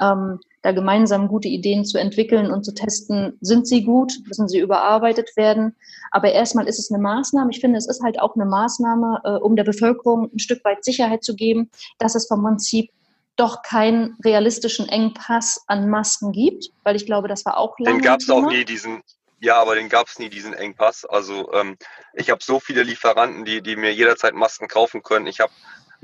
Ähm, 0.00 0.40
da 0.62 0.72
gemeinsam 0.72 1.28
gute 1.28 1.48
Ideen 1.48 1.84
zu 1.84 1.98
entwickeln 1.98 2.50
und 2.50 2.64
zu 2.64 2.72
testen, 2.72 3.36
sind 3.42 3.68
sie 3.68 3.84
gut, 3.84 4.14
müssen 4.26 4.48
sie 4.48 4.58
überarbeitet 4.58 5.36
werden. 5.36 5.76
Aber 6.10 6.32
erstmal 6.32 6.66
ist 6.66 6.78
es 6.78 6.90
eine 6.90 7.02
Maßnahme. 7.02 7.50
Ich 7.50 7.60
finde, 7.60 7.76
es 7.76 7.86
ist 7.86 8.02
halt 8.02 8.18
auch 8.18 8.34
eine 8.34 8.46
Maßnahme, 8.46 9.20
äh, 9.24 9.30
um 9.32 9.56
der 9.56 9.64
Bevölkerung 9.64 10.30
ein 10.32 10.38
Stück 10.38 10.64
weit 10.64 10.82
Sicherheit 10.82 11.22
zu 11.22 11.36
geben, 11.36 11.70
dass 11.98 12.14
es 12.14 12.26
vom 12.26 12.42
Prinzip 12.42 12.90
doch 13.36 13.62
keinen 13.62 14.16
realistischen 14.24 14.88
Engpass 14.88 15.62
an 15.66 15.90
Masken 15.90 16.32
gibt, 16.32 16.70
weil 16.82 16.96
ich 16.96 17.04
glaube, 17.04 17.28
das 17.28 17.44
war 17.44 17.58
auch 17.58 17.78
lange. 17.78 17.98
Den 17.98 18.04
gab 18.04 18.20
es 18.20 18.30
auch 18.30 18.48
nie, 18.48 18.64
diesen, 18.64 19.02
ja, 19.40 19.60
aber 19.60 19.74
den 19.74 19.88
gab 19.88 20.06
es 20.06 20.18
nie, 20.18 20.30
diesen 20.30 20.54
Engpass. 20.54 21.04
Also 21.04 21.52
ähm, 21.52 21.76
ich 22.14 22.30
habe 22.30 22.42
so 22.42 22.60
viele 22.60 22.84
Lieferanten, 22.84 23.44
die, 23.44 23.60
die 23.60 23.76
mir 23.76 23.92
jederzeit 23.92 24.34
Masken 24.34 24.68
kaufen 24.68 25.02
können. 25.02 25.26
Ich 25.26 25.40
habe 25.40 25.52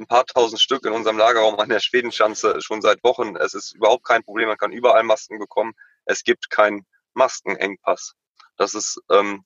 ein 0.01 0.07
paar 0.07 0.27
tausend 0.27 0.61
Stück 0.61 0.85
in 0.87 0.93
unserem 0.93 1.19
Lagerraum 1.19 1.59
an 1.61 1.69
der 1.69 1.81
Schwedenschanze 1.81 2.61
schon 2.61 2.83
seit 2.83 3.05
Wochen. 3.05 3.37
Es 3.37 3.55
ist 3.55 3.73
überhaupt 3.75 4.05
kein 4.05 4.25
Problem, 4.25 4.49
man 4.49 4.57
kann 4.57 4.73
überall 4.73 5.03
Masken 5.03 5.39
bekommen. 5.39 5.75
Es 6.07 6.25
gibt 6.25 6.51
keinen 6.51 6.87
Maskenengpass. 7.13 8.15
Das 8.57 8.75
ist 8.75 9.01
ähm, 9.11 9.45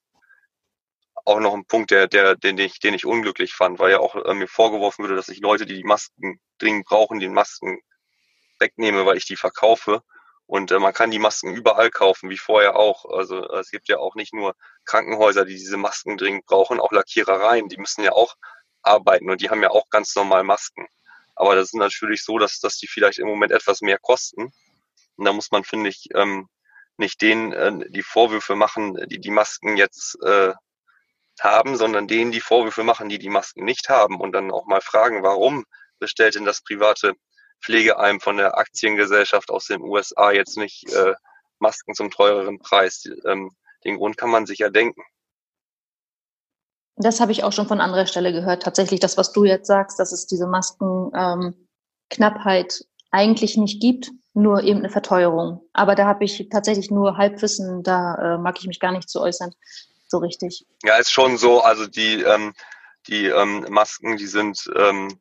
auch 1.25 1.41
noch 1.41 1.55
ein 1.55 1.67
Punkt, 1.67 1.91
der, 1.91 2.07
der, 2.07 2.37
den, 2.37 2.59
ich, 2.59 2.79
den 2.81 2.95
ich 2.95 3.05
unglücklich 3.05 3.55
fand, 3.55 3.79
weil 3.79 3.93
ja 3.93 3.99
auch 3.99 4.15
äh, 4.15 4.35
mir 4.35 4.49
vorgeworfen 4.49 5.03
würde, 5.03 5.17
dass 5.17 5.29
ich 5.29 5.41
Leute, 5.41 5.67
die 5.67 5.75
die 5.75 5.85
Masken 5.85 6.41
dringend 6.59 6.87
brauchen, 6.87 7.19
die 7.19 7.29
Masken 7.29 7.81
wegnehme, 8.59 9.07
weil 9.07 9.17
ich 9.17 9.27
die 9.27 9.37
verkaufe. 9.37 10.03
Und 10.47 10.71
äh, 10.71 10.79
man 10.79 10.93
kann 10.93 11.11
die 11.11 11.19
Masken 11.19 11.55
überall 11.55 11.91
kaufen, 11.91 12.31
wie 12.31 12.39
vorher 12.39 12.77
auch. 12.77 13.07
Also 13.07 13.49
es 13.51 13.71
gibt 13.71 13.89
ja 13.89 13.99
auch 13.99 14.15
nicht 14.15 14.35
nur 14.35 14.55
Krankenhäuser, 14.85 15.45
die 15.45 15.55
diese 15.55 15.79
Masken 15.79 16.17
dringend 16.17 16.47
brauchen, 16.47 16.81
auch 16.81 16.93
Lackierereien, 16.93 17.69
die 17.69 17.79
müssen 17.79 18.05
ja 18.05 18.13
auch 18.13 18.37
arbeiten 18.85 19.31
und 19.31 19.41
die 19.41 19.51
haben 19.51 19.63
ja 19.63 19.71
auch 19.71 19.89
ganz 19.91 20.15
normal 20.15 20.45
Masken. 20.45 20.87
Aber 21.37 21.55
das 21.55 21.67
ist 21.67 21.75
natürlich 21.75 22.23
so, 22.23 22.39
dass, 22.39 22.61
dass 22.61 22.77
die 22.77 22.87
vielleicht 22.87 23.19
im 23.19 23.27
Moment 23.27 23.53
etwas 23.53 23.81
mehr 23.81 23.99
kosten. 23.99 24.53
Und 25.17 25.25
da 25.25 25.33
muss 25.33 25.51
man, 25.51 25.65
finde 25.65 25.91
ich, 25.91 26.09
ähm, 26.15 26.49
nicht 26.97 27.21
denen 27.23 27.53
äh, 27.53 27.91
die 27.91 28.03
Vorwürfe 28.03 28.55
machen, 28.55 28.97
die 29.09 29.21
die 29.21 29.31
Masken 29.31 29.77
jetzt 29.77 30.17
äh, 30.23 30.53
haben, 31.41 31.77
sondern 31.77 32.07
denen 32.07 32.31
die 32.31 32.41
Vorwürfe 32.41 32.85
machen, 32.85 33.09
die 33.09 33.19
die 33.19 33.31
Masken 33.31 33.65
nicht 33.65 33.89
haben 33.89 34.21
und 34.21 34.33
dann 34.33 34.53
auch 34.53 34.67
mal 34.67 34.81
fragen, 34.81 35.23
warum 35.23 35.65
bestellt 35.99 36.37
denn 36.37 36.45
das 36.45 36.63
private 36.63 37.15
Pflegeheim 37.63 38.21
von 38.21 38.37
der 38.37 38.57
Aktiengesellschaft 38.59 39.51
aus 39.51 39.67
den 39.67 39.83
USA 39.83 40.31
jetzt 40.31 40.57
nicht 40.57 40.93
äh, 40.93 41.15
Masken 41.59 41.95
zum 41.95 42.11
teureren 42.11 42.59
Preis. 42.59 43.05
Ähm, 43.27 43.51
den 43.85 43.97
Grund 43.97 44.17
kann 44.17 44.31
man 44.31 44.47
sich 44.47 44.59
ja 44.59 44.71
denken. 44.71 45.03
Das 47.05 47.21
habe 47.21 47.33
ich 47.33 47.45
auch 47.45 47.53
schon 47.53 47.69
von 47.69 47.81
anderer 47.81 48.07
Stelle 48.07 48.33
gehört. 48.33 48.63
Tatsächlich 48.63 49.01
das, 49.01 49.19
was 49.19 49.33
du 49.33 49.45
jetzt 49.45 49.67
sagst, 49.67 49.99
dass 49.99 50.13
es 50.13 50.27
diese 50.27 50.47
Maskenknappheit 50.47 52.81
ähm, 52.81 52.87
eigentlich 53.11 53.57
nicht 53.57 53.81
gibt, 53.81 54.11
nur 54.33 54.63
eben 54.63 54.81
eine 54.81 54.91
Verteuerung. 54.91 55.61
Aber 55.73 55.95
da 55.95 56.07
habe 56.07 56.25
ich 56.25 56.49
tatsächlich 56.51 56.91
nur 56.91 57.17
Halbwissen, 57.17 57.83
da 57.83 58.37
äh, 58.37 58.39
mag 58.39 58.59
ich 58.59 58.67
mich 58.67 58.81
gar 58.81 58.93
nicht 58.93 59.09
zu 59.09 59.21
äußern, 59.21 59.53
so 60.09 60.19
richtig. 60.19 60.67
Ja, 60.83 60.97
ist 60.97 61.13
schon 61.13 61.37
so. 61.37 61.61
Also 61.61 61.87
die, 61.87 62.23
ähm, 62.23 62.55
die 63.07 63.27
ähm, 63.27 63.67
Masken, 63.69 64.17
die 64.17 64.27
sind 64.27 64.69
ähm, 64.75 65.21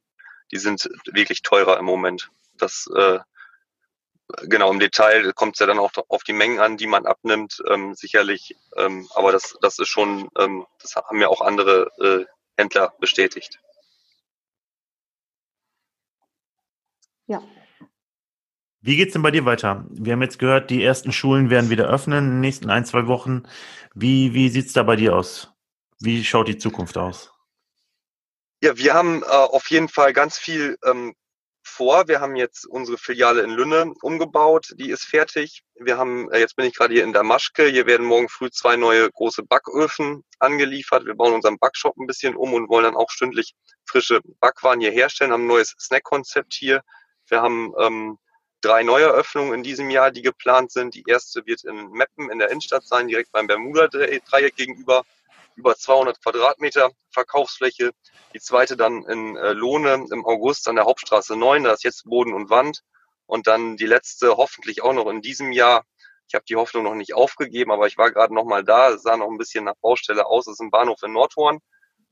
die 0.53 0.60
sind 0.60 0.89
wirklich 1.12 1.41
teurer 1.41 1.78
im 1.80 1.86
Moment. 1.86 2.30
Das 2.58 2.88
äh, 2.95 3.20
genau 4.43 4.71
im 4.71 4.80
Detail 4.80 5.34
kommt 5.34 5.55
es 5.55 5.59
ja 5.59 5.65
dann 5.65 5.80
auch 5.80 5.91
auf 6.07 6.24
die 6.24 6.34
Mengen 6.34 6.59
an, 6.59 6.78
die 6.78 6.88
man 6.88 7.05
abnimmt, 7.05 7.61
ähm, 7.69 7.93
sicherlich. 7.93 8.55
Ähm, 8.78 9.07
aber 9.15 9.32
das, 9.32 9.57
das 9.61 9.80
ist 9.80 9.89
schon, 9.89 10.30
ähm, 10.38 10.65
das 10.82 10.95
haben 10.95 11.19
ja 11.19 11.28
auch 11.28 11.41
andere 11.41 11.91
äh, 11.99 12.26
Händler 12.57 12.93
bestätigt. 12.99 13.59
Ja. 17.28 17.41
Wie 18.82 18.97
geht's 18.97 19.13
denn 19.13 19.21
bei 19.21 19.32
dir 19.32 19.45
weiter? 19.45 19.86
Wir 19.91 20.13
haben 20.13 20.21
jetzt 20.21 20.39
gehört, 20.39 20.69
die 20.69 20.84
ersten 20.84 21.13
Schulen 21.13 21.49
werden 21.49 21.69
wieder 21.69 21.88
öffnen 21.88 22.26
in 22.26 22.30
den 22.32 22.39
nächsten 22.41 22.69
ein, 22.69 22.86
zwei 22.86 23.07
Wochen. 23.07 23.43
Wie, 23.93 24.34
wie 24.34 24.49
sieht's 24.49 24.74
da 24.74 24.84
bei 24.84 24.97
dir 24.97 25.15
aus? 25.15 25.53
Wie 25.99 26.24
schaut 26.26 26.49
die 26.49 26.57
Zukunft 26.57 26.97
aus? 26.97 27.32
Ja, 28.61 28.78
wir 28.78 28.93
haben 28.93 29.24
äh, 29.24 29.26
auf 29.26 29.69
jeden 29.71 29.88
Fall 29.88 30.11
ganz 30.11 30.38
viel 30.38 30.78
ähm, 30.86 31.15
vor. 31.74 32.07
Wir 32.07 32.21
haben 32.21 32.36
jetzt 32.36 32.65
unsere 32.67 32.97
Filiale 32.97 33.41
in 33.41 33.49
Lünne 33.49 33.93
umgebaut, 34.01 34.74
die 34.76 34.91
ist 34.91 35.05
fertig. 35.05 35.63
Wir 35.76 35.97
haben, 35.97 36.32
äh, 36.32 36.39
jetzt 36.39 36.55
bin 36.55 36.65
ich 36.65 36.76
gerade 36.76 36.93
hier 36.93 37.03
in 37.03 37.13
der 37.13 37.24
Maschke, 37.24 37.65
hier 37.65 37.88
werden 37.88 38.05
morgen 38.05 38.30
früh 38.30 38.49
zwei 38.51 38.76
neue 38.76 39.09
große 39.09 39.43
Backöfen 39.43 40.24
angeliefert. 40.39 41.05
Wir 41.05 41.15
bauen 41.15 41.34
unseren 41.34 41.57
Backshop 41.57 41.97
ein 41.97 42.07
bisschen 42.07 42.36
um 42.36 42.53
und 42.53 42.69
wollen 42.69 42.86
dann 42.86 42.95
auch 42.95 43.09
stündlich 43.09 43.55
frische 43.86 44.21
Backwaren 44.39 44.80
hier 44.80 44.91
herstellen, 44.91 45.32
haben 45.32 45.45
ein 45.45 45.47
neues 45.47 45.76
Snackkonzept 45.80 46.53
hier. 46.53 46.84
Wir 47.28 47.41
haben 47.41 47.74
ähm, 47.80 48.17
drei 48.61 48.84
Neueröffnungen 48.84 49.55
in 49.55 49.63
diesem 49.63 49.89
Jahr, 49.89 50.11
die 50.11 50.21
geplant 50.21 50.71
sind. 50.71 50.93
Die 50.95 51.03
erste 51.07 51.45
wird 51.45 51.63
in 51.63 51.89
Meppen 51.91 52.30
in 52.30 52.39
der 52.39 52.49
Innenstadt 52.49 52.84
sein, 52.84 53.07
direkt 53.07 53.32
beim 53.32 53.47
Bermuda-Dreieck 53.47 54.55
gegenüber, 54.55 55.03
über 55.56 55.76
200 55.76 56.22
Quadratmeter 56.22 56.91
Verkaufsfläche. 57.12 57.91
Die 58.34 58.39
zweite 58.39 58.78
dann 58.78 59.04
in 59.06 59.36
äh, 59.38 59.54
Lohne 59.54 60.06
im 60.12 60.26
August 60.26 60.68
an 60.68 60.76
der 60.76 60.86
Hauptstraße 60.86 61.36
9, 61.36 61.64
da 61.64 61.74
ist 61.74 61.84
jetzt 61.84 62.06
Boden 62.06 62.34
und 62.34 62.49
Wand. 62.49 62.82
Und 63.26 63.47
dann 63.47 63.78
die 63.78 63.86
letzte 63.86 64.38
hoffentlich 64.38 64.84
auch 64.84 64.93
noch 64.93 65.08
in 65.08 65.22
diesem 65.22 65.51
Jahr. 65.51 65.86
Ich 66.28 66.36
habe 66.36 66.45
die 66.45 66.56
Hoffnung 66.56 66.84
noch 66.84 66.95
nicht 66.95 67.14
aufgegeben, 67.14 67.72
aber 67.72 67.88
ich 67.88 67.97
war 67.97 68.12
gerade 68.12 68.34
noch 68.34 68.45
mal 68.45 68.64
da, 68.64 68.89
es 68.89 69.04
sah 69.04 69.18
noch 69.18 69.30
ein 69.30 69.38
bisschen 69.38 69.66
nach 69.66 69.76
Baustelle 69.82 70.26
aus. 70.26 70.47
Es 70.47 70.54
ist 70.54 70.60
ein 70.60 70.72
Bahnhof 70.72 71.01
in 71.04 71.14
Nordhorn. 71.14 71.60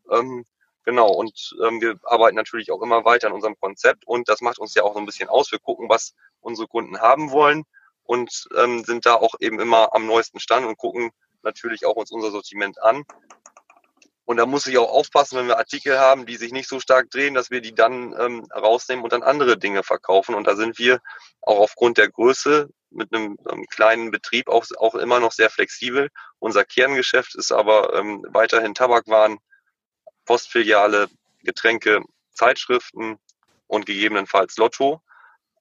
Ähm, 0.09 0.45
Genau, 0.83 1.09
und 1.11 1.55
ähm, 1.63 1.79
wir 1.79 1.99
arbeiten 2.03 2.35
natürlich 2.35 2.71
auch 2.71 2.81
immer 2.81 3.05
weiter 3.05 3.27
an 3.27 3.33
unserem 3.33 3.55
Konzept 3.59 4.05
und 4.07 4.27
das 4.27 4.41
macht 4.41 4.57
uns 4.57 4.73
ja 4.73 4.83
auch 4.83 4.93
so 4.93 4.99
ein 4.99 5.05
bisschen 5.05 5.29
aus. 5.29 5.51
Wir 5.51 5.59
gucken, 5.59 5.89
was 5.89 6.15
unsere 6.39 6.67
Kunden 6.67 6.99
haben 6.99 7.31
wollen 7.31 7.65
und 8.03 8.47
ähm, 8.57 8.83
sind 8.83 9.05
da 9.05 9.15
auch 9.15 9.35
eben 9.39 9.59
immer 9.59 9.93
am 9.93 10.07
neuesten 10.07 10.39
Stand 10.39 10.65
und 10.65 10.77
gucken 10.77 11.11
natürlich 11.43 11.85
auch 11.85 11.95
uns 11.95 12.11
unser 12.11 12.31
Sortiment 12.31 12.81
an. 12.81 13.03
Und 14.25 14.37
da 14.37 14.45
muss 14.45 14.67
ich 14.67 14.77
auch 14.77 14.89
aufpassen, 14.89 15.37
wenn 15.37 15.47
wir 15.47 15.57
Artikel 15.57 15.99
haben, 15.99 16.25
die 16.25 16.37
sich 16.37 16.53
nicht 16.53 16.69
so 16.69 16.79
stark 16.79 17.09
drehen, 17.09 17.33
dass 17.33 17.51
wir 17.51 17.59
die 17.59 17.75
dann 17.75 18.15
ähm, 18.17 18.47
rausnehmen 18.53 19.03
und 19.03 19.11
dann 19.11 19.23
andere 19.23 19.57
Dinge 19.57 19.83
verkaufen. 19.83 20.35
Und 20.35 20.47
da 20.47 20.55
sind 20.55 20.77
wir 20.79 21.01
auch 21.41 21.59
aufgrund 21.59 21.97
der 21.97 22.09
Größe 22.09 22.69
mit 22.91 23.13
einem, 23.13 23.37
einem 23.45 23.65
kleinen 23.65 24.11
Betrieb 24.11 24.47
auch, 24.47 24.65
auch 24.77 24.95
immer 24.95 25.19
noch 25.19 25.31
sehr 25.31 25.49
flexibel. 25.49 26.09
Unser 26.39 26.63
Kerngeschäft 26.63 27.35
ist 27.35 27.51
aber 27.51 27.93
ähm, 27.93 28.25
weiterhin 28.29 28.73
Tabakwaren, 28.73 29.39
Postfiliale, 30.25 31.07
Getränke, 31.43 32.01
Zeitschriften 32.33 33.17
und 33.67 33.85
gegebenenfalls 33.85 34.55
Lotto. 34.57 35.01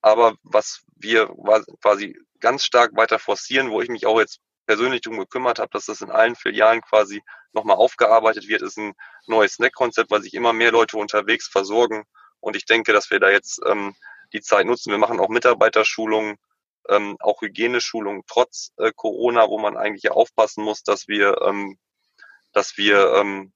Aber 0.02 0.36
was 0.42 0.82
wir 0.96 1.28
quasi 1.82 2.16
ganz 2.40 2.64
stark 2.64 2.96
weiter 2.96 3.18
forcieren, 3.18 3.70
wo 3.70 3.80
ich 3.80 3.88
mich 3.88 4.06
auch 4.06 4.18
jetzt 4.18 4.40
persönlich 4.66 5.00
darum 5.00 5.18
gekümmert 5.18 5.58
habe, 5.58 5.70
dass 5.72 5.86
das 5.86 6.00
in 6.00 6.10
allen 6.10 6.36
Filialen 6.36 6.80
quasi 6.82 7.22
nochmal 7.52 7.76
aufgearbeitet 7.76 8.48
wird, 8.48 8.62
ist 8.62 8.78
ein 8.78 8.94
neues 9.26 9.54
Snack-Konzept, 9.54 10.10
weil 10.10 10.22
sich 10.22 10.34
immer 10.34 10.52
mehr 10.52 10.72
Leute 10.72 10.96
unterwegs 10.96 11.48
versorgen. 11.48 12.04
Und 12.40 12.56
ich 12.56 12.64
denke, 12.64 12.92
dass 12.92 13.10
wir 13.10 13.20
da 13.20 13.30
jetzt 13.30 13.60
ähm, 13.66 13.94
die 14.32 14.40
Zeit 14.40 14.66
nutzen. 14.66 14.90
Wir 14.90 14.98
machen 14.98 15.20
auch 15.20 15.28
Mitarbeiterschulungen, 15.28 16.36
ähm, 16.88 17.16
auch 17.20 17.42
Hygieneschulungen 17.42 18.22
trotz 18.26 18.72
äh, 18.78 18.92
Corona, 18.94 19.48
wo 19.48 19.58
man 19.58 19.76
eigentlich 19.76 20.04
ja 20.04 20.12
aufpassen 20.12 20.64
muss, 20.64 20.82
dass 20.82 21.08
wir, 21.08 21.42
ähm, 21.42 21.78
dass 22.52 22.76
wir 22.76 23.14
ähm, 23.14 23.52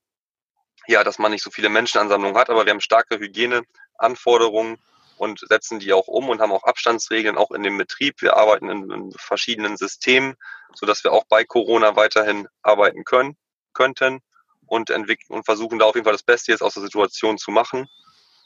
ja, 0.87 1.05
dass 1.05 1.19
man 1.19 1.33
nicht 1.33 1.43
so 1.43 1.51
viele 1.51 1.69
Menschenansammlungen 1.69 2.37
hat, 2.37 2.51
aber 2.51 2.67
wir 2.67 2.71
haben 2.71 2.81
starke 2.81 3.19
Hygieneanforderungen 3.19 4.83
und 5.17 5.41
setzen 5.49 5.79
die 5.79 5.93
auch 5.93 6.09
um 6.09 6.29
und 6.29 6.41
haben 6.41 6.53
auch 6.53 6.65
Abstandsregeln 6.65 7.37
auch 7.37 7.51
in 7.51 7.63
dem 7.63 7.79
Betrieb. 7.79 8.21
Wir 8.23 8.37
arbeiten 8.37 8.69
in, 8.69 8.91
in 8.91 9.13
verschiedenen 9.13 9.77
Systemen, 9.77 10.35
so 10.75 10.87
dass 10.87 11.05
wir 11.05 11.13
auch 11.13 11.25
bei 11.29 11.45
Corona 11.45 11.97
weiterhin 11.97 12.49
arbeiten 12.63 13.05
können, 13.05 13.37
könnten 13.73 14.21
und 14.67 14.91
entwickeln 14.91 15.37
und 15.37 15.45
versuchen 15.45 15.79
da 15.79 15.87
auf 15.87 15.95
jeden 15.95 16.05
Fall 16.05 16.15
das 16.15 16.23
Beste 16.23 16.53
jetzt 16.53 16.63
aus 16.63 16.75
der 16.75 16.83
Situation 16.83 17.39
zu 17.39 17.51
machen. 17.51 17.89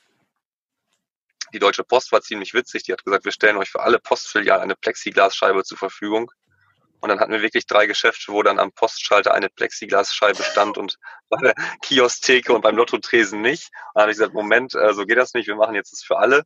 die 1.54 1.60
Deutsche 1.60 1.84
Post 1.84 2.12
war 2.12 2.22
ziemlich 2.22 2.54
witzig. 2.54 2.84
Die 2.84 2.94
hat 2.94 3.04
gesagt, 3.04 3.26
wir 3.26 3.32
stellen 3.32 3.58
euch 3.58 3.70
für 3.70 3.82
alle 3.82 4.00
Postfilialen 4.00 4.64
eine 4.64 4.76
Plexiglasscheibe 4.76 5.64
zur 5.64 5.78
Verfügung. 5.78 6.32
Und 7.02 7.10
dann 7.10 7.20
hatten 7.20 7.32
wir 7.32 7.42
wirklich 7.42 7.66
drei 7.66 7.86
Geschäfte, 7.88 8.34
wo 8.34 8.44
dann 8.44 8.60
am 8.60 8.74
Postschalter 8.74 9.34
eine 9.34 9.50
Plexiglasscheibe 9.50 10.44
stand 10.44 10.78
und 10.78 10.98
bei 11.30 11.38
der 11.38 11.56
Kiosktheke 11.82 12.54
und 12.54 12.62
beim 12.62 12.76
Lottotresen 12.76 13.42
nicht. 13.42 13.70
Und 13.70 13.96
dann 13.96 14.02
habe 14.04 14.12
ich 14.12 14.18
gesagt, 14.18 14.34
Moment, 14.34 14.76
äh, 14.76 14.94
so 14.94 15.06
geht 15.06 15.18
das 15.18 15.34
nicht. 15.34 15.48
Wir 15.48 15.56
machen 15.56 15.76
jetzt 15.76 15.94
das 15.94 16.04
für 16.04 16.18
alle. 16.18 16.44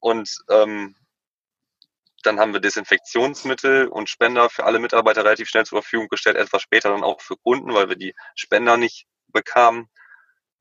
Und 0.00 0.30
ähm, 0.50 0.94
dann 2.22 2.40
haben 2.40 2.52
wir 2.52 2.60
Desinfektionsmittel 2.60 3.88
und 3.88 4.10
Spender 4.10 4.50
für 4.50 4.64
alle 4.64 4.78
Mitarbeiter 4.78 5.24
relativ 5.24 5.48
schnell 5.48 5.64
zur 5.64 5.82
Verfügung 5.82 6.08
gestellt, 6.08 6.36
etwas 6.36 6.62
später 6.62 6.90
dann 6.90 7.04
auch 7.04 7.20
für 7.20 7.36
Kunden, 7.36 7.72
weil 7.72 7.88
wir 7.88 7.96
die 7.96 8.14
Spender 8.34 8.76
nicht 8.76 9.06
bekamen. 9.28 9.88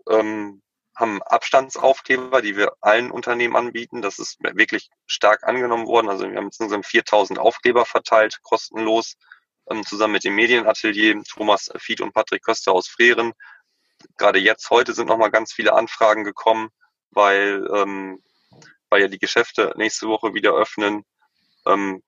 Ähm, 0.10 0.62
haben 0.98 1.22
Abstandsaufkleber, 1.22 2.42
die 2.42 2.58
wir 2.58 2.74
allen 2.82 3.12
Unternehmen 3.12 3.56
anbieten. 3.56 4.02
Das 4.02 4.18
ist 4.18 4.38
wirklich 4.42 4.90
stark 5.06 5.44
angenommen 5.44 5.86
worden. 5.86 6.10
Also 6.10 6.28
wir 6.28 6.36
haben 6.36 6.48
insgesamt 6.48 6.88
4000 6.88 7.38
Aufkleber 7.38 7.86
verteilt, 7.86 8.40
kostenlos, 8.42 9.16
ähm, 9.70 9.86
zusammen 9.86 10.14
mit 10.14 10.24
dem 10.24 10.34
Medienatelier 10.34 11.22
Thomas 11.24 11.72
Fied 11.78 12.02
und 12.02 12.14
Patrick 12.14 12.44
Köster 12.44 12.72
aus 12.72 12.88
Frehren. 12.88 13.34
Gerade 14.18 14.40
jetzt, 14.40 14.70
heute 14.72 14.94
sind 14.94 15.08
nochmal 15.08 15.30
ganz 15.30 15.54
viele 15.54 15.74
Anfragen 15.74 16.24
gekommen, 16.24 16.70
weil, 17.12 17.68
ähm, 17.74 18.24
weil 18.90 19.02
ja 19.02 19.08
die 19.08 19.20
Geschäfte 19.20 19.74
nächste 19.78 20.08
Woche 20.08 20.34
wieder 20.34 20.54
öffnen 20.54 21.06
ähm, 21.68 22.02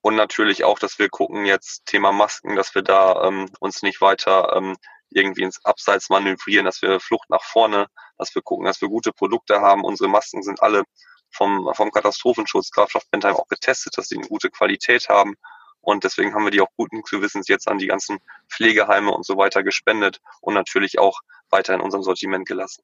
und 0.00 0.16
natürlich 0.16 0.64
auch, 0.64 0.78
dass 0.78 0.98
wir 0.98 1.10
gucken 1.10 1.44
jetzt 1.44 1.84
Thema 1.84 2.12
Masken, 2.12 2.56
dass 2.56 2.74
wir 2.74 2.82
da 2.82 3.26
ähm, 3.26 3.50
uns 3.60 3.82
nicht 3.82 4.00
weiter 4.00 4.54
ähm, 4.56 4.76
irgendwie 5.14 5.42
ins 5.42 5.64
Abseits 5.64 6.10
manövrieren, 6.10 6.64
dass 6.64 6.82
wir 6.82 7.00
Flucht 7.00 7.30
nach 7.30 7.42
vorne, 7.42 7.86
dass 8.18 8.34
wir 8.34 8.42
gucken, 8.42 8.66
dass 8.66 8.80
wir 8.80 8.88
gute 8.88 9.12
Produkte 9.12 9.60
haben. 9.60 9.84
Unsere 9.84 10.08
Masken 10.08 10.42
sind 10.42 10.62
alle 10.62 10.84
vom, 11.30 11.70
vom 11.74 11.90
Katastrophenschutz 11.90 12.70
Grafschaft 12.70 13.10
Bentheim 13.10 13.36
auch 13.36 13.48
getestet, 13.48 13.96
dass 13.98 14.08
sie 14.08 14.16
eine 14.16 14.28
gute 14.28 14.50
Qualität 14.50 15.08
haben. 15.08 15.34
Und 15.80 16.04
deswegen 16.04 16.34
haben 16.34 16.44
wir 16.44 16.50
die 16.50 16.60
auch 16.60 16.72
guten 16.76 17.02
Gewissens 17.02 17.48
jetzt 17.48 17.68
an 17.68 17.78
die 17.78 17.86
ganzen 17.86 18.18
Pflegeheime 18.48 19.10
und 19.10 19.26
so 19.26 19.36
weiter 19.36 19.62
gespendet 19.62 20.20
und 20.40 20.54
natürlich 20.54 20.98
auch 20.98 21.20
weiter 21.50 21.74
in 21.74 21.80
unserem 21.80 22.02
Sortiment 22.02 22.46
gelassen. 22.46 22.82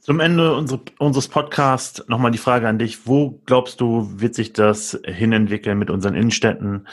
Zum 0.00 0.20
Ende 0.20 0.54
unseres 0.98 1.28
Podcasts 1.28 2.04
nochmal 2.08 2.30
die 2.30 2.36
Frage 2.36 2.68
an 2.68 2.78
dich. 2.78 3.06
Wo 3.06 3.40
glaubst 3.46 3.80
du, 3.80 4.20
wird 4.20 4.34
sich 4.34 4.52
das 4.52 5.00
hinentwickeln 5.02 5.78
mit 5.78 5.88
unseren 5.88 6.14
Innenstädten? 6.14 6.86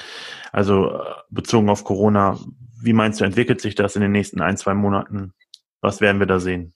Also 0.53 0.91
äh, 0.91 1.03
bezogen 1.29 1.69
auf 1.69 1.83
Corona. 1.83 2.39
Wie 2.83 2.93
meinst 2.93 3.19
du, 3.19 3.25
entwickelt 3.25 3.61
sich 3.61 3.75
das 3.75 3.95
in 3.95 4.01
den 4.01 4.11
nächsten 4.11 4.41
ein, 4.41 4.57
zwei 4.57 4.73
Monaten? 4.73 5.33
Was 5.81 6.01
werden 6.01 6.19
wir 6.19 6.25
da 6.25 6.39
sehen? 6.39 6.73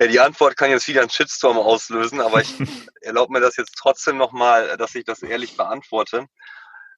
Ja, 0.00 0.08
die 0.08 0.18
Antwort 0.18 0.56
kann 0.56 0.70
jetzt 0.70 0.88
wieder 0.88 1.00
einen 1.00 1.10
Shitstorm 1.10 1.56
auslösen, 1.56 2.20
aber 2.20 2.40
ich 2.40 2.54
erlaube 3.00 3.32
mir 3.32 3.40
das 3.40 3.56
jetzt 3.56 3.76
trotzdem 3.78 4.16
nochmal, 4.16 4.76
dass 4.76 4.94
ich 4.96 5.04
das 5.04 5.22
ehrlich 5.22 5.56
beantworte. 5.56 6.26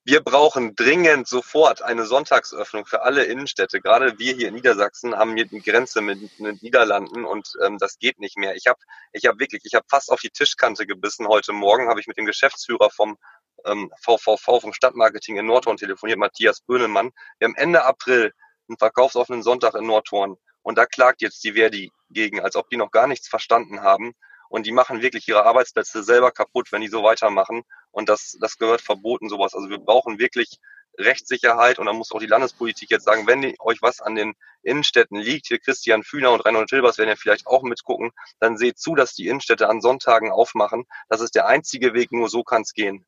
Wir 0.05 0.21
brauchen 0.21 0.75
dringend 0.77 1.27
sofort 1.27 1.83
eine 1.83 2.07
Sonntagsöffnung 2.07 2.87
für 2.87 3.03
alle 3.03 3.25
Innenstädte. 3.25 3.81
Gerade 3.81 4.19
wir 4.19 4.35
hier 4.35 4.49
in 4.49 4.55
Niedersachsen 4.55 5.17
haben 5.17 5.35
hier 5.35 5.47
die 5.47 5.61
Grenze 5.61 6.01
mit 6.01 6.39
den 6.39 6.59
Niederlanden 6.63 7.25
und 7.25 7.53
ähm, 7.67 7.77
das 7.79 7.99
geht 7.99 8.21
nicht 8.21 8.39
mehr. 8.39 8.55
Ich 8.55 8.69
habe 8.69 8.79
ich 9.13 9.27
hab 9.27 9.41
wirklich, 9.41 9.63
ich 9.65 9.75
habe 9.75 9.85
fast 9.91 10.11
auf 10.11 10.21
die 10.21 10.31
Tischkante 10.31 10.87
gebissen. 10.87 11.27
Heute 11.27 11.53
Morgen 11.53 11.89
habe 11.89 11.99
ich 11.99 12.07
mit 12.07 12.17
dem 12.17 12.25
Geschäftsführer 12.25 12.89
vom 12.89 13.19
ähm, 13.67 13.93
VVV, 14.01 14.61
vom 14.61 14.73
Stadtmarketing 14.73 15.37
in 15.37 15.47
Nordhorn 15.47 15.77
telefoniert, 15.77 16.19
Matthias 16.19 16.61
Böhnemann. 16.61 17.13
Wir 17.39 17.49
haben 17.49 17.57
Ende 17.57 17.85
April 17.85 18.33
einen 18.69 18.79
verkaufsoffenen 18.79 19.43
Sonntag 19.43 19.75
in 19.75 19.87
Nordhorn 19.87 20.37
und 20.63 20.79
da 20.79 20.87
klagt 20.87 21.23
jetzt 21.23 21.45
die 21.45 21.53
Verdi 21.53 21.93
gegen, 22.11 22.41
als 22.41 22.57
ob 22.57 22.69
die 22.69 22.77
noch 22.77 22.91
gar 22.91 23.07
nichts 23.07 23.29
verstanden 23.29 23.83
haben. 23.83 24.15
und 24.49 24.65
die 24.65 24.73
machen 24.73 25.03
wirklich 25.03 25.27
ihre 25.27 25.45
Arbeitsplätze 25.45 26.05
selber 26.05 26.31
kaputt, 26.31 26.71
wenn 26.71 26.81
die 26.81 26.89
so 26.89 27.03
weitermachen. 27.03 27.65
Und 27.91 28.09
das, 28.09 28.37
das 28.41 28.59
gehört 28.59 28.81
verboten, 28.81 29.29
sowas. 29.29 29.55
Also 29.55 29.69
wir 29.69 29.79
brauchen 29.79 30.21
wirklich 30.21 30.61
Rechtssicherheit 30.99 31.79
und 31.79 31.87
dann 31.87 31.97
muss 31.97 32.13
auch 32.13 32.21
die 32.21 32.27
Landespolitik 32.27 32.91
jetzt 32.91 33.05
sagen, 33.05 33.27
wenn 33.27 33.55
euch 33.61 33.79
was 33.83 34.01
an 34.01 34.15
den 34.15 34.35
Innenstädten 34.63 35.19
liegt, 35.19 35.47
hier 35.47 35.59
Christian 35.59 36.03
Fühner 36.03 36.33
und 36.33 36.41
Reinhold 36.41 36.71
Hilbers 36.71 36.99
werden 36.99 37.11
ja 37.11 37.17
vielleicht 37.17 37.47
auch 37.47 37.63
mitgucken, 37.63 38.13
dann 38.41 38.57
seht 38.57 38.79
zu, 38.79 38.95
dass 38.95 39.15
die 39.15 39.29
Innenstädte 39.29 39.69
an 39.69 39.81
Sonntagen 39.81 40.31
aufmachen. 40.31 40.87
Das 41.09 41.21
ist 41.21 41.35
der 41.35 41.47
einzige 41.47 41.95
Weg, 41.95 42.13
nur 42.13 42.29
so 42.29 42.43
kann 42.43 42.63
es 42.63 42.73
gehen. 42.73 43.05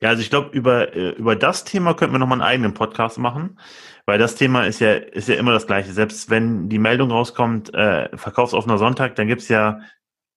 Ja, 0.00 0.10
also 0.10 0.22
ich 0.22 0.30
glaube, 0.30 0.56
über, 0.56 0.94
äh, 0.94 1.10
über 1.10 1.34
das 1.34 1.64
Thema 1.64 1.94
könnten 1.94 2.14
wir 2.14 2.18
nochmal 2.20 2.40
einen 2.40 2.48
eigenen 2.48 2.74
Podcast 2.74 3.18
machen, 3.18 3.58
weil 4.06 4.18
das 4.18 4.36
Thema 4.36 4.64
ist 4.64 4.80
ja, 4.80 4.92
ist 4.94 5.28
ja 5.28 5.34
immer 5.34 5.52
das 5.52 5.66
gleiche. 5.66 5.92
Selbst 5.92 6.30
wenn 6.30 6.68
die 6.68 6.78
Meldung 6.78 7.10
rauskommt, 7.10 7.74
äh, 7.74 8.16
verkaufsoffener 8.16 8.78
Sonntag, 8.78 9.16
dann 9.16 9.26
gibt's 9.26 9.48
ja, 9.48 9.80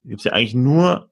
gibt's 0.03 0.23
ja 0.23 0.33
eigentlich 0.33 0.55
nur 0.55 1.11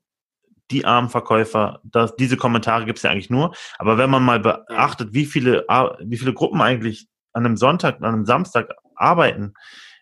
die 0.72 0.86
armen 0.86 1.10
Verkäufer, 1.10 1.82
das, 1.84 2.16
diese 2.16 2.38
Kommentare 2.38 2.86
gibt's 2.86 3.04
ja 3.04 3.12
eigentlich 3.12 3.30
nur. 3.30 3.56
Aber 3.78 3.98
wenn 3.98 4.10
man 4.10 4.24
mal 4.24 4.40
beachtet, 4.40 5.14
wie 5.14 5.26
viele, 5.26 5.66
wie 6.02 6.18
viele 6.18 6.34
Gruppen 6.34 6.62
eigentlich 6.62 7.08
an 7.34 7.46
einem 7.46 7.58
Sonntag, 7.58 7.98
an 7.98 8.06
einem 8.06 8.26
Samstag 8.26 8.76
arbeiten, 8.96 9.54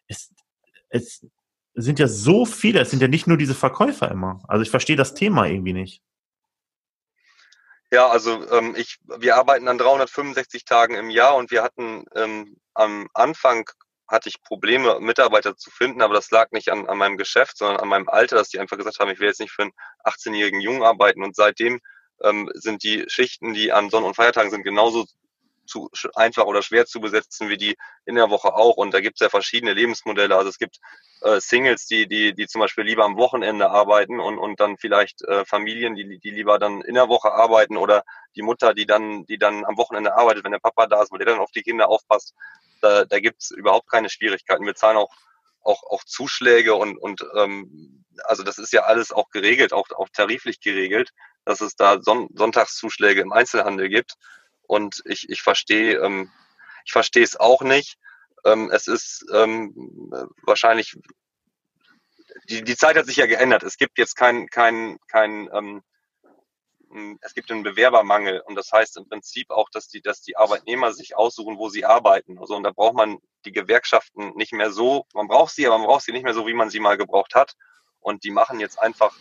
es, 0.07 0.33
es 0.89 1.25
sind 1.73 1.99
ja 1.99 2.07
so 2.07 2.45
viele, 2.45 2.79
es 2.79 2.89
sind 2.89 3.01
ja 3.01 3.07
nicht 3.07 3.27
nur 3.27 3.37
diese 3.37 3.55
Verkäufer 3.55 4.09
immer. 4.11 4.41
Also 4.47 4.63
ich 4.63 4.69
verstehe 4.69 4.95
das 4.95 5.13
Thema 5.13 5.45
irgendwie 5.45 5.73
nicht. 5.73 6.01
Ja, 7.91 8.09
also 8.09 8.49
ähm, 8.51 8.75
ich, 8.75 8.97
wir 9.03 9.37
arbeiten 9.37 9.67
an 9.67 9.77
365 9.77 10.65
Tagen 10.65 10.95
im 10.95 11.09
Jahr 11.09 11.35
und 11.35 11.51
wir 11.51 11.63
hatten 11.63 12.03
ähm, 12.15 12.57
am 12.73 13.07
Anfang 13.13 13.69
hatte 14.07 14.29
ich 14.29 14.41
Probleme, 14.41 14.99
Mitarbeiter 14.99 15.55
zu 15.57 15.69
finden, 15.69 16.01
aber 16.01 16.13
das 16.13 16.31
lag 16.31 16.51
nicht 16.51 16.69
an, 16.69 16.87
an 16.87 16.97
meinem 16.97 17.17
Geschäft, 17.17 17.57
sondern 17.57 17.77
an 17.77 17.89
meinem 17.89 18.07
Alter, 18.07 18.37
dass 18.37 18.49
die 18.49 18.59
einfach 18.59 18.77
gesagt 18.77 18.99
haben, 18.99 19.09
ich 19.09 19.19
will 19.19 19.27
jetzt 19.27 19.39
nicht 19.39 19.51
für 19.51 19.63
einen 19.63 19.73
18-jährigen 20.05 20.61
Jungen 20.61 20.83
arbeiten. 20.83 21.23
Und 21.23 21.35
seitdem 21.35 21.79
ähm, 22.23 22.49
sind 22.53 22.83
die 22.83 23.05
Schichten, 23.07 23.53
die 23.53 23.71
an 23.73 23.89
Sonn- 23.89 24.03
und 24.05 24.15
Feiertagen 24.15 24.49
sind, 24.49 24.63
genauso 24.63 25.05
zu 25.67 25.89
einfach 26.15 26.45
oder 26.45 26.61
schwer 26.61 26.85
zu 26.85 26.99
besetzen 26.99 27.49
wie 27.49 27.57
die 27.57 27.75
in 28.05 28.15
der 28.15 28.29
Woche 28.29 28.55
auch. 28.55 28.77
Und 28.77 28.93
da 28.93 29.01
gibt 29.01 29.17
es 29.17 29.25
ja 29.25 29.29
verschiedene 29.29 29.73
Lebensmodelle. 29.73 30.35
Also 30.35 30.49
es 30.49 30.57
gibt 30.57 30.77
äh, 31.21 31.39
Singles, 31.39 31.85
die, 31.85 32.07
die, 32.07 32.33
die 32.33 32.47
zum 32.47 32.61
Beispiel 32.61 32.85
lieber 32.85 33.05
am 33.05 33.17
Wochenende 33.17 33.69
arbeiten 33.69 34.19
und, 34.19 34.37
und 34.39 34.59
dann 34.59 34.77
vielleicht 34.77 35.21
äh, 35.23 35.45
Familien, 35.45 35.95
die, 35.95 36.19
die 36.19 36.31
lieber 36.31 36.57
dann 36.57 36.81
in 36.81 36.95
der 36.95 37.09
Woche 37.09 37.31
arbeiten 37.31 37.77
oder 37.77 38.03
die 38.35 38.41
Mutter, 38.41 38.73
die 38.73 38.85
dann, 38.85 39.25
die 39.25 39.37
dann 39.37 39.65
am 39.65 39.77
Wochenende 39.77 40.15
arbeitet, 40.15 40.43
wenn 40.43 40.51
der 40.51 40.59
Papa 40.59 40.87
da 40.87 41.03
ist, 41.03 41.11
weil 41.11 41.19
der 41.19 41.27
dann 41.27 41.39
auf 41.39 41.51
die 41.51 41.63
Kinder 41.63 41.89
aufpasst. 41.89 42.33
Da, 42.81 43.05
da 43.05 43.19
gibt 43.19 43.41
es 43.43 43.51
überhaupt 43.51 43.89
keine 43.89 44.09
Schwierigkeiten. 44.09 44.65
Wir 44.65 44.75
zahlen 44.75 44.97
auch 44.97 45.13
auch, 45.67 45.83
auch 45.83 46.03
Zuschläge 46.05 46.75
und, 46.75 46.97
und 46.97 47.21
ähm, 47.35 48.05
also 48.23 48.43
das 48.43 48.57
ist 48.57 48.71
ja 48.73 48.83
alles 48.83 49.11
auch 49.11 49.29
geregelt, 49.29 49.73
auch, 49.73 49.87
auch 49.95 50.07
tariflich 50.09 50.61
geregelt, 50.61 51.11
dass 51.45 51.61
es 51.61 51.75
da 51.75 52.01
Son 52.01 52.29
Sonntagszuschläge 52.33 53.21
im 53.21 53.33
Einzelhandel 53.33 53.89
gibt. 53.89 54.15
Und 54.67 55.01
ich, 55.05 55.29
ich 55.29 55.41
verstehe, 55.41 55.97
ähm, 55.99 56.31
ich 56.85 56.91
verstehe 56.91 57.23
es 57.23 57.37
auch 57.37 57.61
nicht. 57.61 57.97
Ähm, 58.45 58.69
es 58.71 58.87
ist 58.87 59.25
ähm, 59.33 59.73
wahrscheinlich, 60.43 60.97
die, 62.49 62.63
die 62.63 62.75
Zeit 62.75 62.97
hat 62.97 63.05
sich 63.05 63.17
ja 63.17 63.25
geändert. 63.25 63.63
Es 63.63 63.77
gibt 63.77 63.97
jetzt 63.97 64.15
kein, 64.15 64.47
kein, 64.47 64.97
kein 65.07 65.49
ähm, 65.53 65.83
es 67.21 67.33
gibt 67.33 67.51
einen 67.51 67.63
Bewerbermangel 67.63 68.41
und 68.41 68.55
das 68.55 68.71
heißt 68.71 68.97
im 68.97 69.07
Prinzip 69.09 69.49
auch, 69.49 69.69
dass 69.69 69.87
die, 69.87 70.01
dass 70.01 70.21
die 70.21 70.37
Arbeitnehmer 70.37 70.93
sich 70.93 71.15
aussuchen, 71.15 71.57
wo 71.57 71.69
sie 71.69 71.85
arbeiten. 71.85 72.39
Also 72.39 72.55
und 72.55 72.63
da 72.63 72.71
braucht 72.71 72.95
man 72.95 73.17
die 73.45 73.51
Gewerkschaften 73.51 74.33
nicht 74.35 74.53
mehr 74.53 74.71
so, 74.71 75.05
man 75.13 75.27
braucht 75.27 75.53
sie, 75.53 75.67
aber 75.67 75.77
man 75.77 75.87
braucht 75.87 76.03
sie 76.03 76.11
nicht 76.11 76.23
mehr 76.23 76.33
so, 76.33 76.47
wie 76.47 76.53
man 76.53 76.69
sie 76.69 76.79
mal 76.79 76.97
gebraucht 76.97 77.35
hat. 77.35 77.53
Und 77.99 78.23
die 78.23 78.31
machen 78.31 78.59
jetzt 78.59 78.79
einfach 78.79 79.15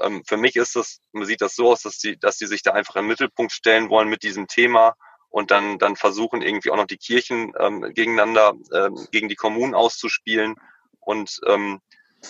ähm, 0.00 0.22
für 0.26 0.36
mich 0.36 0.56
ist 0.56 0.76
das, 0.76 1.00
man 1.12 1.26
sieht 1.26 1.40
das 1.40 1.54
so 1.54 1.70
aus, 1.70 1.82
dass 1.82 1.98
die, 1.98 2.18
dass 2.18 2.36
die 2.36 2.46
sich 2.46 2.62
da 2.62 2.72
einfach 2.72 2.96
im 2.96 3.06
Mittelpunkt 3.06 3.52
stellen 3.52 3.88
wollen 3.90 4.08
mit 4.08 4.22
diesem 4.22 4.46
Thema 4.46 4.94
und 5.28 5.50
dann, 5.50 5.78
dann 5.78 5.96
versuchen 5.96 6.42
irgendwie 6.42 6.70
auch 6.70 6.76
noch 6.76 6.86
die 6.86 6.96
Kirchen 6.96 7.52
ähm, 7.58 7.82
gegeneinander, 7.94 8.54
ähm, 8.72 9.08
gegen 9.10 9.28
die 9.28 9.34
Kommunen 9.34 9.74
auszuspielen. 9.74 10.54
Und 11.00 11.40
ähm, 11.46 11.80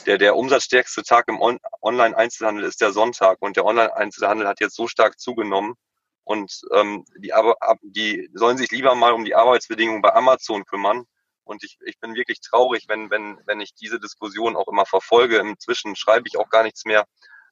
der, 0.06 0.18
der 0.18 0.36
umsatzstärkste 0.36 1.02
Tag 1.02 1.28
im 1.28 1.40
On 1.40 1.58
Online-Einzelhandel 1.82 2.64
ist 2.64 2.80
der 2.80 2.92
Sonntag 2.92 3.38
und 3.40 3.56
der 3.56 3.64
Online-Einzelhandel 3.64 4.48
hat 4.48 4.60
jetzt 4.60 4.74
so 4.74 4.88
stark 4.88 5.20
zugenommen 5.20 5.74
und 6.24 6.62
ähm, 6.72 7.04
die, 7.18 7.32
die 7.82 8.30
sollen 8.32 8.56
sich 8.56 8.70
lieber 8.70 8.94
mal 8.94 9.12
um 9.12 9.24
die 9.24 9.34
Arbeitsbedingungen 9.34 10.02
bei 10.02 10.14
Amazon 10.14 10.64
kümmern. 10.64 11.04
Und 11.44 11.62
ich, 11.62 11.76
ich 11.84 12.00
bin 12.00 12.14
wirklich 12.14 12.40
traurig, 12.40 12.86
wenn, 12.88 13.10
wenn, 13.10 13.38
wenn 13.44 13.60
ich 13.60 13.74
diese 13.74 14.00
Diskussion 14.00 14.56
auch 14.56 14.66
immer 14.68 14.86
verfolge. 14.86 15.36
Inzwischen 15.36 15.94
schreibe 15.94 16.26
ich 16.26 16.38
auch 16.38 16.48
gar 16.48 16.62
nichts 16.62 16.86
mehr, 16.86 17.04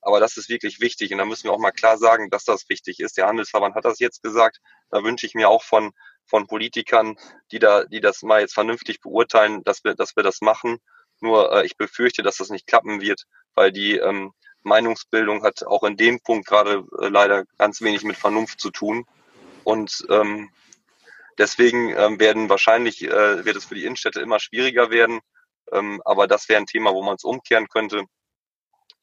aber 0.02 0.20
das 0.20 0.36
ist 0.36 0.48
wirklich 0.48 0.80
wichtig 0.80 1.12
und 1.12 1.18
da 1.18 1.24
müssen 1.24 1.44
wir 1.44 1.52
auch 1.52 1.58
mal 1.58 1.70
klar 1.70 1.96
sagen, 1.96 2.28
dass 2.28 2.44
das 2.44 2.68
wichtig 2.68 3.00
ist. 3.00 3.16
Der 3.16 3.26
Handelsverband 3.26 3.76
hat 3.76 3.84
das 3.84 4.00
jetzt 4.00 4.22
gesagt. 4.22 4.58
Da 4.90 5.02
wünsche 5.04 5.26
ich 5.26 5.34
mir 5.34 5.48
auch 5.48 5.62
von, 5.62 5.92
von 6.26 6.46
Politikern, 6.48 7.16
die 7.52 7.60
da, 7.60 7.84
die 7.84 8.00
das 8.00 8.22
mal 8.22 8.40
jetzt 8.40 8.54
vernünftig 8.54 9.00
beurteilen, 9.00 9.62
dass 9.64 9.84
wir, 9.84 9.94
dass 9.94 10.16
wir 10.16 10.24
das 10.24 10.40
machen. 10.40 10.78
Nur 11.20 11.52
äh, 11.52 11.64
ich 11.64 11.76
befürchte, 11.76 12.22
dass 12.22 12.36
das 12.36 12.50
nicht 12.50 12.66
klappen 12.66 13.00
wird, 13.00 13.24
weil 13.54 13.70
die 13.70 13.96
ähm, 13.96 14.32
Meinungsbildung 14.62 15.44
hat 15.44 15.64
auch 15.64 15.84
in 15.84 15.96
dem 15.96 16.20
Punkt 16.20 16.48
gerade 16.48 16.84
äh, 17.00 17.08
leider 17.08 17.44
ganz 17.56 17.80
wenig 17.80 18.02
mit 18.02 18.16
Vernunft 18.16 18.60
zu 18.60 18.70
tun. 18.70 19.06
Und 19.62 20.04
ähm, 20.10 20.50
deswegen 21.38 21.90
ähm, 21.90 22.18
werden 22.18 22.48
wahrscheinlich, 22.48 23.02
äh, 23.04 23.44
wird 23.44 23.56
es 23.56 23.66
für 23.66 23.76
die 23.76 23.84
Innenstädte 23.84 24.20
immer 24.20 24.40
schwieriger 24.40 24.90
werden. 24.90 25.20
Ähm, 25.70 26.02
aber 26.04 26.26
das 26.26 26.48
wäre 26.48 26.60
ein 26.60 26.66
Thema, 26.66 26.92
wo 26.92 27.02
man 27.02 27.14
es 27.14 27.24
umkehren 27.24 27.68
könnte. 27.68 28.02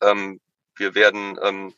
Ähm, 0.01 0.41
wir 0.79 0.95
werden 0.95 1.37
ähm, 1.43 1.73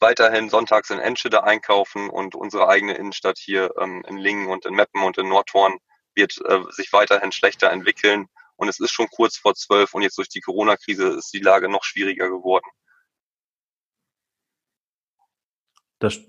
weiterhin 0.00 0.48
sonntags 0.48 0.90
in 0.90 0.98
Enschede 0.98 1.44
einkaufen 1.44 2.08
und 2.08 2.34
unsere 2.34 2.68
eigene 2.68 2.94
Innenstadt 2.94 3.38
hier 3.38 3.74
ähm, 3.80 4.04
in 4.06 4.16
Lingen 4.16 4.48
und 4.48 4.64
in 4.64 4.74
Meppen 4.74 5.02
und 5.02 5.18
in 5.18 5.28
Nordhorn 5.28 5.78
wird 6.14 6.38
äh, 6.44 6.60
sich 6.70 6.92
weiterhin 6.92 7.32
schlechter 7.32 7.70
entwickeln. 7.70 8.28
Und 8.56 8.68
es 8.68 8.80
ist 8.80 8.90
schon 8.90 9.08
kurz 9.08 9.36
vor 9.36 9.54
zwölf 9.54 9.94
und 9.94 10.02
jetzt 10.02 10.18
durch 10.18 10.28
die 10.28 10.40
Corona-Krise 10.40 11.08
ist 11.10 11.32
die 11.32 11.38
Lage 11.38 11.68
noch 11.68 11.84
schwieriger 11.84 12.28
geworden. 12.28 12.66
Das, 16.00 16.20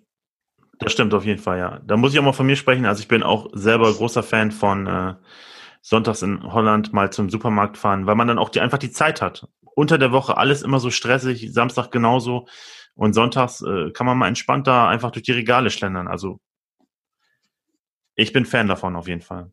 das 0.80 0.92
stimmt 0.92 1.14
auf 1.14 1.26
jeden 1.26 1.42
Fall, 1.42 1.58
ja. 1.58 1.80
Da 1.84 1.98
muss 1.98 2.14
ich 2.14 2.20
auch 2.20 2.24
mal 2.24 2.34
von 2.34 2.46
mir 2.46 2.56
sprechen. 2.56 2.86
Also 2.86 3.02
ich 3.02 3.08
bin 3.08 3.24
auch 3.24 3.50
selber 3.54 3.92
großer 3.92 4.24
Fan 4.24 4.52
von 4.52 4.88
äh, 4.88 5.16
sonntags 5.90 6.22
in 6.22 6.44
Holland 6.54 6.94
mal 6.94 7.12
zum 7.12 7.30
Supermarkt 7.30 7.78
fahren, 7.78 8.06
weil 8.06 8.16
man 8.16 8.28
dann 8.28 8.38
auch 8.38 8.50
die, 8.50 8.62
einfach 8.62 8.78
die 8.78 8.92
Zeit 8.92 9.22
hat 9.22 9.48
unter 9.76 9.98
der 9.98 10.12
Woche 10.12 10.38
alles 10.38 10.62
immer 10.62 10.80
so 10.80 10.92
stressig, 10.92 11.52
Samstag 11.52 11.90
genauso. 11.90 12.48
Und 12.96 13.14
sonntags 13.14 13.62
äh, 13.62 13.92
kann 13.92 14.06
man 14.06 14.18
mal 14.18 14.28
entspannter 14.28 14.88
einfach 14.88 15.12
durch 15.12 15.24
die 15.24 15.32
Regale 15.32 15.72
schlendern. 15.72 16.08
Also 16.08 16.40
ich 18.16 18.34
bin 18.34 18.46
Fan 18.46 18.68
davon 18.68 18.98
auf 18.98 19.08
jeden 19.08 19.22
Fall. 19.22 19.52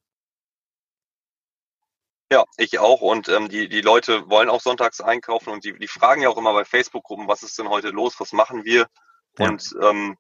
Ja, 2.33 2.45
ich 2.57 2.81
auch. 2.81 3.03
Und 3.03 3.29
ähm, 3.29 3.49
die, 3.49 3.69
die 3.69 3.83
Leute 3.83 4.29
wollen 4.29 4.49
auch 4.49 4.61
sonntags 4.61 5.01
einkaufen 5.01 5.51
und 5.51 5.65
die, 5.65 5.79
die 5.79 5.87
fragen 5.87 6.23
ja 6.23 6.29
auch 6.29 6.39
immer 6.39 6.53
bei 6.53 6.65
Facebook-Gruppen, 6.65 7.29
was 7.29 7.45
ist 7.45 7.57
denn 7.59 7.69
heute 7.69 7.91
los, 7.91 8.19
was 8.19 8.33
machen 8.33 8.65
wir? 8.65 8.89
Ja. 9.39 9.49
Und 9.49 9.73
ähm, 9.81 10.17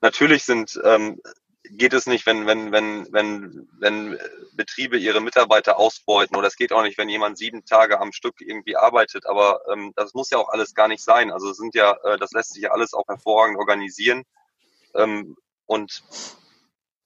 natürlich 0.00 0.42
sind 0.42 0.78
ähm, 0.84 1.20
geht 1.64 1.92
es 1.92 2.06
nicht, 2.06 2.26
wenn, 2.26 2.46
wenn, 2.46 2.72
wenn, 2.72 3.12
wenn, 3.12 3.68
wenn 3.78 4.18
Betriebe 4.52 4.98
ihre 4.98 5.20
Mitarbeiter 5.20 5.78
ausbeuten 5.78 6.36
oder 6.36 6.48
es 6.48 6.56
geht 6.56 6.72
auch 6.72 6.82
nicht, 6.82 6.98
wenn 6.98 7.08
jemand 7.08 7.38
sieben 7.38 7.64
Tage 7.64 8.00
am 8.00 8.12
Stück 8.12 8.40
irgendwie 8.40 8.76
arbeitet. 8.76 9.26
Aber 9.26 9.60
ähm, 9.70 9.92
das 9.96 10.14
muss 10.14 10.30
ja 10.30 10.38
auch 10.38 10.48
alles 10.48 10.74
gar 10.74 10.88
nicht 10.88 11.02
sein. 11.02 11.30
Also 11.30 11.52
sind 11.52 11.74
ja, 11.74 11.92
äh, 12.04 12.18
das 12.18 12.32
lässt 12.32 12.54
sich 12.54 12.62
ja 12.62 12.70
alles 12.70 12.94
auch 12.94 13.06
hervorragend 13.08 13.58
organisieren. 13.58 14.24
Ähm, 14.94 15.36
und 15.66 16.02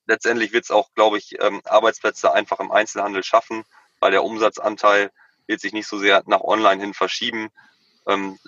letztendlich 0.07 0.53
wird 0.53 0.63
es 0.63 0.71
auch, 0.71 0.93
glaube 0.95 1.17
ich, 1.17 1.35
ähm, 1.41 1.61
Arbeitsplätze 1.65 2.33
einfach 2.33 2.59
im 2.59 2.71
Einzelhandel 2.71 3.23
schaffen, 3.23 3.63
weil 3.99 4.11
der 4.11 4.23
Umsatzanteil 4.23 5.11
wird 5.47 5.61
sich 5.61 5.73
nicht 5.73 5.87
so 5.87 5.97
sehr 5.97 6.23
nach 6.27 6.41
online 6.41 6.81
hin 6.81 6.93
verschieben. 6.93 7.49
Ähm, 8.07 8.39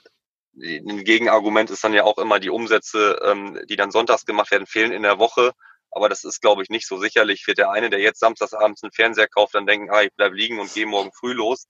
ein 0.59 1.03
Gegenargument 1.03 1.69
ist 1.69 1.83
dann 1.83 1.93
ja 1.93 2.03
auch 2.03 2.17
immer 2.17 2.39
die 2.39 2.49
Umsätze, 2.49 3.19
ähm, 3.23 3.59
die 3.69 3.75
dann 3.75 3.91
sonntags 3.91 4.25
gemacht 4.25 4.49
werden, 4.49 4.65
fehlen 4.65 4.91
in 4.91 5.03
der 5.03 5.19
Woche. 5.19 5.53
Aber 5.91 6.09
das 6.09 6.23
ist, 6.23 6.41
glaube 6.41 6.63
ich, 6.63 6.69
nicht 6.69 6.87
so 6.87 6.97
sicherlich. 6.97 7.45
Wird 7.47 7.57
der 7.57 7.71
eine, 7.71 7.89
der 7.89 7.99
jetzt 7.99 8.19
samstagsabends 8.19 8.83
einen 8.83 8.91
Fernseher 8.91 9.27
kauft, 9.27 9.55
dann 9.55 9.65
denken, 9.65 9.89
ah, 9.89 10.03
ich 10.03 10.13
bleibe 10.13 10.35
liegen 10.35 10.59
und 10.59 10.73
gehe 10.73 10.85
morgen 10.85 11.11
früh 11.13 11.33
los. 11.33 11.67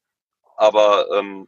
Aber 0.57 1.09
ähm, 1.11 1.47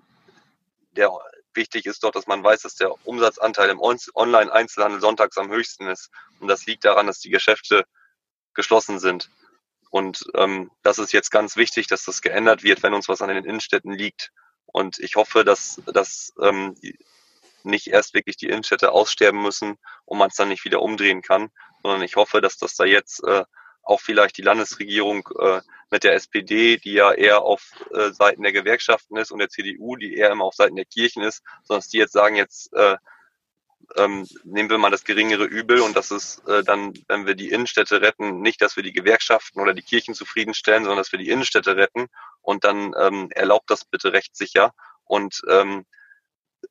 der, 0.91 1.11
wichtig 1.53 1.85
ist 1.85 2.03
doch, 2.03 2.11
dass 2.11 2.27
man 2.27 2.43
weiß, 2.43 2.61
dass 2.61 2.75
der 2.75 2.93
Umsatzanteil 3.05 3.69
im 3.69 3.81
Online-Einzelhandel 3.81 5.01
sonntags 5.01 5.37
am 5.37 5.49
höchsten 5.49 5.87
ist. 5.87 6.09
Und 6.39 6.47
das 6.47 6.65
liegt 6.65 6.85
daran, 6.85 7.07
dass 7.07 7.19
die 7.19 7.29
Geschäfte 7.29 7.85
geschlossen 8.53 8.99
sind. 8.99 9.29
Und 9.89 10.25
ähm, 10.35 10.71
das 10.83 10.99
ist 10.99 11.11
jetzt 11.11 11.31
ganz 11.31 11.55
wichtig, 11.55 11.87
dass 11.87 12.05
das 12.05 12.21
geändert 12.21 12.63
wird, 12.63 12.83
wenn 12.83 12.93
uns 12.93 13.09
was 13.09 13.21
an 13.21 13.29
den 13.29 13.43
Innenstädten 13.43 13.91
liegt. 13.91 14.31
Und 14.65 14.99
ich 14.99 15.15
hoffe, 15.15 15.43
dass, 15.43 15.81
dass 15.87 16.31
ähm, 16.41 16.75
nicht 17.63 17.87
erst 17.87 18.13
wirklich 18.13 18.37
die 18.37 18.47
Innenstädte 18.47 18.91
aussterben 18.91 19.41
müssen 19.41 19.77
und 20.05 20.17
man 20.17 20.29
es 20.29 20.35
dann 20.35 20.49
nicht 20.49 20.63
wieder 20.63 20.81
umdrehen 20.81 21.21
kann, 21.21 21.49
sondern 21.81 22.01
ich 22.01 22.15
hoffe, 22.15 22.41
dass 22.41 22.57
das 22.57 22.75
da 22.75 22.85
jetzt 22.85 23.23
äh, 23.23 23.43
auch 23.83 24.01
vielleicht 24.01 24.37
die 24.37 24.43
Landesregierung 24.43 25.27
äh, 25.39 25.61
mit 25.89 26.03
der 26.03 26.13
SPD, 26.13 26.77
die 26.77 26.93
ja 26.93 27.11
eher 27.11 27.41
auf 27.41 27.71
äh, 27.91 28.11
Seiten 28.11 28.43
der 28.43 28.51
Gewerkschaften 28.51 29.17
ist 29.17 29.31
und 29.31 29.39
der 29.39 29.49
CDU, 29.49 29.95
die 29.95 30.15
eher 30.15 30.31
immer 30.31 30.45
auf 30.45 30.53
Seiten 30.53 30.75
der 30.75 30.85
Kirchen 30.85 31.23
ist, 31.23 31.43
sondern 31.63 31.79
dass 31.79 31.89
die 31.89 31.97
jetzt 31.97 32.13
sagen, 32.13 32.35
jetzt 32.35 32.71
äh, 32.73 32.97
ähm, 33.95 34.27
nehmen 34.43 34.69
wir 34.69 34.77
mal 34.77 34.91
das 34.91 35.03
geringere 35.03 35.45
Übel 35.45 35.81
und 35.81 35.95
das 35.95 36.11
ist 36.11 36.43
dann, 36.65 36.93
wenn 37.07 37.25
wir 37.25 37.33
die 37.33 37.49
Innenstädte 37.49 38.01
retten, 38.01 38.41
nicht, 38.41 38.61
dass 38.61 38.75
wir 38.75 38.83
die 38.83 38.93
Gewerkschaften 38.93 39.59
oder 39.59 39.73
die 39.73 39.81
Kirchen 39.81 40.13
zufriedenstellen, 40.13 40.83
sondern 40.83 40.99
dass 40.99 41.11
wir 41.11 41.17
die 41.17 41.29
Innenstädte 41.29 41.75
retten. 41.75 42.05
Und 42.41 42.65
dann 42.65 42.93
ähm, 42.99 43.31
erlaubt 43.31 43.71
das 43.71 43.85
bitte 43.85 44.13
rechtssicher. 44.13 44.73
Und 45.05 45.41
ähm, 45.49 45.85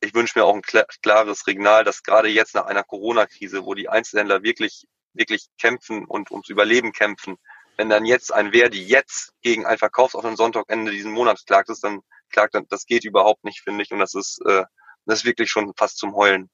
ich 0.01 0.15
wünsche 0.15 0.39
mir 0.39 0.45
auch 0.45 0.55
ein 0.55 0.63
klares 0.63 1.41
Signal, 1.41 1.85
dass 1.85 2.03
gerade 2.03 2.29
jetzt 2.29 2.55
nach 2.55 2.67
einer 2.67 2.85
Corona-Krise, 2.85 3.65
wo 3.65 3.75
die 3.75 3.89
Einzelhändler 3.89 4.43
wirklich, 4.43 4.87
wirklich 5.19 5.49
kämpfen 5.59 6.05
und 6.05 6.31
ums 6.31 6.49
Überleben 6.49 6.93
kämpfen, 6.93 7.37
wenn 7.77 7.89
dann 7.89 8.05
jetzt 8.05 8.33
ein 8.33 8.53
Verdi 8.53 8.83
jetzt 8.83 9.33
gegen 9.43 9.67
ein 9.67 9.79
Verkaufsoffenen 9.79 10.37
Sonntag 10.37 10.65
Ende 10.69 10.91
diesen 10.91 11.13
Monats 11.13 11.45
klagt, 11.45 11.71
ist 11.71 11.85
dann 11.85 12.01
klagt, 12.31 12.55
dann, 12.55 12.67
das 12.69 12.87
geht 12.87 13.05
überhaupt 13.05 13.45
nicht, 13.45 13.61
finde 13.61 13.83
ich, 13.83 13.93
und 13.93 14.01
das 14.01 14.15
ist, 14.15 14.41
äh, 14.47 14.65
das 15.07 15.21
ist 15.21 15.25
wirklich 15.25 15.51
schon 15.51 15.73
fast 15.77 15.99
zum 15.99 16.15
Heulen. 16.15 16.51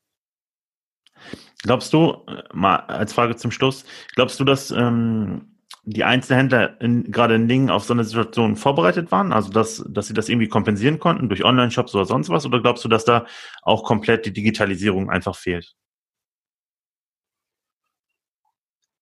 Glaubst 1.62 1.92
du, 1.92 2.24
äh, 2.26 2.42
mal 2.52 2.76
als 2.76 3.12
Frage 3.12 3.36
zum 3.36 3.50
Schluss, 3.50 3.84
glaubst 4.14 4.38
du, 4.38 4.44
dass 4.44 4.70
ähm, 4.70 5.54
die 5.84 6.04
Einzelhändler 6.04 6.80
in, 6.80 7.10
gerade 7.10 7.34
in 7.34 7.48
Dingen 7.48 7.70
auf 7.70 7.84
so 7.84 7.94
eine 7.94 8.04
Situation 8.04 8.56
vorbereitet 8.56 9.10
waren? 9.10 9.32
Also, 9.32 9.50
dass, 9.50 9.84
dass 9.88 10.08
sie 10.08 10.14
das 10.14 10.28
irgendwie 10.28 10.48
kompensieren 10.48 10.98
konnten 10.98 11.28
durch 11.28 11.44
Online-Shops 11.44 11.94
oder 11.94 12.06
sonst 12.06 12.28
was? 12.28 12.46
Oder 12.46 12.60
glaubst 12.60 12.84
du, 12.84 12.88
dass 12.88 13.04
da 13.04 13.26
auch 13.62 13.84
komplett 13.84 14.26
die 14.26 14.32
Digitalisierung 14.32 15.10
einfach 15.10 15.36
fehlt? 15.36 15.74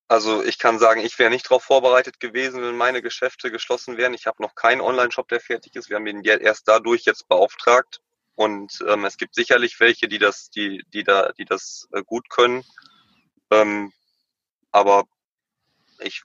Also 0.08 0.42
ich 0.42 0.58
kann 0.58 0.78
sagen, 0.78 1.00
ich 1.00 1.18
wäre 1.18 1.30
nicht 1.30 1.46
darauf 1.46 1.64
vorbereitet 1.64 2.20
gewesen, 2.20 2.62
wenn 2.62 2.76
meine 2.76 3.02
Geschäfte 3.02 3.50
geschlossen 3.50 3.96
wären. 3.96 4.14
Ich 4.14 4.26
habe 4.26 4.42
noch 4.42 4.54
keinen 4.54 4.80
Online-Shop, 4.80 5.28
der 5.28 5.40
fertig 5.40 5.74
ist. 5.74 5.88
Wir 5.88 5.96
haben 5.96 6.06
ihn 6.06 6.22
erst 6.22 6.68
dadurch 6.68 7.04
jetzt 7.04 7.28
beauftragt. 7.28 8.00
Und 8.34 8.84
ähm, 8.88 9.04
es 9.04 9.16
gibt 9.16 9.34
sicherlich 9.34 9.78
welche, 9.80 10.08
die 10.08 10.18
das, 10.18 10.50
die, 10.50 10.84
die 10.92 11.04
da, 11.04 11.32
die 11.32 11.44
das 11.44 11.88
äh, 11.92 12.02
gut 12.02 12.28
können. 12.30 12.64
Ähm, 13.50 13.92
aber 14.70 15.04
ich 16.00 16.22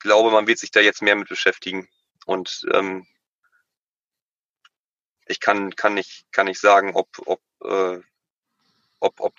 glaube, 0.00 0.30
man 0.30 0.46
wird 0.46 0.58
sich 0.58 0.70
da 0.70 0.80
jetzt 0.80 1.02
mehr 1.02 1.16
mit 1.16 1.28
beschäftigen. 1.28 1.88
Und 2.26 2.66
ähm, 2.72 3.06
ich 5.26 5.40
kann, 5.40 5.74
kann, 5.74 5.94
nicht, 5.94 6.26
kann 6.32 6.46
nicht 6.46 6.60
sagen, 6.60 6.94
ob, 6.94 7.08
ob, 7.26 7.40
äh, 7.64 8.00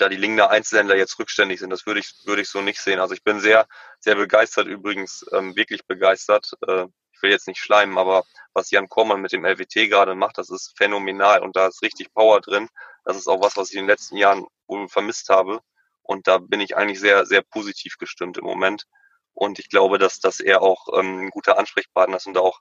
da 0.03 0.09
die 0.09 0.17
Lingner 0.17 0.49
Einzelhändler 0.49 0.97
jetzt 0.97 1.17
rückständig 1.17 1.59
sind. 1.59 1.69
Das 1.69 1.85
würde 1.85 2.01
ich, 2.01 2.13
würde 2.25 2.41
ich 2.41 2.49
so 2.49 2.61
nicht 2.61 2.81
sehen. 2.81 2.99
Also 2.99 3.13
ich 3.13 3.23
bin 3.23 3.39
sehr, 3.39 3.67
sehr 3.99 4.15
begeistert 4.15 4.67
übrigens, 4.67 5.25
ähm, 5.31 5.55
wirklich 5.55 5.85
begeistert. 5.87 6.51
Äh, 6.67 6.87
ich 7.13 7.21
will 7.21 7.31
jetzt 7.31 7.47
nicht 7.47 7.61
schleimen, 7.61 7.97
aber 7.97 8.23
was 8.53 8.69
Jan 8.69 8.89
Kormann 8.89 9.21
mit 9.21 9.31
dem 9.31 9.45
LWT 9.45 9.89
gerade 9.89 10.13
macht, 10.13 10.37
das 10.37 10.49
ist 10.49 10.73
phänomenal 10.77 11.41
und 11.41 11.55
da 11.55 11.67
ist 11.67 11.81
richtig 11.81 12.13
Power 12.13 12.41
drin. 12.41 12.67
Das 13.05 13.15
ist 13.15 13.27
auch 13.27 13.41
was, 13.41 13.55
was 13.55 13.69
ich 13.69 13.75
in 13.75 13.83
den 13.83 13.89
letzten 13.89 14.17
Jahren 14.17 14.45
wohl 14.67 14.89
vermisst 14.89 15.29
habe. 15.29 15.61
Und 16.01 16.27
da 16.27 16.37
bin 16.37 16.59
ich 16.59 16.75
eigentlich 16.75 16.99
sehr, 16.99 17.25
sehr 17.25 17.41
positiv 17.41 17.97
gestimmt 17.97 18.37
im 18.37 18.43
Moment. 18.43 18.85
Und 19.33 19.57
ich 19.57 19.69
glaube, 19.69 19.99
dass, 19.99 20.19
dass 20.19 20.41
er 20.41 20.61
auch 20.61 20.87
ähm, 20.99 21.21
ein 21.21 21.29
guter 21.29 21.57
Ansprechpartner 21.57 22.17
ist 22.17 22.27
und 22.27 22.37
auch 22.37 22.59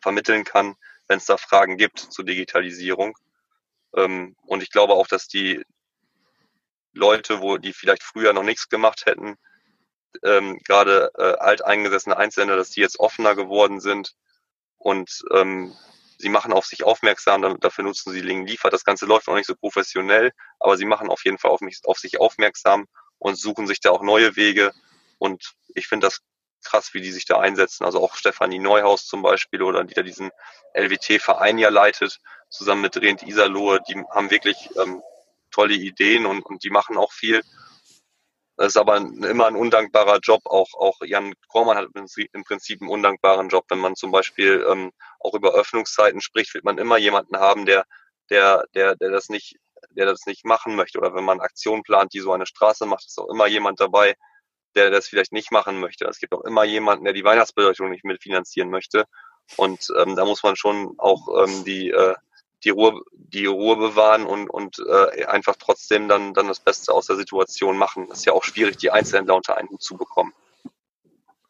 vermitteln 0.00 0.44
kann, 0.44 0.74
wenn 1.06 1.18
es 1.18 1.26
da 1.26 1.36
Fragen 1.36 1.76
gibt 1.76 1.98
zur 1.98 2.24
Digitalisierung. 2.24 3.14
Ähm, 3.94 4.36
und 4.46 4.62
ich 4.62 4.70
glaube 4.70 4.94
auch, 4.94 5.06
dass 5.06 5.28
die 5.28 5.62
Leute, 6.92 7.40
wo 7.40 7.58
die 7.58 7.72
vielleicht 7.72 8.02
früher 8.02 8.32
noch 8.32 8.42
nichts 8.42 8.68
gemacht 8.68 9.06
hätten, 9.06 9.36
ähm, 10.22 10.58
gerade 10.64 11.10
äh, 11.16 11.34
alteingesessene 11.38 12.16
Einzelne, 12.16 12.56
dass 12.56 12.70
die 12.70 12.80
jetzt 12.80 12.98
offener 12.98 13.34
geworden 13.34 13.80
sind 13.80 14.14
und 14.78 15.22
ähm, 15.32 15.74
sie 16.18 16.28
machen 16.28 16.52
auf 16.52 16.66
sich 16.66 16.84
aufmerksam, 16.84 17.58
dafür 17.60 17.84
nutzen 17.84 18.12
sie 18.12 18.20
Link 18.20 18.48
liefert. 18.48 18.72
Das 18.72 18.84
Ganze 18.84 19.06
läuft 19.06 19.26
noch 19.26 19.34
nicht 19.34 19.46
so 19.46 19.56
professionell, 19.56 20.32
aber 20.60 20.76
sie 20.76 20.84
machen 20.84 21.08
auf 21.08 21.24
jeden 21.24 21.38
Fall 21.38 21.50
auf, 21.50 21.60
mich, 21.60 21.80
auf 21.84 21.98
sich 21.98 22.20
aufmerksam 22.20 22.86
und 23.18 23.36
suchen 23.36 23.66
sich 23.66 23.80
da 23.80 23.90
auch 23.90 24.02
neue 24.02 24.36
Wege. 24.36 24.72
Und 25.18 25.54
ich 25.74 25.88
finde 25.88 26.06
das 26.06 26.20
krass, 26.64 26.94
wie 26.94 27.00
die 27.00 27.12
sich 27.12 27.24
da 27.24 27.40
einsetzen. 27.40 27.84
Also 27.84 28.02
auch 28.02 28.14
Stefanie 28.14 28.60
Neuhaus 28.60 29.06
zum 29.06 29.22
Beispiel 29.22 29.62
oder 29.62 29.84
die 29.84 29.94
da 29.94 30.02
diesen 30.02 30.30
LWT-Verein 30.74 31.58
ja 31.58 31.70
leitet, 31.70 32.18
zusammen 32.48 32.82
mit 32.82 32.96
Rent 32.98 33.22
Iserlohe, 33.22 33.80
die 33.88 33.94
haben 34.10 34.30
wirklich 34.30 34.68
ähm, 34.76 35.02
tolle 35.52 35.74
Ideen 35.74 36.26
und, 36.26 36.44
und 36.44 36.64
die 36.64 36.70
machen 36.70 36.96
auch 36.96 37.12
viel. 37.12 37.42
Das 38.56 38.68
ist 38.68 38.76
aber 38.76 38.96
immer 38.96 39.46
ein 39.46 39.56
undankbarer 39.56 40.18
Job. 40.22 40.42
Auch, 40.44 40.74
auch 40.74 40.98
Jan 41.02 41.34
Kormann 41.48 41.76
hat 41.76 41.88
im 41.94 42.44
Prinzip 42.44 42.80
einen 42.80 42.90
undankbaren 42.90 43.48
Job. 43.48 43.64
Wenn 43.68 43.78
man 43.78 43.96
zum 43.96 44.12
Beispiel 44.12 44.64
ähm, 44.68 44.92
auch 45.20 45.34
über 45.34 45.52
Öffnungszeiten 45.54 46.20
spricht, 46.20 46.52
wird 46.54 46.64
man 46.64 46.78
immer 46.78 46.98
jemanden 46.98 47.36
haben, 47.36 47.66
der, 47.66 47.86
der, 48.30 48.64
der, 48.74 48.94
der 48.96 49.10
das 49.10 49.28
nicht, 49.30 49.56
der 49.90 50.06
das 50.06 50.26
nicht 50.26 50.44
machen 50.44 50.76
möchte. 50.76 50.98
Oder 50.98 51.14
wenn 51.14 51.24
man 51.24 51.40
Aktionen 51.40 51.82
plant, 51.82 52.12
die 52.12 52.20
so 52.20 52.32
eine 52.32 52.46
Straße 52.46 52.84
macht, 52.86 53.06
ist 53.06 53.18
auch 53.18 53.30
immer 53.30 53.46
jemand 53.46 53.80
dabei, 53.80 54.16
der 54.74 54.90
das 54.90 55.08
vielleicht 55.08 55.32
nicht 55.32 55.50
machen 55.50 55.80
möchte. 55.80 56.04
Es 56.06 56.18
gibt 56.18 56.34
auch 56.34 56.42
immer 56.42 56.64
jemanden, 56.64 57.04
der 57.04 57.14
die 57.14 57.24
Weihnachtsbeleuchtung 57.24 57.90
nicht 57.90 58.04
mitfinanzieren 58.04 58.70
möchte. 58.70 59.06
Und 59.56 59.88
ähm, 59.98 60.14
da 60.14 60.24
muss 60.24 60.42
man 60.42 60.56
schon 60.56 60.94
auch 60.98 61.26
ähm, 61.42 61.64
die, 61.64 61.90
äh, 61.90 62.14
die 62.64 62.70
Ruhe, 62.70 63.02
die 63.12 63.46
Ruhe 63.46 63.76
bewahren 63.76 64.24
und, 64.24 64.48
und 64.48 64.78
äh, 64.78 65.24
einfach 65.26 65.56
trotzdem 65.58 66.08
dann, 66.08 66.34
dann 66.34 66.48
das 66.48 66.60
Beste 66.60 66.92
aus 66.92 67.06
der 67.06 67.16
Situation 67.16 67.76
machen. 67.76 68.06
Das 68.08 68.18
ist 68.18 68.24
ja 68.24 68.32
auch 68.32 68.44
schwierig, 68.44 68.76
die 68.76 68.90
Einzelhändler 68.90 69.36
unter 69.36 69.56
einen 69.56 69.68
Hut 69.68 69.82
zu 69.82 69.96
bekommen. 69.96 70.32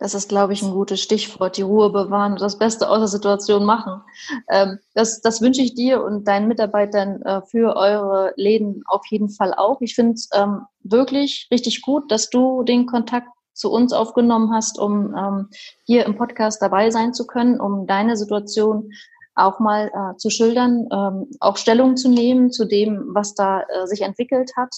Das 0.03 0.15
ist, 0.15 0.29
glaube 0.29 0.53
ich, 0.53 0.63
ein 0.63 0.73
gutes 0.73 1.01
Stichwort. 1.01 1.57
Die 1.57 1.63
Ruhe 1.63 1.91
bewahren 1.91 2.33
und 2.33 2.41
das 2.41 2.59
Beste 2.59 2.89
aus 2.89 2.99
der 2.99 3.07
Situation 3.07 3.65
machen. 3.65 4.03
Ähm, 4.51 4.81
das, 4.95 5.21
das 5.21 5.41
wünsche 5.41 5.63
ich 5.63 5.75
dir 5.75 6.03
und 6.03 6.27
deinen 6.27 6.49
Mitarbeitern 6.49 7.23
äh, 7.23 7.41
für 7.43 7.77
eure 7.77 8.33
Läden 8.35 8.83
auf 8.87 9.07
jeden 9.11 9.29
Fall 9.29 9.55
auch. 9.55 9.81
Ich 9.81 9.95
finde 9.95 10.15
es 10.15 10.29
ähm, 10.35 10.63
wirklich 10.83 11.47
richtig 11.53 11.83
gut, 11.83 12.11
dass 12.11 12.31
du 12.31 12.65
den 12.65 12.87
Kontakt 12.87 13.29
zu 13.53 13.71
uns 13.71 13.93
aufgenommen 13.93 14.53
hast, 14.53 14.77
um 14.77 15.15
ähm, 15.17 15.49
hier 15.85 16.05
im 16.05 16.17
Podcast 16.17 16.61
dabei 16.61 16.91
sein 16.91 17.15
zu 17.15 17.25
können, 17.25 17.61
um 17.61 17.87
deine 17.87 18.17
Situation 18.17 18.91
auch 19.35 19.59
mal 19.61 19.89
äh, 19.89 20.17
zu 20.17 20.31
schildern, 20.31 20.89
ähm, 20.93 21.31
auch 21.41 21.57
Stellung 21.57 21.97
zu 21.97 22.09
nehmen 22.09 22.51
zu 22.51 22.67
dem, 22.67 23.15
was 23.15 23.35
da 23.35 23.63
äh, 23.63 23.87
sich 23.87 24.03
entwickelt 24.03 24.53
hat. 24.57 24.75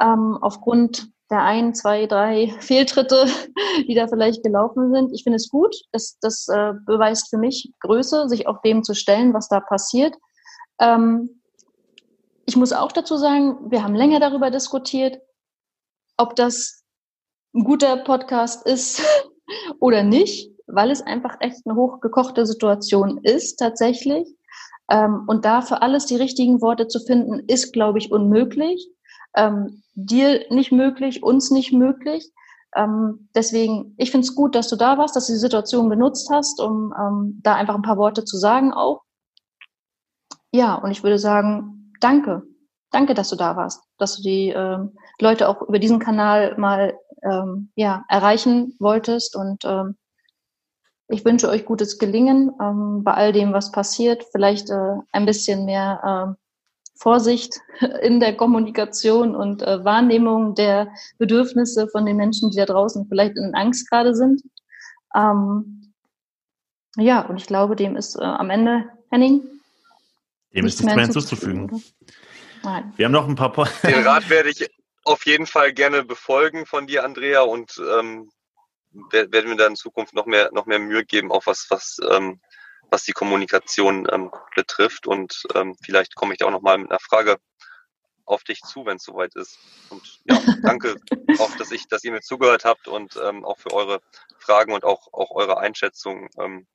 Ähm, 0.00 0.38
aufgrund 0.40 1.08
der 1.30 1.42
ein, 1.42 1.74
zwei, 1.74 2.06
drei 2.06 2.48
Fehltritte, 2.60 3.26
die 3.86 3.94
da 3.94 4.08
vielleicht 4.08 4.42
gelaufen 4.42 4.92
sind. 4.92 5.12
Ich 5.12 5.22
finde 5.22 5.36
es 5.36 5.48
gut. 5.48 5.74
Das, 5.92 6.18
das 6.20 6.48
äh, 6.48 6.72
beweist 6.86 7.30
für 7.30 7.38
mich 7.38 7.72
Größe, 7.80 8.28
sich 8.28 8.46
auch 8.46 8.60
dem 8.62 8.82
zu 8.82 8.94
stellen, 8.94 9.34
was 9.34 9.48
da 9.48 9.60
passiert. 9.60 10.14
Ähm, 10.80 11.40
ich 12.46 12.56
muss 12.56 12.72
auch 12.72 12.92
dazu 12.92 13.16
sagen, 13.16 13.70
wir 13.70 13.82
haben 13.84 13.94
länger 13.94 14.20
darüber 14.20 14.50
diskutiert, 14.50 15.20
ob 16.16 16.34
das 16.34 16.82
ein 17.54 17.64
guter 17.64 17.96
Podcast 17.98 18.66
ist 18.66 19.02
oder 19.80 20.02
nicht 20.02 20.50
weil 20.68 20.90
es 20.90 21.02
einfach 21.02 21.36
echt 21.40 21.66
eine 21.66 21.76
hochgekochte 21.76 22.46
Situation 22.46 23.18
ist 23.22 23.56
tatsächlich. 23.56 24.28
Ähm, 24.90 25.24
und 25.26 25.44
da 25.44 25.60
für 25.60 25.82
alles 25.82 26.06
die 26.06 26.16
richtigen 26.16 26.60
Worte 26.60 26.88
zu 26.88 27.00
finden, 27.00 27.40
ist, 27.46 27.72
glaube 27.72 27.98
ich, 27.98 28.10
unmöglich. 28.10 28.88
Ähm, 29.36 29.82
dir 29.94 30.46
nicht 30.50 30.72
möglich, 30.72 31.22
uns 31.22 31.50
nicht 31.50 31.72
möglich. 31.72 32.30
Ähm, 32.74 33.28
deswegen, 33.34 33.94
ich 33.98 34.10
finde 34.10 34.26
es 34.26 34.34
gut, 34.34 34.54
dass 34.54 34.68
du 34.68 34.76
da 34.76 34.98
warst, 34.98 35.16
dass 35.16 35.26
du 35.26 35.32
die 35.32 35.38
Situation 35.38 35.90
genutzt 35.90 36.28
hast, 36.32 36.60
um 36.60 36.94
ähm, 36.98 37.40
da 37.42 37.54
einfach 37.54 37.74
ein 37.74 37.82
paar 37.82 37.98
Worte 37.98 38.24
zu 38.24 38.36
sagen 38.36 38.72
auch. 38.72 39.02
Ja, 40.52 40.74
und 40.76 40.90
ich 40.90 41.02
würde 41.02 41.18
sagen, 41.18 41.92
danke. 42.00 42.42
Danke, 42.90 43.12
dass 43.12 43.28
du 43.28 43.36
da 43.36 43.54
warst, 43.54 43.82
dass 43.98 44.16
du 44.16 44.22
die 44.22 44.48
ähm, 44.48 44.96
Leute 45.20 45.48
auch 45.48 45.60
über 45.60 45.78
diesen 45.78 45.98
Kanal 45.98 46.56
mal 46.56 46.98
ähm, 47.22 47.70
ja, 47.74 48.04
erreichen 48.08 48.74
wolltest 48.78 49.36
und 49.36 49.64
ähm, 49.66 49.96
ich 51.08 51.24
wünsche 51.24 51.48
euch 51.48 51.64
gutes 51.64 51.98
Gelingen 51.98 52.52
ähm, 52.60 53.02
bei 53.02 53.14
all 53.14 53.32
dem, 53.32 53.52
was 53.52 53.72
passiert. 53.72 54.24
Vielleicht 54.30 54.70
äh, 54.70 54.96
ein 55.12 55.26
bisschen 55.26 55.64
mehr 55.64 56.36
äh, 56.36 56.42
Vorsicht 56.96 57.60
in 58.02 58.20
der 58.20 58.36
Kommunikation 58.36 59.34
und 59.34 59.62
äh, 59.62 59.84
Wahrnehmung 59.84 60.54
der 60.54 60.92
Bedürfnisse 61.18 61.88
von 61.88 62.04
den 62.04 62.16
Menschen, 62.16 62.50
die 62.50 62.58
da 62.58 62.66
draußen 62.66 63.06
vielleicht 63.08 63.36
in 63.36 63.54
Angst 63.54 63.88
gerade 63.90 64.14
sind. 64.14 64.42
Ähm, 65.14 65.94
ja, 66.96 67.22
und 67.22 67.36
ich 67.36 67.46
glaube, 67.46 67.76
dem 67.76 67.96
ist 67.96 68.16
äh, 68.16 68.24
am 68.24 68.50
Ende, 68.50 68.84
Henning, 69.10 69.42
dem 70.54 70.66
ist 70.66 70.80
nichts 70.80 70.94
mehr 70.94 71.04
hinzuzufügen. 71.04 71.82
Nein. 72.62 72.92
Wir 72.96 73.06
haben 73.06 73.12
noch 73.12 73.28
ein 73.28 73.36
paar. 73.36 73.52
Po 73.52 73.64
Den 73.84 74.06
Rat 74.06 74.28
werde 74.30 74.50
ich 74.50 74.68
auf 75.04 75.24
jeden 75.24 75.46
Fall 75.46 75.72
gerne 75.72 76.04
befolgen 76.04 76.66
von 76.66 76.86
dir, 76.86 77.04
Andrea, 77.04 77.42
und 77.42 77.80
ähm, 77.98 78.30
werden 78.90 79.50
wir 79.50 79.56
da 79.56 79.66
in 79.66 79.76
Zukunft 79.76 80.14
noch 80.14 80.26
mehr, 80.26 80.50
noch 80.52 80.66
mehr 80.66 80.78
Mühe 80.78 81.04
geben, 81.04 81.30
auch 81.30 81.46
was, 81.46 81.66
was, 81.70 81.98
ähm, 82.10 82.40
was 82.90 83.04
die 83.04 83.12
Kommunikation 83.12 84.08
ähm, 84.10 84.30
betrifft. 84.54 85.06
Und 85.06 85.42
ähm, 85.54 85.76
vielleicht 85.82 86.14
komme 86.14 86.32
ich 86.32 86.38
da 86.38 86.46
auch 86.46 86.50
noch 86.50 86.62
mal 86.62 86.78
mit 86.78 86.90
einer 86.90 87.00
Frage 87.00 87.38
auf 88.24 88.44
dich 88.44 88.60
zu, 88.60 88.84
wenn 88.84 88.96
es 88.96 89.04
soweit 89.04 89.34
ist. 89.36 89.58
Und 89.90 90.20
ja, 90.24 90.40
danke 90.62 90.96
auch, 91.38 91.56
dass 91.56 91.70
ich, 91.70 91.88
dass 91.88 92.04
ihr 92.04 92.12
mir 92.12 92.20
zugehört 92.20 92.64
habt 92.64 92.88
und 92.88 93.16
ähm, 93.16 93.44
auch 93.44 93.58
für 93.58 93.72
eure 93.72 94.00
Fragen 94.38 94.72
und 94.72 94.84
auch, 94.84 95.12
auch 95.12 95.30
eure 95.30 95.58
Einschätzung. 95.58 96.28
Ähm, 96.38 96.66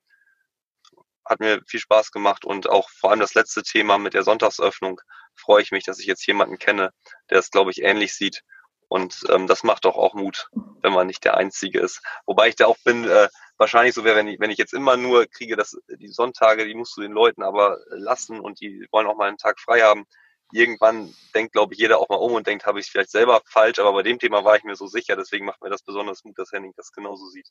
hat 1.25 1.39
mir 1.39 1.61
viel 1.67 1.79
Spaß 1.79 2.11
gemacht 2.11 2.43
und 2.43 2.67
auch 2.69 2.89
vor 2.89 3.11
allem 3.11 3.21
das 3.21 3.33
letzte 3.33 3.63
Thema 3.63 3.97
mit 3.97 4.13
der 4.13 4.23
Sonntagsöffnung 4.23 4.99
freue 5.35 5.61
ich 5.61 5.71
mich, 5.71 5.85
dass 5.85 5.99
ich 5.99 6.05
jetzt 6.05 6.25
jemanden 6.27 6.57
kenne, 6.57 6.91
der 7.29 7.39
es, 7.39 7.49
glaube 7.49 7.71
ich, 7.71 7.81
ähnlich 7.81 8.13
sieht. 8.13 8.43
Und 8.87 9.23
ähm, 9.29 9.47
das 9.47 9.63
macht 9.63 9.85
doch 9.85 9.95
auch 9.95 10.13
Mut, 10.13 10.49
wenn 10.81 10.93
man 10.93 11.07
nicht 11.07 11.23
der 11.23 11.37
Einzige 11.37 11.79
ist. 11.79 12.01
Wobei 12.25 12.49
ich 12.49 12.55
da 12.55 12.67
auch 12.67 12.77
bin, 12.83 13.07
äh, 13.07 13.29
wahrscheinlich 13.57 13.95
so 13.95 14.03
wäre, 14.03 14.17
wenn 14.17 14.27
ich, 14.27 14.39
wenn 14.39 14.51
ich 14.51 14.57
jetzt 14.57 14.73
immer 14.73 14.97
nur 14.97 15.25
kriege, 15.25 15.55
dass 15.55 15.77
die 15.87 16.09
Sonntage, 16.09 16.65
die 16.65 16.75
musst 16.75 16.97
du 16.97 17.01
den 17.01 17.11
Leuten 17.11 17.43
aber 17.43 17.79
lassen 17.89 18.39
und 18.39 18.61
die 18.61 18.87
wollen 18.91 19.07
auch 19.07 19.17
mal 19.17 19.27
einen 19.27 19.37
Tag 19.37 19.59
frei 19.59 19.81
haben 19.81 20.05
irgendwann 20.53 21.13
denkt, 21.35 21.53
glaube 21.53 21.73
ich, 21.73 21.79
jeder 21.79 21.99
auch 21.99 22.09
mal 22.09 22.15
um 22.15 22.33
und 22.33 22.47
denkt, 22.47 22.65
habe 22.65 22.79
ich 22.79 22.85
es 22.85 22.91
vielleicht 22.91 23.11
selber 23.11 23.41
falsch, 23.45 23.79
aber 23.79 23.93
bei 23.93 24.03
dem 24.03 24.19
Thema 24.19 24.43
war 24.43 24.55
ich 24.55 24.63
mir 24.63 24.75
so 24.75 24.87
sicher, 24.87 25.15
deswegen 25.15 25.45
macht 25.45 25.61
mir 25.61 25.69
das 25.69 25.83
besonders 25.83 26.23
Mut, 26.23 26.37
dass 26.37 26.51
Henning 26.51 26.73
das 26.77 26.91
genauso 26.91 27.25
sieht. 27.27 27.47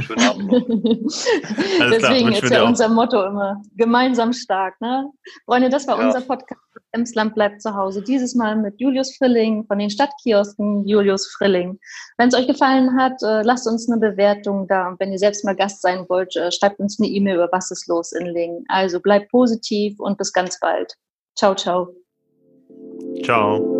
Schönen 0.00 0.28
Abend 0.28 0.46
noch. 0.50 0.66
deswegen 1.90 2.32
ist 2.32 2.50
ja 2.50 2.64
unser 2.64 2.88
Motto 2.88 3.24
immer 3.24 3.62
gemeinsam 3.76 4.32
stark. 4.32 4.80
Ne? 4.80 5.10
Freunde, 5.46 5.68
das 5.68 5.86
war 5.86 5.98
ja. 5.98 6.06
unser 6.06 6.20
Podcast. 6.20 6.60
Emsland 6.92 7.34
bleibt 7.34 7.62
zu 7.62 7.74
Hause. 7.74 8.02
Dieses 8.02 8.34
Mal 8.34 8.56
mit 8.56 8.80
Julius 8.80 9.16
Frilling 9.16 9.64
von 9.66 9.78
den 9.78 9.90
Stadtkiosken 9.90 10.86
Julius 10.86 11.32
Frilling. 11.36 11.78
Wenn 12.18 12.28
es 12.28 12.34
euch 12.34 12.46
gefallen 12.46 12.98
hat, 12.98 13.22
äh, 13.22 13.42
lasst 13.42 13.66
uns 13.66 13.88
eine 13.88 14.00
Bewertung 14.00 14.66
da. 14.66 14.88
Und 14.88 15.00
wenn 15.00 15.12
ihr 15.12 15.18
selbst 15.18 15.44
mal 15.44 15.54
Gast 15.54 15.82
sein 15.82 16.04
wollt, 16.08 16.34
äh, 16.36 16.50
schreibt 16.50 16.80
uns 16.80 16.98
eine 16.98 17.08
E-Mail 17.08 17.36
über 17.36 17.48
Was 17.52 17.70
ist 17.70 17.86
los 17.86 18.12
in 18.12 18.26
Lingen. 18.26 18.64
Also 18.68 19.00
bleibt 19.00 19.30
positiv 19.30 19.98
und 20.00 20.18
bis 20.18 20.32
ganz 20.32 20.58
bald. 20.58 20.94
Ciao, 21.36 21.54
ciao. 21.54 21.99
Ciao. 23.24 23.79